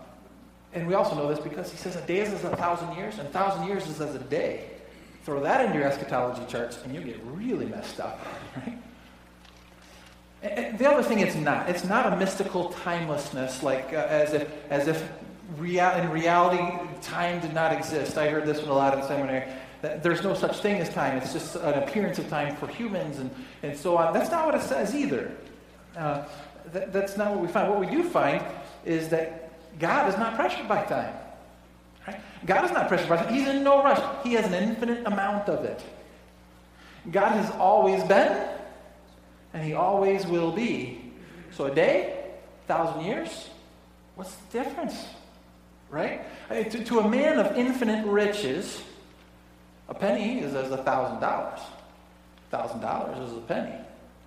and 0.72 0.86
we 0.86 0.94
also 0.94 1.14
know 1.14 1.28
this 1.28 1.38
because 1.38 1.70
he 1.70 1.76
says 1.76 1.96
a 1.96 2.06
day 2.06 2.20
is 2.20 2.32
as 2.32 2.44
a 2.44 2.56
thousand 2.56 2.96
years, 2.96 3.18
and 3.18 3.28
a 3.28 3.30
thousand 3.30 3.66
years 3.66 3.86
is 3.86 4.00
as 4.00 4.14
a 4.14 4.18
day. 4.18 4.70
Throw 5.24 5.40
that 5.42 5.64
into 5.64 5.78
your 5.78 5.86
eschatology 5.86 6.42
charts, 6.48 6.78
and 6.84 6.94
you'll 6.94 7.04
get 7.04 7.20
really 7.24 7.66
messed 7.66 8.00
up, 8.00 8.20
right? 8.56 8.78
And 10.42 10.76
the 10.76 10.90
other 10.90 11.02
thing 11.04 11.20
it's 11.20 11.36
not. 11.36 11.68
It's 11.68 11.84
not 11.84 12.12
a 12.12 12.16
mystical 12.16 12.70
timelessness, 12.70 13.62
like 13.62 13.92
uh, 13.92 14.06
as 14.08 14.32
if, 14.32 14.50
as 14.70 14.88
if 14.88 15.08
rea- 15.56 16.00
in 16.00 16.10
reality 16.10 16.62
time 17.00 17.40
did 17.40 17.54
not 17.54 17.72
exist. 17.72 18.18
I 18.18 18.28
heard 18.28 18.46
this 18.46 18.58
one 18.60 18.70
a 18.70 18.74
lot 18.74 18.98
in 18.98 19.04
seminary. 19.04 19.44
There's 19.80 20.22
no 20.22 20.34
such 20.34 20.58
thing 20.58 20.80
as 20.80 20.88
time. 20.88 21.16
It's 21.18 21.32
just 21.32 21.56
an 21.56 21.74
appearance 21.82 22.18
of 22.18 22.28
time 22.28 22.56
for 22.56 22.68
humans 22.68 23.18
and, 23.18 23.30
and 23.62 23.76
so 23.76 23.96
on. 23.96 24.12
That's 24.12 24.30
not 24.30 24.46
what 24.46 24.54
it 24.54 24.62
says 24.62 24.94
either. 24.94 25.32
Uh, 25.96 26.24
that, 26.72 26.92
that's 26.92 27.16
not 27.16 27.32
what 27.32 27.40
we 27.40 27.48
find. 27.48 27.68
What 27.68 27.80
we 27.80 27.86
do 27.86 28.04
find 28.04 28.44
is 28.84 29.08
that 29.08 29.50
God 29.78 30.08
is 30.08 30.16
not 30.16 30.36
pressured 30.36 30.68
by 30.68 30.84
time. 30.84 31.14
Right? 32.06 32.20
God 32.46 32.64
is 32.64 32.72
not 32.72 32.88
time. 32.88 33.32
He's 33.32 33.46
in 33.46 33.62
no 33.62 33.82
rush. 33.82 34.02
He 34.24 34.34
has 34.34 34.46
an 34.46 34.54
infinite 34.54 35.06
amount 35.06 35.48
of 35.48 35.64
it. 35.64 35.82
God 37.10 37.32
has 37.32 37.50
always 37.52 38.02
been 38.04 38.48
and 39.54 39.64
he 39.64 39.74
always 39.74 40.26
will 40.26 40.52
be. 40.52 41.12
So 41.52 41.66
a 41.66 41.74
day, 41.74 42.24
a 42.64 42.66
thousand 42.66 43.04
years, 43.04 43.50
what's 44.14 44.34
the 44.34 44.58
difference? 44.60 45.06
Right? 45.90 46.22
I 46.48 46.54
mean, 46.54 46.70
to, 46.70 46.84
to, 46.84 47.00
a 47.00 47.08
man 47.08 47.38
of 47.38 47.56
infinite 47.56 48.06
riches, 48.06 48.82
a 49.88 49.94
penny 49.94 50.40
is 50.40 50.54
as 50.54 50.70
a 50.70 50.78
thousand 50.78 51.20
dollars. 51.20 51.60
Thousand 52.50 52.80
dollars 52.80 53.30
is 53.30 53.36
a 53.36 53.40
penny, 53.40 53.74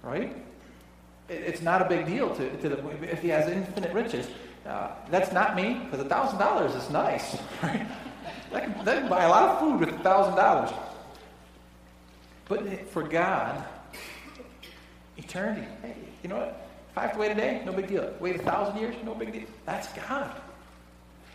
right? 0.03 0.35
It, 1.27 1.33
it's 1.33 1.61
not 1.61 1.81
a 1.81 1.85
big 1.85 2.05
deal 2.05 2.35
to, 2.35 2.57
to 2.57 2.69
the, 2.69 3.11
if 3.11 3.21
he 3.21 3.29
has 3.29 3.49
infinite 3.49 3.93
riches. 3.93 4.27
Uh, 4.65 4.89
that's 5.09 5.31
not 5.31 5.55
me, 5.55 5.75
because 5.83 5.99
a 6.03 6.09
thousand 6.09 6.39
dollars 6.39 6.73
is 6.73 6.89
nice, 6.89 7.37
right? 7.63 7.85
That 8.51 8.63
can, 8.63 8.85
that 8.85 8.99
can 9.01 9.09
buy 9.09 9.23
a 9.23 9.29
lot 9.29 9.49
of 9.49 9.59
food 9.59 9.79
with 9.79 9.89
$1,000. 9.89 10.73
But 12.47 12.89
for 12.89 13.03
God, 13.03 13.63
eternity, 15.17 15.67
hey, 15.81 15.95
you 16.23 16.29
know 16.29 16.37
what? 16.37 16.67
If 16.91 16.97
I 16.97 17.01
have 17.01 17.13
to 17.13 17.19
wait 17.19 17.31
a 17.31 17.35
day, 17.35 17.61
no 17.65 17.73
big 17.73 17.87
deal. 17.87 18.11
Wait 18.19 18.37
a 18.37 18.39
thousand 18.39 18.79
years, 18.79 18.95
no 19.03 19.13
big 19.13 19.33
deal. 19.33 19.47
That's 19.65 19.91
God. 19.93 20.31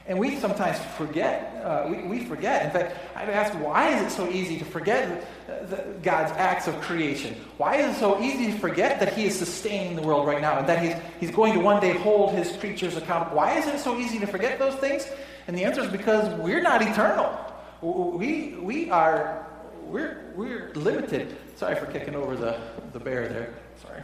And 0.06 0.18
we 0.18 0.36
sometimes 0.36 0.78
forget. 0.96 1.62
Uh, 1.64 1.86
we, 1.88 2.02
we 2.02 2.24
forget. 2.24 2.64
In 2.64 2.70
fact, 2.72 2.96
I've 3.14 3.28
asked, 3.28 3.54
why 3.56 3.90
is 3.90 4.02
it 4.02 4.10
so 4.10 4.28
easy 4.28 4.58
to 4.58 4.64
forget 4.64 5.26
the, 5.46 5.76
the, 5.76 5.82
God's 6.02 6.32
acts 6.32 6.66
of 6.66 6.80
creation? 6.80 7.34
Why 7.58 7.76
is 7.76 7.96
it 7.96 8.00
so 8.00 8.20
easy 8.20 8.50
to 8.50 8.58
forget 8.58 8.98
that 9.00 9.12
He 9.12 9.26
is 9.26 9.38
sustaining 9.38 9.94
the 9.94 10.02
world 10.02 10.26
right 10.26 10.40
now 10.40 10.58
and 10.58 10.68
that 10.68 10.82
He's, 10.82 10.94
he's 11.20 11.30
going 11.30 11.52
to 11.52 11.60
one 11.60 11.80
day 11.80 11.92
hold 11.92 12.32
His 12.32 12.56
creatures 12.56 12.96
accountable? 12.96 13.36
Why 13.36 13.58
is 13.58 13.66
it 13.66 13.78
so 13.78 13.98
easy 13.98 14.18
to 14.18 14.26
forget 14.26 14.58
those 14.58 14.74
things? 14.76 15.06
And 15.46 15.56
the 15.56 15.64
answer 15.64 15.82
is 15.82 15.90
because 15.90 16.32
we're 16.40 16.62
not 16.62 16.82
eternal. 16.82 17.38
We, 17.82 18.56
we 18.60 18.90
are 18.90 19.46
we're, 19.90 20.32
we're 20.36 20.70
limited. 20.74 21.36
Sorry 21.56 21.74
for 21.74 21.86
kicking 21.86 22.14
over 22.14 22.36
the, 22.36 22.60
the 22.92 23.00
bear 23.00 23.28
there. 23.28 23.54
Sorry. 23.82 24.02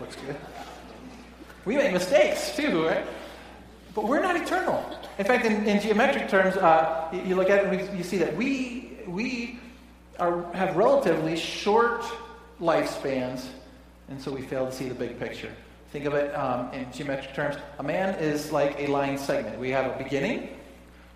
Looks 0.00 0.16
good. 0.16 0.36
We 1.64 1.76
make 1.76 1.92
mistakes 1.92 2.56
too, 2.56 2.86
right? 2.86 3.04
But 3.94 4.08
we're 4.08 4.22
not 4.22 4.36
eternal. 4.36 4.84
In 5.18 5.24
fact, 5.24 5.44
in, 5.44 5.66
in 5.66 5.80
geometric 5.80 6.28
terms, 6.28 6.56
uh, 6.56 7.08
you, 7.12 7.36
look 7.36 7.50
at 7.50 7.64
it 7.64 7.88
and 7.88 7.98
you 7.98 8.04
see 8.04 8.16
that 8.18 8.34
we, 8.36 8.98
we 9.06 9.60
are, 10.18 10.50
have 10.54 10.76
relatively 10.76 11.36
short 11.36 12.04
lifespans, 12.60 13.46
and 14.08 14.20
so 14.20 14.32
we 14.32 14.42
fail 14.42 14.66
to 14.66 14.72
see 14.72 14.88
the 14.88 14.94
big 14.94 15.18
picture. 15.18 15.52
Think 15.90 16.06
of 16.06 16.14
it 16.14 16.34
um, 16.34 16.72
in 16.72 16.90
geometric 16.90 17.34
terms. 17.34 17.56
A 17.78 17.82
man 17.82 18.14
is 18.14 18.50
like 18.50 18.76
a 18.78 18.86
line 18.86 19.18
segment. 19.18 19.58
We 19.58 19.70
have 19.70 19.94
a 19.94 20.02
beginning, 20.02 20.48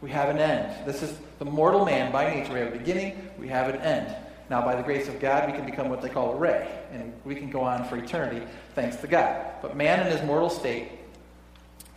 we 0.03 0.11
have 0.11 0.29
an 0.29 0.39
end. 0.39 0.87
This 0.87 1.03
is 1.03 1.19
the 1.39 1.47
mortal 1.47 1.87
man 1.87 2.13
by 2.13 2.33
nature. 2.33 2.53
We 2.53 2.59
have 2.61 2.75
a 2.75 2.79
beginning, 2.79 3.31
we 3.39 3.49
have 3.49 3.75
an 3.75 3.81
end. 3.81 4.15
Now, 4.49 4.63
by 4.63 4.77
the 4.77 4.83
grace 4.83 5.09
of 5.09 5.19
God, 5.19 5.51
we 5.51 5.57
can 5.57 5.67
become 5.67 5.89
what 5.89 6.03
they 6.03 6.09
call 6.09 6.33
a 6.33 6.37
ray, 6.37 6.69
and 6.93 7.13
we 7.25 7.35
can 7.35 7.51
go 7.51 7.63
on 7.63 7.85
for 7.85 7.97
eternity 7.97 8.47
thanks 8.75 8.97
to 8.97 9.07
God. 9.07 9.45
But 9.61 9.77
man 9.77 10.07
in 10.07 10.13
his 10.13 10.23
mortal 10.23 10.51
state 10.51 10.89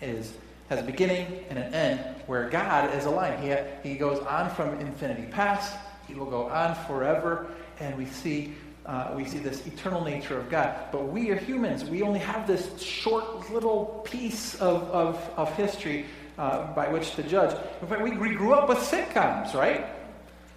is 0.01 0.33
has 0.69 0.79
a 0.79 0.83
beginning 0.83 1.43
and 1.49 1.57
an 1.57 1.73
end, 1.73 1.99
where 2.27 2.47
God 2.47 2.93
is 2.93 3.05
a 3.05 3.09
line. 3.09 3.41
He, 3.41 3.89
he 3.89 3.97
goes 3.97 4.19
on 4.19 4.51
from 4.51 4.79
infinity 4.79 5.23
past. 5.31 5.75
He 6.07 6.13
will 6.13 6.29
go 6.29 6.47
on 6.47 6.75
forever, 6.85 7.47
and 7.79 7.97
we 7.97 8.05
see 8.05 8.53
uh, 8.85 9.13
we 9.15 9.23
see 9.23 9.37
this 9.37 9.65
eternal 9.67 10.03
nature 10.03 10.37
of 10.37 10.49
God. 10.49 10.75
But 10.91 11.09
we 11.09 11.29
are 11.29 11.35
humans. 11.35 11.83
We 11.83 12.01
only 12.01 12.19
have 12.19 12.47
this 12.47 12.81
short 12.81 13.51
little 13.51 14.01
piece 14.03 14.55
of, 14.55 14.83
of, 14.89 15.29
of 15.37 15.55
history 15.55 16.05
uh, 16.39 16.73
by 16.73 16.87
which 16.87 17.15
to 17.15 17.23
judge. 17.23 17.55
In 17.81 17.87
fact, 17.87 18.01
we, 18.01 18.17
we 18.17 18.33
grew 18.33 18.53
up 18.53 18.67
with 18.67 18.79
sitcoms, 18.79 19.53
right? 19.53 19.85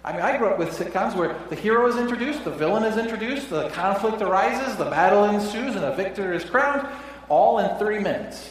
I 0.05 0.11
mean, 0.11 0.21
I 0.21 0.37
grew 0.37 0.47
up 0.47 0.59
with 0.59 0.77
sitcoms 0.77 1.15
where 1.15 1.37
the 1.49 1.55
hero 1.55 1.87
is 1.87 1.95
introduced, 1.95 2.43
the 2.43 2.51
villain 2.51 2.83
is 2.83 2.97
introduced, 2.97 3.49
the 3.49 3.69
conflict 3.69 4.21
arises, 4.21 4.75
the 4.75 4.85
battle 4.85 5.23
ensues, 5.25 5.75
and 5.75 5.85
a 5.85 5.95
victor 5.95 6.33
is 6.33 6.43
crowned, 6.43 6.85
all 7.29 7.59
in 7.59 7.77
30 7.77 7.99
minutes. 7.99 8.49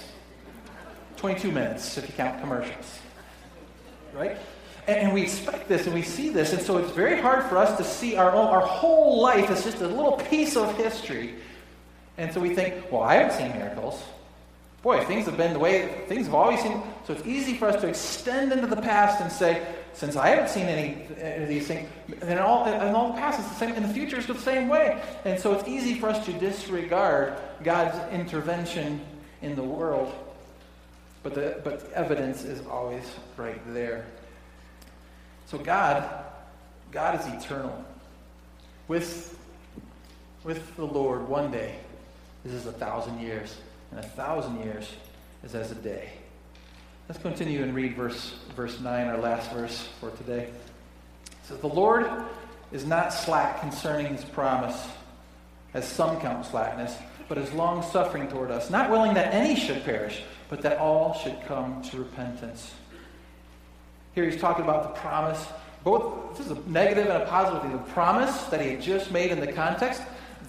22 1.17 1.53
minutes 1.53 1.99
if 1.99 2.09
you 2.09 2.15
count 2.15 2.41
commercials. 2.41 3.01
Right? 4.15 4.39
And, 4.89 4.99
and, 4.99 5.13
we 5.13 5.23
expect 5.23 5.69
this 5.69 5.87
and 5.87 5.95
we 5.95 6.03
see 6.03 6.31
this, 6.31 6.55
and 6.55 6.63
so 6.63 6.79
it's 6.79 6.91
very 6.91 7.21
hard 7.21 7.45
for 7.45 7.59
us 7.59 7.77
to 7.77 7.85
see 7.85 8.17
our 8.17 8.33
own, 8.33 8.47
our 8.47 8.63
whole 8.63 9.21
life 9.21 9.51
as 9.51 9.63
just 9.63 9.83
a 9.83 9.87
little 9.87 10.17
piece 10.17 10.57
of 10.57 10.75
history. 10.77 11.35
And 12.17 12.33
so 12.33 12.41
we 12.41 12.55
think, 12.55 12.91
well, 12.91 13.03
I 13.03 13.17
haven't 13.17 13.37
seen 13.37 13.53
miracles. 13.53 14.03
Boy, 14.83 15.05
things 15.05 15.27
have 15.27 15.37
been 15.37 15.53
the 15.53 15.59
way 15.59 16.03
things 16.09 16.27
have 16.27 16.35
always 16.35 16.61
seemed. 16.61 16.83
So 17.07 17.13
it's 17.13 17.27
easy 17.27 17.55
for 17.55 17.69
us 17.69 17.81
to 17.83 17.89
extend 17.89 18.53
into 18.53 18.67
the 18.67 18.81
past 18.81 19.21
and 19.21 19.31
say, 19.31 19.65
since 19.95 20.17
I 20.17 20.29
haven't 20.29 20.49
seen 20.49 20.67
any, 20.67 21.43
of 21.43 21.49
these 21.49 21.67
things, 21.67 21.89
and 22.23 22.39
all, 22.39 22.67
in 22.67 22.95
all 22.95 23.09
the 23.09 23.19
past 23.19 23.41
it's 23.41 23.49
the 23.49 23.55
same, 23.55 23.75
in 23.75 23.83
the 23.83 23.93
future 23.93 24.17
it's 24.17 24.27
the 24.27 24.35
same 24.35 24.69
way. 24.69 25.03
And 25.25 25.39
so 25.39 25.53
it's 25.53 25.69
easy 25.69 25.95
for 25.95 26.09
us 26.09 26.25
to 26.27 26.33
disregard 26.33 27.35
God's 27.63 27.99
intervention 28.13 29.01
in 29.43 29.55
the 29.55 29.63
world. 29.63 30.13
But 31.23 31.35
the, 31.35 31.61
but 31.63 31.81
the 31.81 31.97
evidence 31.97 32.45
is 32.45 32.67
always 32.67 33.05
right 33.37 33.61
there. 33.73 34.07
So 35.47 35.59
God, 35.59 36.09
God 36.91 37.21
is 37.21 37.45
eternal. 37.45 37.85
With, 38.89 39.39
with 40.45 40.77
the 40.77 40.85
Lord 40.85 41.29
one 41.29 41.51
day, 41.51 41.77
this 42.45 42.55
is 42.55 42.67
a 42.67 42.73
thousand 42.73 43.21
years 43.21 43.57
and 43.91 44.01
a 44.01 44.09
thousand 44.09 44.61
years 44.61 44.91
is 45.45 45.55
as 45.55 45.71
a 45.71 45.77
day. 45.77 46.11
Let's 47.09 47.21
continue 47.21 47.63
and 47.63 47.75
read 47.75 47.97
verse, 47.97 48.33
verse 48.55 48.79
9, 48.81 49.09
our 49.09 49.19
last 49.19 49.51
verse 49.51 49.89
for 50.01 50.11
today. 50.13 50.45
It 50.45 51.33
says, 51.43 51.59
The 51.59 51.67
Lord 51.67 52.09
is 52.71 52.87
not 52.87 53.13
slack 53.13 53.61
concerning 53.61 54.15
his 54.15 54.25
promise, 54.25 54.87
as 55.75 55.87
some 55.87 56.21
count 56.21 56.47
slackness, 56.47 56.97
but 57.29 57.39
is 57.39 57.53
long 57.55 57.83
suffering 57.83 58.29
toward 58.29 58.53
us, 58.53 58.71
not 58.71 58.89
willing 58.89 59.15
that 59.15 59.35
any 59.35 59.57
should 59.57 59.85
perish, 59.85 60.23
but 60.49 60.63
that 60.63 60.79
all 60.79 61.15
should 61.15 61.37
come 61.47 61.83
to 61.83 61.99
repentance. 61.99 62.73
Here 64.15 64.25
he's 64.25 64.41
talking 64.41 64.63
about 64.63 64.95
the 64.95 65.01
promise, 65.01 65.45
both 65.83 66.37
this 66.37 66.47
is 66.47 66.53
a 66.53 66.61
negative 66.69 67.09
and 67.09 67.23
a 67.23 67.27
positive 67.27 67.63
thing. 67.63 67.73
The 67.73 67.79
promise 67.93 68.45
that 68.45 68.61
he 68.61 68.71
had 68.71 68.81
just 68.81 69.11
made 69.11 69.33
in 69.33 69.41
the 69.41 69.53
context 69.53 70.03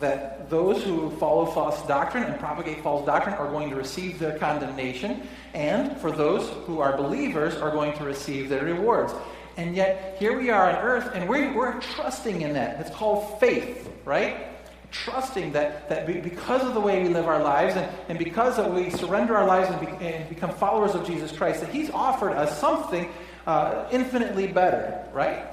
that 0.03 0.49
those 0.49 0.83
who 0.83 1.09
follow 1.17 1.45
false 1.45 1.85
doctrine 1.87 2.23
and 2.23 2.39
propagate 2.39 2.83
false 2.83 3.05
doctrine 3.05 3.35
are 3.35 3.49
going 3.49 3.69
to 3.69 3.75
receive 3.75 4.19
their 4.19 4.37
condemnation, 4.37 5.27
and 5.53 5.97
for 5.97 6.11
those 6.11 6.47
who 6.65 6.79
are 6.79 6.95
believers 6.95 7.55
are 7.55 7.71
going 7.71 7.93
to 7.97 8.03
receive 8.03 8.49
their 8.49 8.65
rewards. 8.65 9.13
And 9.55 9.75
yet, 9.75 10.17
here 10.19 10.37
we 10.37 10.49
are 10.49 10.69
on 10.69 10.75
earth, 10.77 11.11
and 11.13 11.29
we're, 11.29 11.53
we're 11.53 11.79
trusting 11.79 12.41
in 12.41 12.53
that. 12.53 12.79
It's 12.81 12.89
called 12.89 13.39
faith, 13.39 13.89
right? 14.03 14.47
Trusting 14.91 15.53
that, 15.53 15.89
that 15.89 16.05
because 16.05 16.63
of 16.63 16.73
the 16.73 16.81
way 16.81 17.01
we 17.03 17.09
live 17.09 17.27
our 17.27 17.41
lives 17.41 17.75
and, 17.75 17.89
and 18.09 18.19
because 18.19 18.59
of 18.59 18.73
we 18.73 18.89
surrender 18.89 19.37
our 19.37 19.47
lives 19.47 19.69
and, 19.69 19.79
be, 19.79 20.05
and 20.05 20.27
become 20.27 20.51
followers 20.51 20.95
of 20.95 21.05
Jesus 21.05 21.31
Christ, 21.31 21.61
that 21.61 21.69
He's 21.69 21.89
offered 21.91 22.33
us 22.33 22.59
something 22.59 23.09
uh, 23.47 23.87
infinitely 23.91 24.47
better, 24.47 25.07
right? 25.13 25.45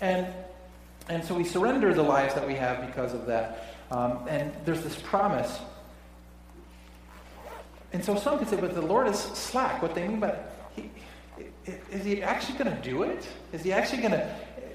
And 0.00 0.26
and 1.08 1.24
so 1.24 1.34
we 1.34 1.44
surrender 1.44 1.94
the 1.94 2.02
lives 2.02 2.34
that 2.34 2.46
we 2.46 2.54
have 2.54 2.86
because 2.86 3.14
of 3.14 3.26
that. 3.26 3.74
Um, 3.90 4.20
and 4.28 4.52
there's 4.64 4.82
this 4.82 4.96
promise. 4.96 5.58
And 7.92 8.04
so 8.04 8.16
some 8.16 8.38
could 8.38 8.48
say, 8.48 8.60
but 8.60 8.74
the 8.74 8.82
Lord 8.82 9.08
is 9.08 9.18
slack. 9.18 9.80
What 9.80 9.94
they 9.94 10.06
mean 10.06 10.20
by 10.20 10.36
he, 10.76 10.90
is 11.90 12.04
he 12.04 12.22
actually 12.22 12.58
going 12.58 12.76
to 12.76 12.82
do 12.82 13.02
it? 13.02 13.26
Is 13.52 13.62
he 13.62 13.72
actually 13.72 14.02
going 14.02 14.12
to 14.12 14.34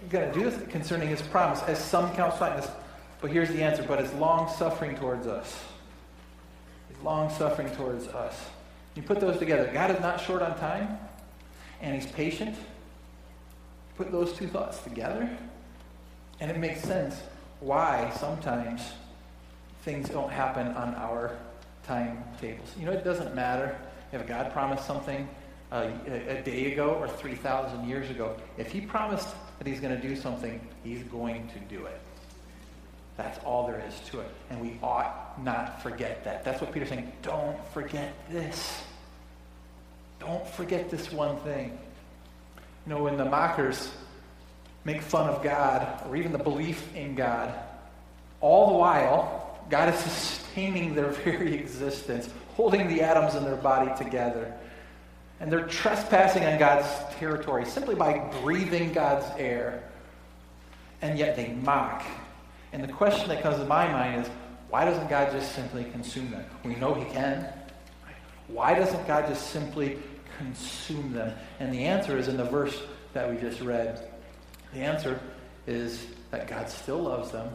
going 0.10 0.32
to 0.32 0.38
do 0.38 0.50
this 0.50 0.72
concerning 0.72 1.08
his 1.08 1.22
promise? 1.22 1.62
As 1.64 1.78
some 1.78 2.14
count 2.16 2.36
slackness. 2.38 2.68
But 3.22 3.32
here's 3.32 3.50
the 3.50 3.62
answer. 3.62 3.84
But 3.88 4.00
it's 4.00 4.14
long 4.16 4.52
suffering 4.52 4.96
towards 4.96 5.28
us. 5.28 5.64
He's 6.90 7.04
long 7.04 7.30
suffering 7.30 7.70
towards 7.76 8.08
us. 8.08 8.36
You 8.96 9.04
put 9.04 9.20
those 9.20 9.38
together. 9.38 9.70
God 9.72 9.92
is 9.92 10.00
not 10.00 10.20
short 10.20 10.42
on 10.42 10.58
time, 10.60 10.98
and 11.82 11.96
he's 11.96 12.12
patient. 12.12 12.56
Put 13.96 14.12
those 14.12 14.34
two 14.34 14.48
thoughts 14.48 14.80
together 14.80 15.30
and 16.40 16.52
it 16.52 16.58
makes 16.58 16.82
sense 16.82 17.22
why 17.60 18.12
sometimes 18.20 18.82
things 19.84 20.10
don't 20.10 20.32
happen 20.32 20.68
on 20.68 20.96
our 20.96 21.38
timetables. 21.84 22.74
You 22.80 22.86
know, 22.86 22.92
it 22.92 23.04
doesn't 23.04 23.36
matter 23.36 23.78
if 24.12 24.26
God 24.28 24.52
promised 24.54 24.86
something 24.86 25.28
uh, 25.72 25.90
a, 26.08 26.38
a 26.38 26.42
day 26.42 26.72
ago 26.72 26.96
or 26.96 27.08
3,000 27.08 27.88
years 27.88 28.10
ago. 28.10 28.36
If 28.58 28.72
He 28.72 28.82
promised 28.82 29.30
that 29.58 29.68
He's 29.68 29.80
going 29.80 30.00
to 30.00 30.08
do 30.08 30.16
something, 30.16 30.66
He's 30.84 31.04
going 31.04 31.50
to 31.50 31.60
do 31.76 31.86
it. 31.86 32.00
That's 33.18 33.38
all 33.44 33.68
there 33.68 33.84
is 33.88 34.00
to 34.10 34.22
it. 34.22 34.30
And 34.50 34.60
we 34.62 34.78
ought 34.82 35.42
not 35.44 35.82
forget 35.82 36.24
that. 36.24 36.44
That's 36.44 36.62
what 36.62 36.72
Peter's 36.72 36.90
saying. 36.90 37.12
Don't 37.22 37.58
forget 37.70 38.14
this. 38.30 38.82
Don't 40.20 40.48
forget 40.48 40.90
this 40.90 41.12
one 41.12 41.38
thing. 41.38 41.78
You 42.86 42.94
know, 42.94 43.04
when 43.04 43.18
the 43.18 43.26
mockers 43.26 43.92
make 44.86 45.02
fun 45.02 45.30
of 45.30 45.44
God 45.44 46.04
or 46.08 46.16
even 46.16 46.32
the 46.32 46.38
belief 46.38 46.96
in 46.96 47.16
God. 47.16 47.54
All 48.42 48.68
the 48.68 48.78
while, 48.78 49.60
God 49.70 49.94
is 49.94 50.00
sustaining 50.00 50.96
their 50.96 51.10
very 51.24 51.54
existence, 51.54 52.30
holding 52.56 52.88
the 52.88 53.02
atoms 53.02 53.36
in 53.36 53.44
their 53.44 53.56
body 53.56 53.92
together. 54.02 54.54
And 55.40 55.52
they're 55.52 55.68
trespassing 55.68 56.46
on 56.46 56.58
God's 56.58 56.88
territory 57.16 57.66
simply 57.66 57.96
by 57.96 58.20
breathing 58.42 58.94
God's 58.94 59.26
air. 59.38 59.84
And 61.02 61.18
yet 61.18 61.36
they 61.36 61.54
mock. 61.54 62.06
And 62.72 62.84
the 62.84 62.92
question 62.92 63.28
that 63.30 63.44
comes 63.44 63.58
to 63.58 63.66
my 63.66 63.92
mind 63.92 64.26
is 64.26 64.32
why 64.70 64.86
doesn't 64.86 65.10
God 65.10 65.32
just 65.32 65.54
simply 65.54 65.84
consume 65.86 66.32
them? 66.32 66.46
We 66.64 66.76
know 66.76 66.94
He 66.94 67.06
can. 67.06 67.48
Why 68.48 68.74
doesn't 68.74 69.06
God 69.06 69.28
just 69.28 69.52
simply 69.52 70.00
consume 70.38 71.14
them? 71.14 71.36
And 71.60 71.74
the 71.74 71.86
answer 71.86 72.18
is 72.18 72.28
in 72.28 72.38
the 72.38 72.46
verse 72.46 72.82
that 73.14 73.30
we 73.30 73.38
just 73.38 73.62
read. 73.62 74.13
The 74.74 74.80
answer 74.80 75.20
is 75.68 76.06
that 76.32 76.48
God 76.48 76.70
still 76.70 77.02
loves 77.02 77.32
them 77.32 77.50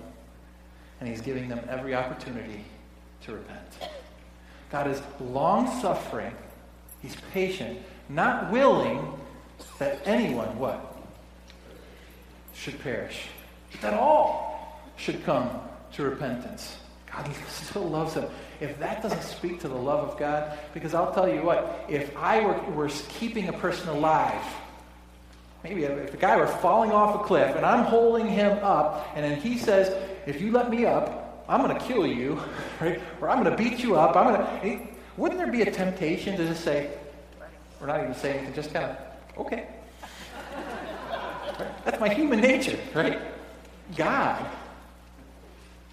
and 1.01 1.09
he's 1.09 1.21
giving 1.21 1.49
them 1.49 1.61
every 1.69 1.95
opportunity 1.95 2.65
to 3.23 3.33
repent. 3.33 3.89
God 4.71 4.89
is 4.89 5.03
long 5.21 5.81
suffering 5.81 6.35
He's 7.01 7.17
patient, 7.33 7.81
not 8.09 8.51
willing 8.51 9.13
that 9.79 10.01
anyone, 10.05 10.59
what? 10.59 10.97
Should 12.55 12.81
perish. 12.81 13.27
That 13.81 13.95
all 13.95 14.81
should 14.97 15.25
come 15.25 15.49
to 15.93 16.03
repentance. 16.03 16.79
God 17.11 17.29
still 17.49 17.89
loves 17.89 18.15
them. 18.15 18.27
If 18.61 18.79
that 18.81 19.03
doesn't 19.03 19.23
speak 19.23 19.61
to 19.61 19.69
the 19.69 19.77
love 19.77 20.09
of 20.09 20.19
God, 20.19 20.59
because 20.75 20.95
I'll 20.95 21.15
tell 21.15 21.29
you 21.29 21.43
what, 21.43 21.85
if 21.89 22.17
I 22.17 22.41
were, 22.45 22.59
were 22.73 22.91
keeping 23.09 23.49
a 23.49 23.53
person 23.53 23.89
alive, 23.89 24.43
maybe 25.69 25.85
if 25.85 26.15
a 26.15 26.17
guy 26.17 26.37
were 26.37 26.47
falling 26.47 26.93
off 26.93 27.21
a 27.21 27.25
cliff 27.25 27.55
and 27.57 27.65
I'm 27.65 27.85
holding 27.85 28.27
him 28.27 28.59
up, 28.63 29.11
and 29.15 29.25
then 29.25 29.41
he 29.41 29.59
says, 29.59 29.95
if 30.27 30.41
you 30.41 30.51
let 30.51 30.71
me 30.71 30.87
up, 30.87 31.45
I'm 31.49 31.63
going 31.63 31.77
to 31.77 31.85
kill 31.85 32.07
you, 32.07 32.41
right? 32.81 33.01
Or 33.21 33.31
I'm 33.31 33.43
going 33.43 33.57
to 33.57 33.63
beat 33.63 33.81
you 33.81 33.97
up. 33.97 34.17
I'm 34.17 34.35
going 34.35 34.79
to. 34.79 34.89
Wouldn't 35.17 35.39
there 35.39 35.51
be 35.51 35.63
a 35.63 35.71
temptation 35.71 36.37
to 36.37 36.47
just 36.47 36.63
say, 36.63 36.91
We're 37.81 37.89
not 37.89 38.01
even 38.01 38.15
saying 38.15 38.37
anything, 38.37 38.55
just 38.55 38.73
kind 38.73 38.87
of, 38.87 38.97
okay. 39.39 39.67
Right? 41.59 41.85
That's 41.85 41.99
my 41.99 42.09
human 42.09 42.41
nature, 42.41 42.79
right? 42.95 43.21
God 43.97 44.47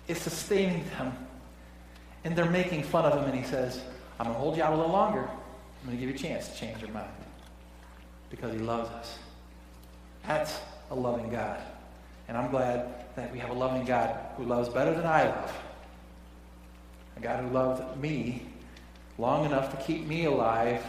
is 0.08 0.20
sustaining 0.20 0.84
them. 0.90 1.18
And 2.24 2.36
they're 2.36 2.50
making 2.50 2.84
fun 2.84 3.06
of 3.06 3.20
him, 3.20 3.30
and 3.30 3.40
he 3.40 3.50
says, 3.50 3.82
I'm 4.20 4.26
going 4.26 4.36
to 4.36 4.40
hold 4.40 4.58
you 4.58 4.64
out 4.64 4.74
a 4.74 4.76
little 4.76 4.92
longer. 4.92 5.22
I'm 5.22 5.86
going 5.86 5.98
to 5.98 6.06
give 6.06 6.10
you 6.10 6.16
a 6.16 6.18
chance 6.18 6.50
to 6.50 6.56
change 6.56 6.82
your 6.82 6.92
mind. 6.92 7.10
Because 8.30 8.52
he 8.52 8.60
loves 8.60 8.90
us. 8.90 9.18
That's 10.28 10.60
a 10.92 10.96
loving 10.96 11.30
God. 11.30 11.60
And 12.28 12.38
I'm 12.38 12.50
glad 12.50 13.16
that 13.16 13.32
we 13.32 13.40
have 13.40 13.50
a 13.50 13.54
loving 13.54 13.86
God 13.86 14.18
who 14.38 14.46
loves 14.46 14.70
better 14.70 14.94
than 14.94 15.06
I 15.06 15.26
love. 15.26 15.54
A 17.18 17.20
God 17.22 17.44
who 17.44 17.50
loved 17.50 17.98
me 18.02 18.44
long 19.18 19.46
enough 19.46 19.72
to 19.72 19.84
keep 19.86 20.06
me 20.06 20.26
alive 20.26 20.84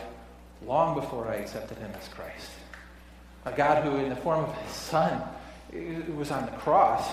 long 0.64 0.95
before 0.95 1.28
I 1.28 1.37
accepted 1.37 1.78
him 1.78 1.91
as 2.01 2.09
Christ. 2.09 2.51
A 3.45 3.53
God 3.53 3.84
who, 3.84 3.97
in 3.97 4.09
the 4.09 4.16
form 4.16 4.45
of 4.45 4.55
his 4.57 4.72
Son, 4.72 5.22
was 6.16 6.30
on 6.30 6.47
the 6.47 6.53
cross, 6.53 7.07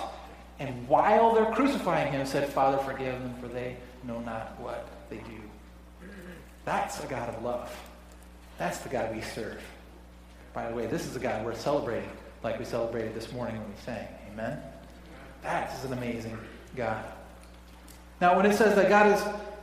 and 0.59 0.87
while 0.87 1.35
they're 1.35 1.51
crucifying 1.53 2.11
him, 2.11 2.25
said, 2.25 2.49
Father, 2.49 2.77
forgive 2.77 3.19
them, 3.19 3.35
for 3.41 3.47
they 3.47 3.75
know 4.03 4.19
not 4.21 4.59
what 4.59 4.87
they 5.09 5.17
do. 5.17 6.07
That's 6.65 7.03
a 7.03 7.07
God 7.07 7.29
of 7.29 7.43
love. 7.43 7.75
That's 8.57 8.77
the 8.79 8.89
God 8.89 9.13
we 9.15 9.21
serve. 9.21 9.61
By 10.53 10.69
the 10.69 10.75
way, 10.75 10.85
this 10.85 11.05
is 11.05 11.13
the 11.13 11.19
God 11.19 11.43
we're 11.43 11.55
celebrating, 11.55 12.09
like 12.43 12.59
we 12.59 12.65
celebrated 12.65 13.15
this 13.15 13.31
morning 13.31 13.57
when 13.57 13.67
we 13.67 13.77
sang. 13.83 14.07
Amen? 14.31 14.59
That 15.41 15.73
is 15.77 15.85
an 15.85 15.93
amazing 15.93 16.37
God. 16.75 17.03
Now, 18.21 18.37
when 18.37 18.45
it 18.45 18.55
says 18.55 18.75
that 18.75 18.87
God 18.87 19.07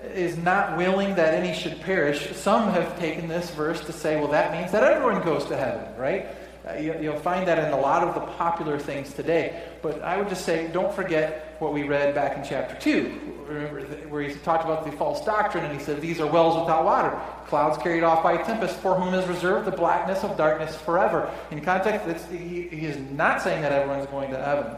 is, 0.04 0.14
is 0.14 0.36
not 0.36 0.76
willing 0.76 1.14
that 1.14 1.34
any 1.34 1.54
should 1.54 1.80
perish, 1.80 2.34
some 2.36 2.72
have 2.72 2.98
taken 2.98 3.28
this 3.28 3.50
verse 3.50 3.80
to 3.86 3.92
say, 3.92 4.16
well, 4.16 4.32
that 4.32 4.52
means 4.52 4.72
that 4.72 4.82
everyone 4.82 5.22
goes 5.22 5.44
to 5.46 5.56
heaven, 5.56 5.96
right? 5.96 6.26
Uh, 6.68 6.74
you, 6.74 7.10
will 7.10 7.18
find 7.20 7.48
that 7.48 7.58
in 7.58 7.72
a 7.72 7.80
lot 7.80 8.06
of 8.06 8.14
the 8.14 8.20
popular 8.32 8.78
things 8.78 9.14
today. 9.14 9.62
But 9.80 10.02
I 10.02 10.18
would 10.18 10.28
just 10.28 10.44
say, 10.44 10.68
don't 10.72 10.94
forget 10.94 11.56
what 11.58 11.72
we 11.72 11.84
read 11.84 12.14
back 12.14 12.36
in 12.36 12.44
chapter 12.44 12.76
2, 12.76 13.44
remember, 13.46 13.80
where 14.08 14.22
he 14.22 14.34
talked 14.34 14.64
about 14.64 14.84
the 14.84 14.92
false 14.92 15.24
doctrine, 15.24 15.64
and 15.64 15.78
he 15.78 15.82
said, 15.82 16.02
These 16.02 16.20
are 16.20 16.26
wells 16.26 16.60
without 16.60 16.84
water, 16.84 17.18
clouds 17.46 17.82
carried 17.82 18.02
off 18.02 18.22
by 18.22 18.34
a 18.34 18.44
tempest, 18.44 18.76
for 18.76 18.94
whom 18.94 19.14
is 19.14 19.26
reserved 19.26 19.66
the 19.66 19.72
blackness 19.72 20.22
of 20.22 20.36
darkness 20.36 20.76
forever. 20.76 21.32
In 21.50 21.62
context, 21.62 22.26
he, 22.30 22.68
he, 22.68 22.86
is 22.86 22.98
not 23.12 23.40
saying 23.40 23.62
that 23.62 23.72
everyone's 23.72 24.06
going 24.10 24.30
to 24.30 24.42
heaven. 24.42 24.76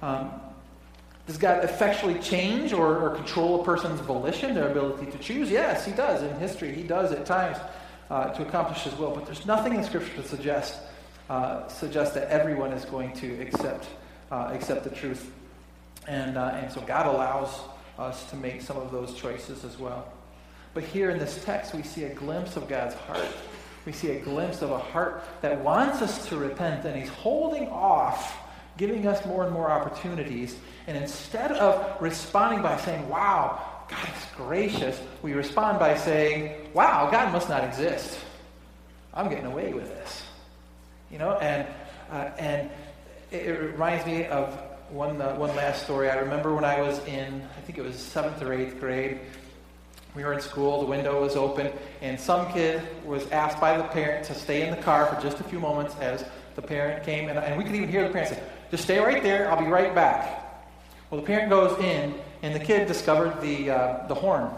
Um, 0.00 0.30
does 1.26 1.38
God 1.38 1.64
effectually 1.64 2.18
change 2.20 2.72
or, 2.72 2.98
or, 2.98 3.16
control 3.16 3.62
a 3.62 3.64
person's 3.64 4.00
volition, 4.00 4.54
their 4.54 4.70
ability 4.70 5.10
to 5.10 5.18
choose? 5.18 5.50
Yes, 5.50 5.86
he 5.86 5.92
does. 5.92 6.22
In 6.22 6.36
history, 6.38 6.72
he 6.72 6.82
does 6.82 7.12
at 7.12 7.24
times 7.24 7.56
uh, 8.10 8.28
to 8.30 8.42
accomplish 8.42 8.82
his 8.82 8.94
will. 8.96 9.10
But 9.10 9.26
there's 9.26 9.46
nothing 9.46 9.74
in 9.74 9.84
Scripture 9.84 10.14
to 10.22 10.28
suggest, 10.28 10.78
uh, 11.28 11.68
suggest 11.68 12.14
that 12.14 12.28
everyone 12.28 12.72
is 12.72 12.84
going 12.84 13.12
to 13.14 13.40
accept, 13.40 13.86
uh, 14.30 14.50
accept 14.52 14.84
the 14.84 14.90
truth. 14.90 15.30
And, 16.06 16.36
uh, 16.36 16.58
and 16.60 16.72
so 16.72 16.80
God 16.82 17.06
allows 17.06 17.60
us 17.98 18.28
to 18.30 18.36
make 18.36 18.60
some 18.60 18.76
of 18.76 18.90
those 18.90 19.14
choices 19.14 19.64
as 19.64 19.78
well. 19.78 20.12
But 20.74 20.84
here 20.84 21.10
in 21.10 21.18
this 21.18 21.42
text, 21.44 21.74
we 21.74 21.82
see 21.82 22.04
a 22.04 22.14
glimpse 22.14 22.56
of 22.56 22.68
God's 22.68 22.94
heart. 22.94 23.28
We 23.86 23.92
see 23.92 24.10
a 24.10 24.20
glimpse 24.20 24.62
of 24.62 24.70
a 24.70 24.78
heart 24.78 25.22
that 25.40 25.60
wants 25.62 26.02
us 26.02 26.26
to 26.28 26.36
repent, 26.36 26.84
and 26.84 26.96
He's 26.96 27.10
holding 27.10 27.68
off, 27.68 28.36
giving 28.76 29.06
us 29.06 29.24
more 29.24 29.44
and 29.44 29.52
more 29.52 29.70
opportunities. 29.70 30.56
And 30.86 30.96
instead 30.96 31.52
of 31.52 32.00
responding 32.02 32.62
by 32.62 32.76
saying, 32.78 33.08
Wow, 33.08 33.73
God 33.88 34.08
is 34.08 34.26
gracious, 34.36 35.00
we 35.22 35.32
respond 35.32 35.78
by 35.78 35.96
saying, 35.96 36.70
Wow, 36.74 37.10
God 37.10 37.32
must 37.32 37.48
not 37.48 37.64
exist. 37.64 38.18
I'm 39.12 39.28
getting 39.28 39.46
away 39.46 39.72
with 39.72 39.88
this. 39.88 40.22
You 41.10 41.18
know, 41.18 41.32
and, 41.38 41.66
uh, 42.10 42.30
and 42.38 42.70
it, 43.30 43.46
it 43.46 43.72
reminds 43.72 44.06
me 44.06 44.26
of 44.26 44.58
one, 44.90 45.20
uh, 45.20 45.34
one 45.36 45.54
last 45.56 45.84
story. 45.84 46.10
I 46.10 46.16
remember 46.16 46.54
when 46.54 46.64
I 46.64 46.80
was 46.80 46.98
in, 47.06 47.42
I 47.56 47.60
think 47.62 47.78
it 47.78 47.84
was 47.84 47.96
seventh 47.96 48.42
or 48.42 48.52
eighth 48.52 48.80
grade. 48.80 49.20
We 50.14 50.24
were 50.24 50.32
in 50.32 50.40
school, 50.40 50.80
the 50.80 50.86
window 50.86 51.20
was 51.20 51.34
open, 51.34 51.72
and 52.00 52.18
some 52.18 52.52
kid 52.52 52.82
was 53.04 53.28
asked 53.30 53.60
by 53.60 53.76
the 53.76 53.82
parent 53.84 54.24
to 54.26 54.34
stay 54.34 54.66
in 54.66 54.70
the 54.70 54.80
car 54.80 55.06
for 55.06 55.20
just 55.20 55.40
a 55.40 55.44
few 55.44 55.58
moments 55.58 55.96
as 55.96 56.24
the 56.54 56.62
parent 56.62 57.04
came, 57.04 57.28
and, 57.28 57.38
and 57.38 57.58
we 57.58 57.64
could 57.64 57.74
even 57.74 57.88
hear 57.88 58.06
the 58.06 58.12
parent 58.12 58.30
say, 58.30 58.42
Just 58.70 58.84
stay 58.84 59.00
right 59.00 59.22
there, 59.22 59.50
I'll 59.50 59.62
be 59.62 59.68
right 59.68 59.94
back. 59.94 60.40
Well, 61.10 61.20
the 61.20 61.26
parent 61.26 61.50
goes 61.50 61.78
in, 61.80 62.14
and 62.44 62.54
the 62.54 62.64
kid 62.64 62.86
discovered 62.86 63.40
the, 63.40 63.70
uh, 63.70 64.06
the 64.06 64.14
horn 64.14 64.50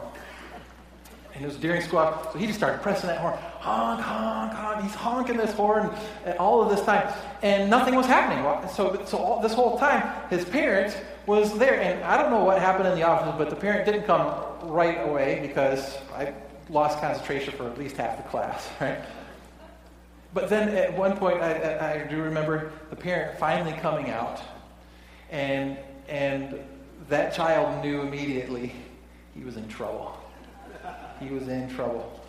and 1.37 1.45
it 1.45 1.49
was 1.49 1.59
during 1.59 1.83
school, 1.83 2.19
so 2.33 2.39
he 2.39 2.47
just 2.47 2.59
started 2.59 2.81
pressing 2.81 3.09
that 3.09 3.19
horn. 3.19 3.35
Honk, 3.61 4.01
honk, 4.01 4.55
honk. 4.55 4.83
He's 4.83 4.95
honking 4.95 5.37
this 5.37 5.53
horn 5.53 5.95
all 6.39 6.63
of 6.63 6.75
this 6.75 6.83
time. 6.87 7.13
And 7.43 7.69
nothing 7.69 7.95
was 7.95 8.07
happening. 8.07 8.43
So, 8.71 9.05
so 9.05 9.19
all, 9.19 9.43
this 9.43 9.53
whole 9.53 9.79
time, 9.79 10.11
his 10.31 10.47
parent 10.47 10.97
was 11.27 11.59
there. 11.59 11.79
And 11.79 12.03
I 12.05 12.17
don't 12.17 12.31
know 12.31 12.43
what 12.43 12.59
happened 12.59 12.89
in 12.89 12.95
the 12.95 13.03
office, 13.03 13.35
but 13.37 13.51
the 13.51 13.57
parent 13.57 13.85
didn't 13.85 14.05
come 14.05 14.33
right 14.63 15.07
away 15.07 15.41
because 15.43 15.99
I 16.15 16.33
lost 16.71 17.01
concentration 17.01 17.53
for 17.53 17.69
at 17.69 17.77
least 17.79 17.99
half 17.99 18.17
the 18.17 18.23
class, 18.31 18.67
right? 18.81 19.01
But 20.33 20.49
then 20.49 20.71
at 20.71 20.97
one 20.97 21.19
point, 21.19 21.43
I, 21.43 22.05
I 22.05 22.07
do 22.07 22.23
remember 22.23 22.73
the 22.89 22.97
parent 22.97 23.39
finally 23.39 23.79
coming 23.81 24.09
out, 24.09 24.41
and, 25.31 25.77
and 26.09 26.59
that 27.09 27.35
child 27.35 27.85
knew 27.85 28.01
immediately 28.01 28.73
he 29.35 29.45
was 29.45 29.57
in 29.57 29.69
trouble 29.69 30.19
he 31.21 31.29
was 31.31 31.49
in 31.49 31.69
trouble. 31.75 32.21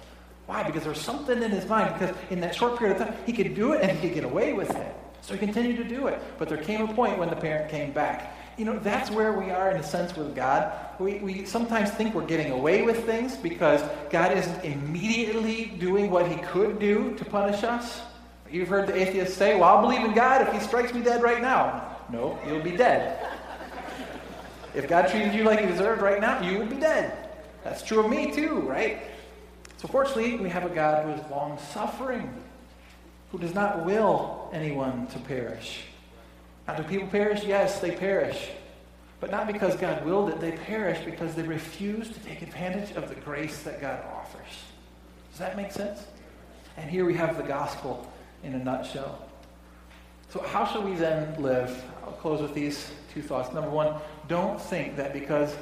Why? 0.46 0.64
Because 0.64 0.84
there 0.84 0.92
was 0.92 1.02
something 1.02 1.42
in 1.42 1.52
his 1.52 1.68
mind. 1.68 1.94
Because 1.94 2.16
in 2.30 2.40
that 2.42 2.56
short 2.56 2.78
period 2.78 3.00
of 3.02 3.08
time, 3.08 3.18
he 3.26 3.34
could 3.34 3.54
do 3.54 3.74
it 3.74 3.82
and 3.82 3.92
he 3.92 4.08
could 4.08 4.16
get 4.16 4.24
away 4.24 4.54
with 4.54 4.74
it. 4.76 4.96
So 5.22 5.34
he 5.34 5.40
continued 5.40 5.78
to 5.78 5.84
do 5.84 6.08
it. 6.08 6.22
But 6.38 6.48
there 6.48 6.58
came 6.58 6.82
a 6.88 6.94
point 6.94 7.18
when 7.18 7.30
the 7.30 7.36
parent 7.36 7.70
came 7.70 7.92
back. 7.92 8.34
You 8.58 8.66
know, 8.66 8.80
that's 8.80 9.12
where 9.12 9.34
we 9.34 9.52
are 9.52 9.70
in 9.72 9.78
a 9.78 9.84
sense 9.84 10.16
with 10.16 10.36
God. 10.36 10.74
We, 11.00 11.20
we 11.20 11.46
sometimes 11.46 11.92
think 11.92 12.16
we're 12.16 12.26
getting 12.26 12.52
away 12.52 12.82
with 12.82 13.06
things 13.06 13.36
because 13.36 13.84
God 14.10 14.36
isn't 14.36 14.64
immediately 14.64 15.66
doing 15.78 16.10
what 16.10 16.28
he 16.28 16.38
could 16.38 16.80
do 16.80 17.14
to 17.18 17.26
punish 17.26 17.64
us. 17.64 18.02
You've 18.50 18.70
heard 18.70 18.88
the 18.88 18.96
atheists 18.96 19.36
say, 19.36 19.56
Well, 19.56 19.66
I'll 19.66 19.82
believe 19.82 20.06
in 20.06 20.14
God 20.16 20.48
if 20.48 20.54
he 20.54 20.60
strikes 20.60 20.94
me 20.94 21.02
dead 21.02 21.22
right 21.22 21.42
now. 21.42 21.98
No, 22.10 22.40
you'll 22.48 22.64
be 22.64 22.78
dead. 22.78 23.37
If 24.78 24.88
God 24.88 25.10
treated 25.10 25.34
you 25.34 25.44
like 25.44 25.60
he 25.60 25.66
deserved 25.66 26.04
right 26.04 26.22
now, 26.22 26.40
you 26.40 26.60
would 26.60 26.70
be 26.70 26.76
dead. 26.76 27.30
That's 27.64 27.82
true 27.82 28.00
of 28.00 28.12
me 28.12 28.32
too, 28.32 28.60
right? 28.60 29.02
So 29.78 29.88
fortunately, 29.88 30.36
we 30.38 30.50
have 30.50 30.66
a 30.66 30.70
God 30.70 31.04
who 31.04 31.12
is 31.14 31.32
long 31.32 31.58
suffering, 31.74 32.32
who 33.32 33.40
does 33.40 33.56
not 33.56 33.86
will 33.86 34.52
anyone 34.54 35.08
to 35.08 35.20
perish. 35.20 35.86
Now, 36.68 36.76
do 36.76 36.84
people 36.84 37.08
perish? 37.08 37.44
Yes, 37.44 37.80
they 37.80 37.90
perish. 37.90 38.50
But 39.20 39.32
not 39.32 39.48
because 39.48 39.76
God 39.76 40.06
willed 40.06 40.30
it, 40.30 40.40
they 40.40 40.52
perish 40.52 41.04
because 41.04 41.34
they 41.34 41.42
refuse 41.42 42.10
to 42.10 42.20
take 42.20 42.44
advantage 42.44 42.96
of 42.96 43.10
the 43.10 43.16
grace 43.16 43.64
that 43.64 43.82
God 43.82 44.04
offers. 44.14 44.62
Does 45.32 45.40
that 45.40 45.58
make 45.58 45.72
sense? 45.72 46.06
And 46.78 46.88
here 46.88 47.04
we 47.04 47.16
have 47.16 47.36
the 47.36 47.44
gospel 47.44 48.08
in 48.44 48.54
a 48.54 48.60
nutshell. 48.60 49.28
So, 50.30 50.40
how 50.42 50.68
shall 50.68 50.84
we 50.84 50.94
then 50.94 51.42
live? 51.42 51.84
I'll 52.04 52.12
close 52.12 52.42
with 52.42 52.54
these 52.54 52.92
two 53.14 53.24
thoughts. 53.24 53.52
Number 53.54 53.70
one, 53.70 53.96
don't 54.28 54.60
think 54.60 54.98
that 54.98 55.14
because 55.14 55.56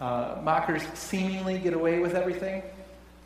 uh, 0.00 0.38
mockers 0.42 0.82
seemingly 0.94 1.58
get 1.58 1.72
away 1.72 1.98
with 1.98 2.14
everything, 2.14 2.62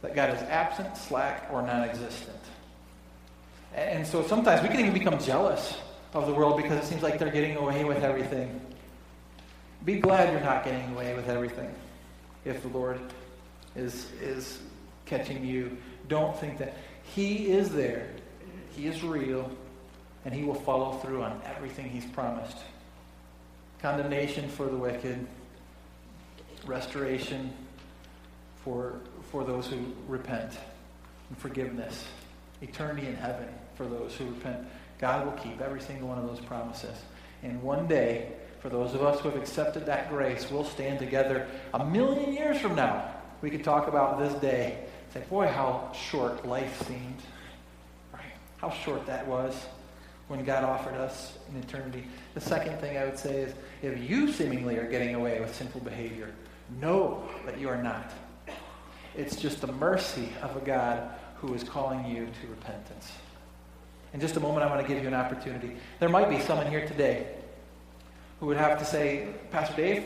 that 0.03 0.15
God 0.15 0.31
is 0.31 0.43
absent, 0.43 0.97
slack, 0.97 1.49
or 1.53 1.63
non 1.63 1.83
existent. 1.89 2.37
And 3.75 4.07
so 4.07 4.27
sometimes 4.27 4.63
we 4.63 4.69
can 4.69 4.81
even 4.81 4.93
become 4.93 5.19
jealous 5.19 5.79
of 6.13 6.27
the 6.27 6.35
world 6.35 6.61
because 6.61 6.85
it 6.85 6.87
seems 6.87 7.03
like 7.03 7.19
they're 7.19 7.31
getting 7.31 7.57
away 7.57 7.85
with 7.85 8.03
everything. 8.03 8.61
Be 9.85 9.99
glad 9.99 10.33
you're 10.33 10.43
not 10.43 10.65
getting 10.65 10.93
away 10.93 11.15
with 11.15 11.29
everything 11.29 11.75
if 12.45 12.63
the 12.63 12.69
Lord 12.69 13.01
is, 13.75 14.11
is 14.21 14.61
catching 15.07 15.45
you. 15.45 15.77
Don't 16.09 16.39
think 16.39 16.59
that 16.59 16.77
He 17.03 17.49
is 17.49 17.71
there, 17.71 18.09
He 18.77 18.87
is 18.87 19.03
real, 19.03 19.51
and 20.25 20.35
He 20.35 20.45
will 20.45 20.55
follow 20.55 20.99
through 20.99 21.23
on 21.23 21.41
everything 21.57 21.89
He's 21.89 22.05
promised. 22.07 22.59
Condemnation 23.83 24.49
for 24.49 24.67
the 24.67 24.77
wicked 24.77 25.27
restoration 26.67 27.53
for, 28.65 29.01
for 29.33 29.43
those 29.43 29.67
who 29.67 29.79
repent, 30.07 30.57
and 31.29 31.37
forgiveness, 31.39 32.05
eternity 32.61 33.09
in 33.09 33.17
heaven 33.17 33.49
for 33.75 33.87
those 33.87 34.15
who 34.15 34.27
repent. 34.27 34.59
God 35.01 35.27
will 35.27 35.33
keep 35.33 35.61
every 35.61 35.81
single 35.81 36.07
one 36.07 36.19
of 36.19 36.29
those 36.29 36.39
promises. 36.39 36.97
And 37.43 37.61
one 37.61 37.89
day, 37.89 38.29
for 38.61 38.69
those 38.69 38.95
of 38.95 39.03
us 39.03 39.19
who 39.19 39.31
have 39.31 39.37
accepted 39.37 39.87
that 39.87 40.09
grace, 40.11 40.49
we'll 40.49 40.63
stand 40.63 41.01
together 41.01 41.49
a 41.75 41.85
million 41.85 42.33
years 42.33 42.59
from 42.59 42.77
now. 42.77 43.13
We 43.41 43.51
could 43.51 43.65
talk 43.65 43.89
about 43.89 44.21
this 44.21 44.33
day. 44.35 44.79
Say, 45.13 45.25
boy, 45.29 45.49
how 45.49 45.91
short 45.93 46.47
life 46.47 46.87
seemed. 46.87 47.21
Right? 48.13 48.23
How 48.59 48.71
short 48.71 49.07
that 49.07 49.27
was 49.27 49.61
when 50.29 50.45
God 50.45 50.65
offered 50.65 50.95
us 50.95 51.37
an 51.49 51.61
eternity. 51.61 52.05
The 52.35 52.41
second 52.41 52.79
thing 52.79 52.97
I 52.97 53.05
would 53.05 53.19
say 53.19 53.43
is 53.43 53.55
if 53.83 54.09
you 54.09 54.33
seemingly 54.33 54.77
are 54.77 54.89
getting 54.89 55.15
away 55.15 55.41
with 55.41 55.55
sinful 55.55 55.81
behavior, 55.83 56.33
know 56.81 57.23
that 57.45 57.59
you 57.59 57.69
are 57.69 57.83
not. 57.83 58.13
It's 59.17 59.37
just 59.37 59.61
the 59.61 59.73
mercy 59.73 60.31
of 60.41 60.57
a 60.57 60.61
God 60.61 61.11
who 61.37 61.53
is 61.55 61.65
calling 61.65 62.07
you 62.07 62.27
to 62.27 62.47
repentance. 62.49 63.13
In 64.15 64.21
just 64.21 64.37
a 64.37 64.41
moment, 64.41 64.65
I 64.65 64.71
want 64.75 64.87
to 64.87 64.89
give 64.93 65.03
you 65.03 65.09
an 65.09 65.15
opportunity. 65.15 65.77
There 65.99 66.09
might 66.09 66.31
be 66.31 66.41
someone 66.41 66.67
here 66.67 66.87
today 66.87 67.27
who 68.41 68.47
would 68.47 68.57
have 68.57 68.79
to 68.79 68.85
say, 68.85 69.29
Pastor 69.51 69.77
Dave, 69.77 70.05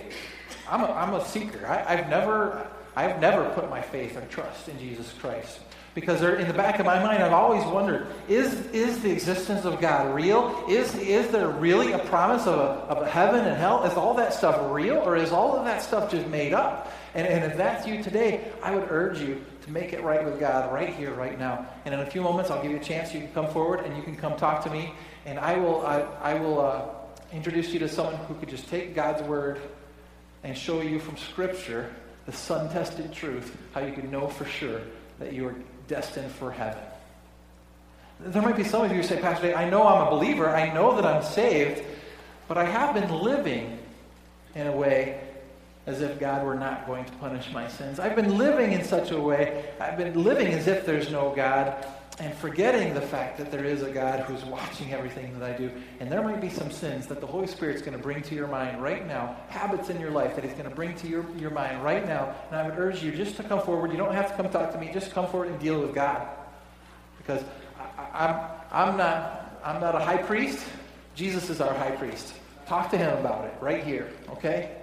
I'm 0.69 0.83
a, 0.83 0.93
I'm 0.93 1.15
a 1.15 1.25
seeker. 1.25 1.67
I, 1.67 1.97
have 1.97 2.09
never, 2.09 2.67
I've 2.95 3.21
never 3.21 3.49
put 3.51 3.69
my 3.71 3.81
faith 3.81 4.17
or 4.17 4.23
trust 4.23 4.69
in 4.69 4.79
Jesus 4.79 5.13
Christ. 5.15 5.61
Because 5.97 6.21
in 6.21 6.47
the 6.47 6.53
back 6.53 6.79
of 6.79 6.85
my 6.85 7.03
mind, 7.03 7.23
I've 7.23 7.33
always 7.33 7.65
wondered, 7.65 8.07
is, 8.29 8.53
is 8.67 9.01
the 9.01 9.11
existence 9.11 9.65
of 9.65 9.81
God 9.81 10.15
real? 10.15 10.67
Is, 10.69 10.95
is 10.97 11.29
there 11.29 11.49
really 11.49 11.93
a 11.93 11.99
promise 11.99 12.47
of 12.47 12.59
a, 12.59 12.73
of 12.93 13.09
heaven 13.09 13.47
and 13.47 13.57
hell? 13.57 13.83
Is 13.83 13.95
all 13.95 14.13
that 14.17 14.35
stuff 14.35 14.71
real, 14.71 14.99
or 14.99 15.17
is 15.17 15.33
all 15.33 15.57
of 15.57 15.65
that 15.65 15.83
stuff 15.83 16.11
just 16.11 16.27
made 16.27 16.53
up? 16.53 16.93
And, 17.15 17.27
and 17.27 17.51
if 17.51 17.57
that's 17.57 17.87
you 17.87 18.03
today, 18.03 18.53
I 18.63 18.75
would 18.75 18.91
urge 18.91 19.21
you 19.21 19.43
to 19.63 19.71
make 19.71 19.95
it 19.95 20.03
right 20.03 20.23
with 20.23 20.39
God 20.39 20.71
right 20.71 20.95
here, 20.95 21.15
right 21.15 21.39
now. 21.39 21.67
And 21.87 21.95
in 21.95 22.01
a 22.01 22.07
few 22.07 22.21
moments, 22.21 22.51
I'll 22.51 22.63
give 22.63 22.73
you 22.73 22.77
a 22.77 22.85
chance. 22.85 23.15
You 23.15 23.21
can 23.21 23.33
come 23.33 23.49
forward 23.49 23.81
and 23.81 23.97
you 23.97 24.03
can 24.03 24.17
come 24.17 24.37
talk 24.37 24.65
to 24.65 24.71
me. 24.71 24.93
And 25.25 25.39
I 25.39 25.57
will, 25.57 25.87
I, 25.87 26.01
I 26.21 26.35
will 26.35 26.61
uh, 26.61 26.83
introduce 27.33 27.73
you 27.73 27.79
to 27.79 27.89
someone 27.89 28.17
who 28.27 28.35
could 28.35 28.51
just 28.51 28.69
take 28.69 28.95
God's 28.95 29.23
word 29.23 29.63
and 30.45 30.59
show 30.59 30.83
you 30.83 31.01
from 31.01 31.17
Scripture 31.17 31.91
the 32.27 32.33
sun 32.33 32.69
tested 32.69 33.15
truth, 33.15 33.57
how 33.73 33.81
you 33.81 33.95
can 33.95 34.11
know 34.11 34.29
for 34.29 34.45
sure 34.45 34.83
that 35.21 35.33
you 35.33 35.49
are 35.49 35.55
destined 35.89 36.31
for 36.33 36.51
heaven. 36.51 36.83
There 38.21 38.43
might 38.43 38.57
be 38.57 38.65
some 38.65 38.85
of 38.85 38.91
you 38.91 38.99
who 38.99 39.03
say, 39.03 39.21
Pastor, 39.21 39.55
I 39.55 39.69
know 39.69 39.87
I'm 39.87 40.07
a 40.07 40.11
believer, 40.11 40.49
I 40.49 40.73
know 40.73 40.97
that 40.97 41.05
I'm 41.05 41.23
saved, 41.23 41.83
but 42.49 42.57
I 42.57 42.65
have 42.65 42.95
been 42.95 43.11
living 43.21 43.79
in 44.55 44.67
a 44.67 44.73
way 44.73 45.21
as 45.87 46.01
if 46.01 46.19
God 46.19 46.45
were 46.45 46.55
not 46.55 46.87
going 46.87 47.05
to 47.05 47.13
punish 47.13 47.53
my 47.53 47.69
sins. 47.69 48.01
I've 48.01 48.17
been 48.17 48.39
living 48.39 48.73
in 48.73 48.85
such 48.85 49.11
a 49.11 49.21
way, 49.21 49.65
I've 49.79 49.97
been 49.97 50.25
living 50.25 50.49
as 50.49 50.67
if 50.67 50.87
there's 50.87 51.11
no 51.11 51.33
God 51.35 51.87
and 52.19 52.35
forgetting 52.35 52.95
the 52.95 53.01
fact 53.01 53.37
that 53.37 53.51
there 53.51 53.65
is 53.65 53.83
a 53.83 53.91
God 53.91 54.21
who's 54.21 54.43
watching 54.45 54.93
everything 54.93 55.39
that 55.39 55.55
I 55.55 55.57
do. 55.57 55.71
And 56.01 56.11
there 56.11 56.23
might 56.23 56.41
be 56.41 56.49
some 56.49 56.71
sins 56.71 57.07
that 57.09 57.21
the 57.21 57.27
Holy 57.27 57.47
Spirit's 57.47 57.83
going 57.83 57.97
to 57.97 58.03
bring 58.03 58.23
to 58.23 58.35
your 58.35 58.47
mind 58.47 58.83
right 58.83 59.07
now, 59.07 59.37
habits 59.49 59.91
in 59.91 60.01
your 60.01 60.11
life 60.11 60.35
that 60.35 60.45
He's 60.45 60.55
going 60.55 60.69
to 60.69 60.75
bring 60.75 60.95
to 60.97 61.09
your, 61.09 61.27
your 61.37 61.51
mind 61.51 61.85
right 61.85 62.07
now. 62.07 62.35
And 62.51 62.59
I 62.59 62.67
would 62.67 62.79
urge 62.79 63.03
you 63.03 63.13
just 63.13 63.37
to 63.37 63.43
come 63.43 63.61
forward. 63.61 63.91
You 63.91 63.99
don't 63.99 64.15
have 64.15 64.31
to 64.31 64.37
come 64.43 64.51
talk 64.51 64.73
to 64.73 64.79
me, 64.79 64.91
just 64.93 65.13
come 65.13 65.29
forward 65.29 65.51
and 65.51 65.61
deal 65.61 65.79
with 65.81 65.95
God. 65.95 66.27
Because 67.19 67.43
I, 67.99 68.07
I'm, 68.15 68.51
I'm, 68.73 68.97
not, 68.97 69.61
I'm 69.63 69.81
not 69.81 69.95
a 69.95 70.01
high 70.01 70.23
priest. 70.23 70.65
Jesus 71.15 71.51
is 71.51 71.61
our 71.61 71.75
high 71.75 71.93
priest. 71.97 72.35
Talk 72.67 72.91
to 72.93 72.99
him 72.99 73.17
about 73.19 73.45
it 73.45 73.55
right 73.61 73.85
here, 73.85 74.11
okay? 74.31 74.77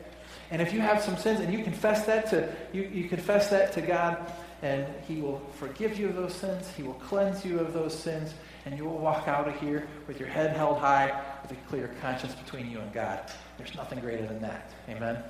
And 0.52 0.62
if 0.62 0.72
you 0.72 0.82
have 0.82 1.02
some 1.02 1.18
sins 1.18 1.40
and 1.40 1.52
you 1.52 1.64
confess 1.64 2.06
that 2.06 2.30
to 2.30 2.54
you, 2.74 2.84
you 2.84 3.10
confess 3.10 3.50
that 3.50 3.74
to 3.74 3.82
God, 3.82 4.32
and 4.64 4.88
He 5.08 5.22
will 5.22 5.40
forgive 5.60 6.00
you 6.00 6.10
of 6.10 6.16
those 6.16 6.34
sins. 6.34 6.68
He 6.76 6.82
will 6.82 6.94
cleanse 6.96 7.46
you 7.46 7.60
of 7.60 7.74
those 7.74 7.98
sins, 7.98 8.34
and 8.66 8.76
you 8.76 8.86
will 8.86 8.98
walk 8.98 9.28
out 9.28 9.48
of 9.48 9.56
here 9.60 9.88
with 10.08 10.20
your 10.20 10.30
head 10.30 10.56
held 10.56 10.80
high, 10.80 11.22
with 11.44 11.52
a 11.52 11.56
clear 11.70 11.94
conscience 12.02 12.34
between 12.34 12.72
you 12.72 12.80
and 12.80 12.92
God. 12.92 13.20
There's 13.60 13.76
nothing 13.76 14.00
greater 14.00 14.26
than 14.26 14.42
that. 14.42 14.72
Amen. 14.90 15.22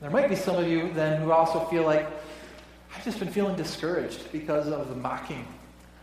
There 0.00 0.10
might 0.10 0.28
be 0.28 0.36
some 0.36 0.56
of 0.56 0.66
you 0.66 0.92
then 0.92 1.22
who 1.22 1.30
also 1.30 1.60
feel 1.66 1.84
like 1.84 2.06
I've 2.94 3.04
just 3.04 3.20
been 3.20 3.30
feeling 3.30 3.54
discouraged 3.54 4.32
because 4.32 4.66
of 4.66 4.88
the 4.88 4.96
mocking 4.96 5.46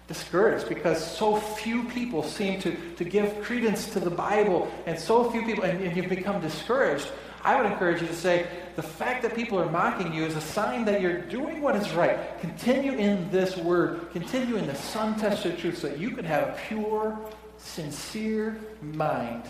discouraged 0.08 0.70
because 0.70 1.06
so 1.06 1.36
few 1.36 1.84
people 1.84 2.24
seem 2.24 2.60
to, 2.62 2.76
to 2.96 3.04
give 3.04 3.42
credence 3.42 3.90
to 3.92 4.00
the 4.00 4.10
Bible, 4.10 4.72
and 4.86 4.98
so 4.98 5.30
few 5.30 5.44
people, 5.44 5.66
and, 5.66 5.84
and, 5.84 5.96
you've 5.96 6.10
become 6.10 6.42
discouraged. 6.42 7.10
I 7.48 7.56
would 7.56 7.72
encourage 7.72 8.02
you 8.02 8.08
to 8.08 8.14
say, 8.14 8.46
the 8.76 8.84
fact 8.84 9.22
that 9.22 9.34
people 9.34 9.58
are 9.58 9.72
mocking 9.72 10.14
you 10.14 10.26
is 10.26 10.36
a 10.36 10.42
sign 10.42 10.84
that 10.84 11.00
you're 11.00 11.22
doing 11.22 11.62
what 11.62 11.78
is 11.78 11.90
right. 11.94 12.38
Continue 12.42 12.92
in 12.92 13.32
this 13.32 13.56
word, 13.56 14.12
continue 14.12 14.58
in 14.58 14.68
the 14.68 14.76
sun 14.76 15.18
tested 15.18 15.58
truth 15.58 15.78
so 15.78 15.88
that 15.88 15.98
you 15.98 16.12
can 16.12 16.26
have 16.26 16.44
a 16.44 16.60
pure, 16.68 17.18
sincere 17.58 18.60
mind. 18.82 19.44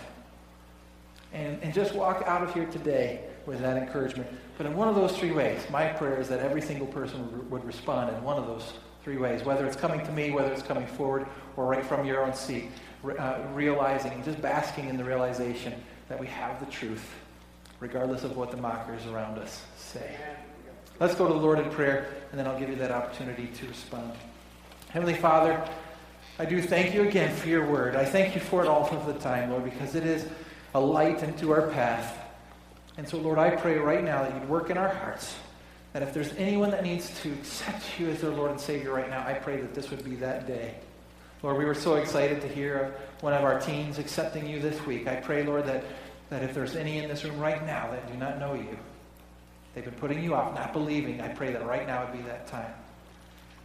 And, 1.33 1.57
and 1.63 1.73
just 1.73 1.95
walk 1.95 2.21
out 2.27 2.43
of 2.43 2.53
here 2.53 2.67
today 2.67 3.21
with 3.47 3.61
that 3.61 3.77
encouragement. 3.77 4.29
But 4.59 4.67
in 4.67 4.75
one 4.75 4.87
of 4.87 4.93
those 4.93 5.17
three 5.17 5.31
ways, 5.31 5.59
my 5.71 5.87
prayer 5.87 6.21
is 6.21 6.29
that 6.29 6.41
every 6.41 6.61
single 6.61 6.85
person 6.85 7.49
would, 7.49 7.65
respond 7.65 8.15
in 8.15 8.23
one 8.23 8.37
of 8.37 8.45
those 8.45 8.73
three 9.03 9.17
ways, 9.17 9.43
whether 9.43 9.65
it's 9.65 9.75
coming 9.75 10.05
to 10.05 10.11
me, 10.11 10.29
whether 10.29 10.53
it's 10.53 10.61
coming 10.61 10.85
forward, 10.85 11.25
or 11.55 11.65
right 11.65 11.83
from 11.83 12.05
your 12.05 12.23
own 12.23 12.35
seat, 12.35 12.69
uh, 13.17 13.39
realizing, 13.55 14.11
and 14.11 14.23
just 14.23 14.39
basking 14.39 14.87
in 14.87 14.97
the 14.97 15.03
realization 15.03 15.73
that 16.09 16.19
we 16.19 16.27
have 16.27 16.59
the 16.59 16.71
truth, 16.71 17.03
regardless 17.79 18.23
of 18.23 18.35
what 18.35 18.51
the 18.51 18.57
mockers 18.57 19.05
around 19.05 19.37
us 19.37 19.63
say. 19.77 20.15
Let's 20.99 21.15
go 21.15 21.27
to 21.27 21.33
the 21.33 21.39
Lord 21.39 21.59
in 21.59 21.69
prayer, 21.69 22.13
and 22.31 22.39
then 22.39 22.47
I'll 22.47 22.59
give 22.59 22.69
you 22.69 22.75
that 22.77 22.91
opportunity 22.91 23.47
to 23.47 23.67
respond. 23.67 24.13
Heavenly 24.89 25.13
Father, 25.13 25.63
I 26.39 26.45
do 26.45 26.61
thank 26.61 26.93
you 26.93 27.03
again 27.03 27.35
for 27.35 27.47
your 27.47 27.67
word. 27.67 27.95
I 27.95 28.05
thank 28.05 28.35
you 28.35 28.41
for 28.41 28.63
it 28.63 28.67
all 28.67 28.87
of 28.87 29.05
the 29.05 29.13
time, 29.19 29.51
Lord, 29.51 29.63
because 29.63 29.95
it 29.95 30.05
is 30.05 30.25
a 30.73 30.79
light 30.79 31.23
into 31.23 31.51
our 31.51 31.67
path. 31.67 32.17
And 32.97 33.07
so, 33.07 33.17
Lord, 33.17 33.37
I 33.37 33.51
pray 33.51 33.77
right 33.77 34.03
now 34.03 34.23
that 34.23 34.33
you'd 34.33 34.49
work 34.49 34.69
in 34.69 34.77
our 34.77 34.89
hearts 34.89 35.35
that 35.93 36.03
if 36.07 36.13
there's 36.13 36.33
anyone 36.33 36.69
that 36.71 36.83
needs 36.83 37.09
to 37.21 37.31
accept 37.33 37.99
you 37.99 38.09
as 38.09 38.21
their 38.21 38.31
Lord 38.31 38.51
and 38.51 38.59
Savior 38.59 38.93
right 38.93 39.09
now, 39.09 39.25
I 39.25 39.33
pray 39.33 39.57
that 39.61 39.73
this 39.73 39.89
would 39.89 40.03
be 40.03 40.15
that 40.17 40.45
day. 40.45 40.75
Lord, 41.41 41.57
we 41.57 41.65
were 41.65 41.73
so 41.73 41.95
excited 41.95 42.41
to 42.41 42.47
hear 42.47 42.77
of 42.77 43.23
one 43.23 43.33
of 43.33 43.43
our 43.43 43.59
teens 43.59 43.97
accepting 43.97 44.47
you 44.47 44.59
this 44.59 44.83
week. 44.85 45.07
I 45.07 45.15
pray, 45.15 45.43
Lord, 45.43 45.65
that, 45.65 45.83
that 46.29 46.43
if 46.43 46.53
there's 46.53 46.75
any 46.75 46.99
in 46.99 47.09
this 47.09 47.23
room 47.23 47.39
right 47.39 47.65
now 47.65 47.91
that 47.91 48.11
do 48.11 48.17
not 48.17 48.39
know 48.39 48.53
you, 48.53 48.77
they've 49.73 49.85
been 49.85 49.93
putting 49.95 50.23
you 50.23 50.35
off, 50.35 50.53
not 50.53 50.73
believing, 50.73 51.21
I 51.21 51.29
pray 51.29 51.51
that 51.53 51.65
right 51.65 51.87
now 51.87 52.05
would 52.05 52.13
be 52.13 52.27
that 52.27 52.47
time. 52.47 52.73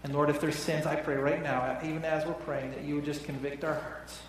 And 0.05 0.13
Lord, 0.13 0.31
if 0.31 0.41
there's 0.41 0.57
sins, 0.57 0.87
I 0.87 0.97
pray 0.97 1.17
right 1.17 1.43
now, 1.43 1.79
even 1.85 2.05
as 2.05 2.27
we're 2.27 2.33
praying, 2.35 2.73
that 2.73 2.83
you 2.83 2.97
would 2.97 3.05
just 3.05 3.25
convict 3.25 3.65
our 3.65 3.75
hearts. 3.75 4.21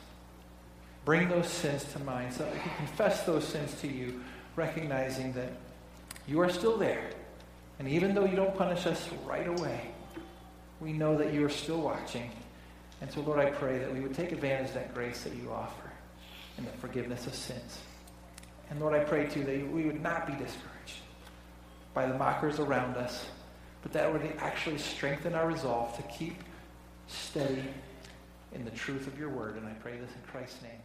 Bring 1.05 1.29
those 1.29 1.47
sins 1.47 1.83
to 1.93 1.99
mind 1.99 2.33
so 2.33 2.43
that 2.43 2.53
we 2.53 2.59
can 2.59 2.71
confess 2.77 3.23
those 3.23 3.45
sins 3.45 3.73
to 3.81 3.87
you, 3.87 4.21
recognizing 4.55 5.33
that 5.33 5.51
you 6.27 6.39
are 6.39 6.49
still 6.49 6.77
there 6.77 7.09
and 7.79 7.87
even 7.87 8.13
though 8.13 8.25
you 8.25 8.35
don't 8.35 8.55
punish 8.55 8.85
us 8.85 9.09
right 9.25 9.47
away, 9.47 9.91
we 10.79 10.93
know 10.93 11.17
that 11.17 11.33
you 11.33 11.45
are 11.45 11.49
still 11.49 11.81
watching. 11.81 12.29
And 13.01 13.11
so, 13.11 13.21
Lord, 13.21 13.39
I 13.39 13.49
pray 13.49 13.77
that 13.79 13.93
we 13.93 13.99
would 13.99 14.13
take 14.13 14.31
advantage 14.31 14.69
of 14.69 14.75
that 14.75 14.93
grace 14.93 15.23
that 15.23 15.35
you 15.35 15.51
offer 15.51 15.91
and 16.57 16.65
the 16.65 16.71
forgiveness 16.71 17.27
of 17.27 17.35
sins. 17.35 17.79
And 18.73 18.81
Lord, 18.81 18.95
I 18.95 19.03
pray 19.03 19.27
too 19.27 19.43
that 19.43 19.71
we 19.71 19.83
would 19.83 20.01
not 20.01 20.25
be 20.25 20.33
discouraged 20.33 20.97
by 21.93 22.07
the 22.07 22.15
mockers 22.15 22.59
around 22.59 22.97
us, 22.97 23.27
but 23.83 23.93
that 23.93 24.11
would 24.11 24.23
actually 24.39 24.79
strengthen 24.79 25.35
our 25.35 25.45
resolve 25.45 25.95
to 25.95 26.01
keep 26.03 26.33
steady 27.05 27.65
in 28.51 28.65
the 28.65 28.71
truth 28.71 29.05
of 29.05 29.19
your 29.19 29.29
word. 29.29 29.57
And 29.57 29.67
I 29.67 29.73
pray 29.73 29.91
this 29.91 30.09
in 30.09 30.31
Christ's 30.31 30.63
name. 30.63 30.82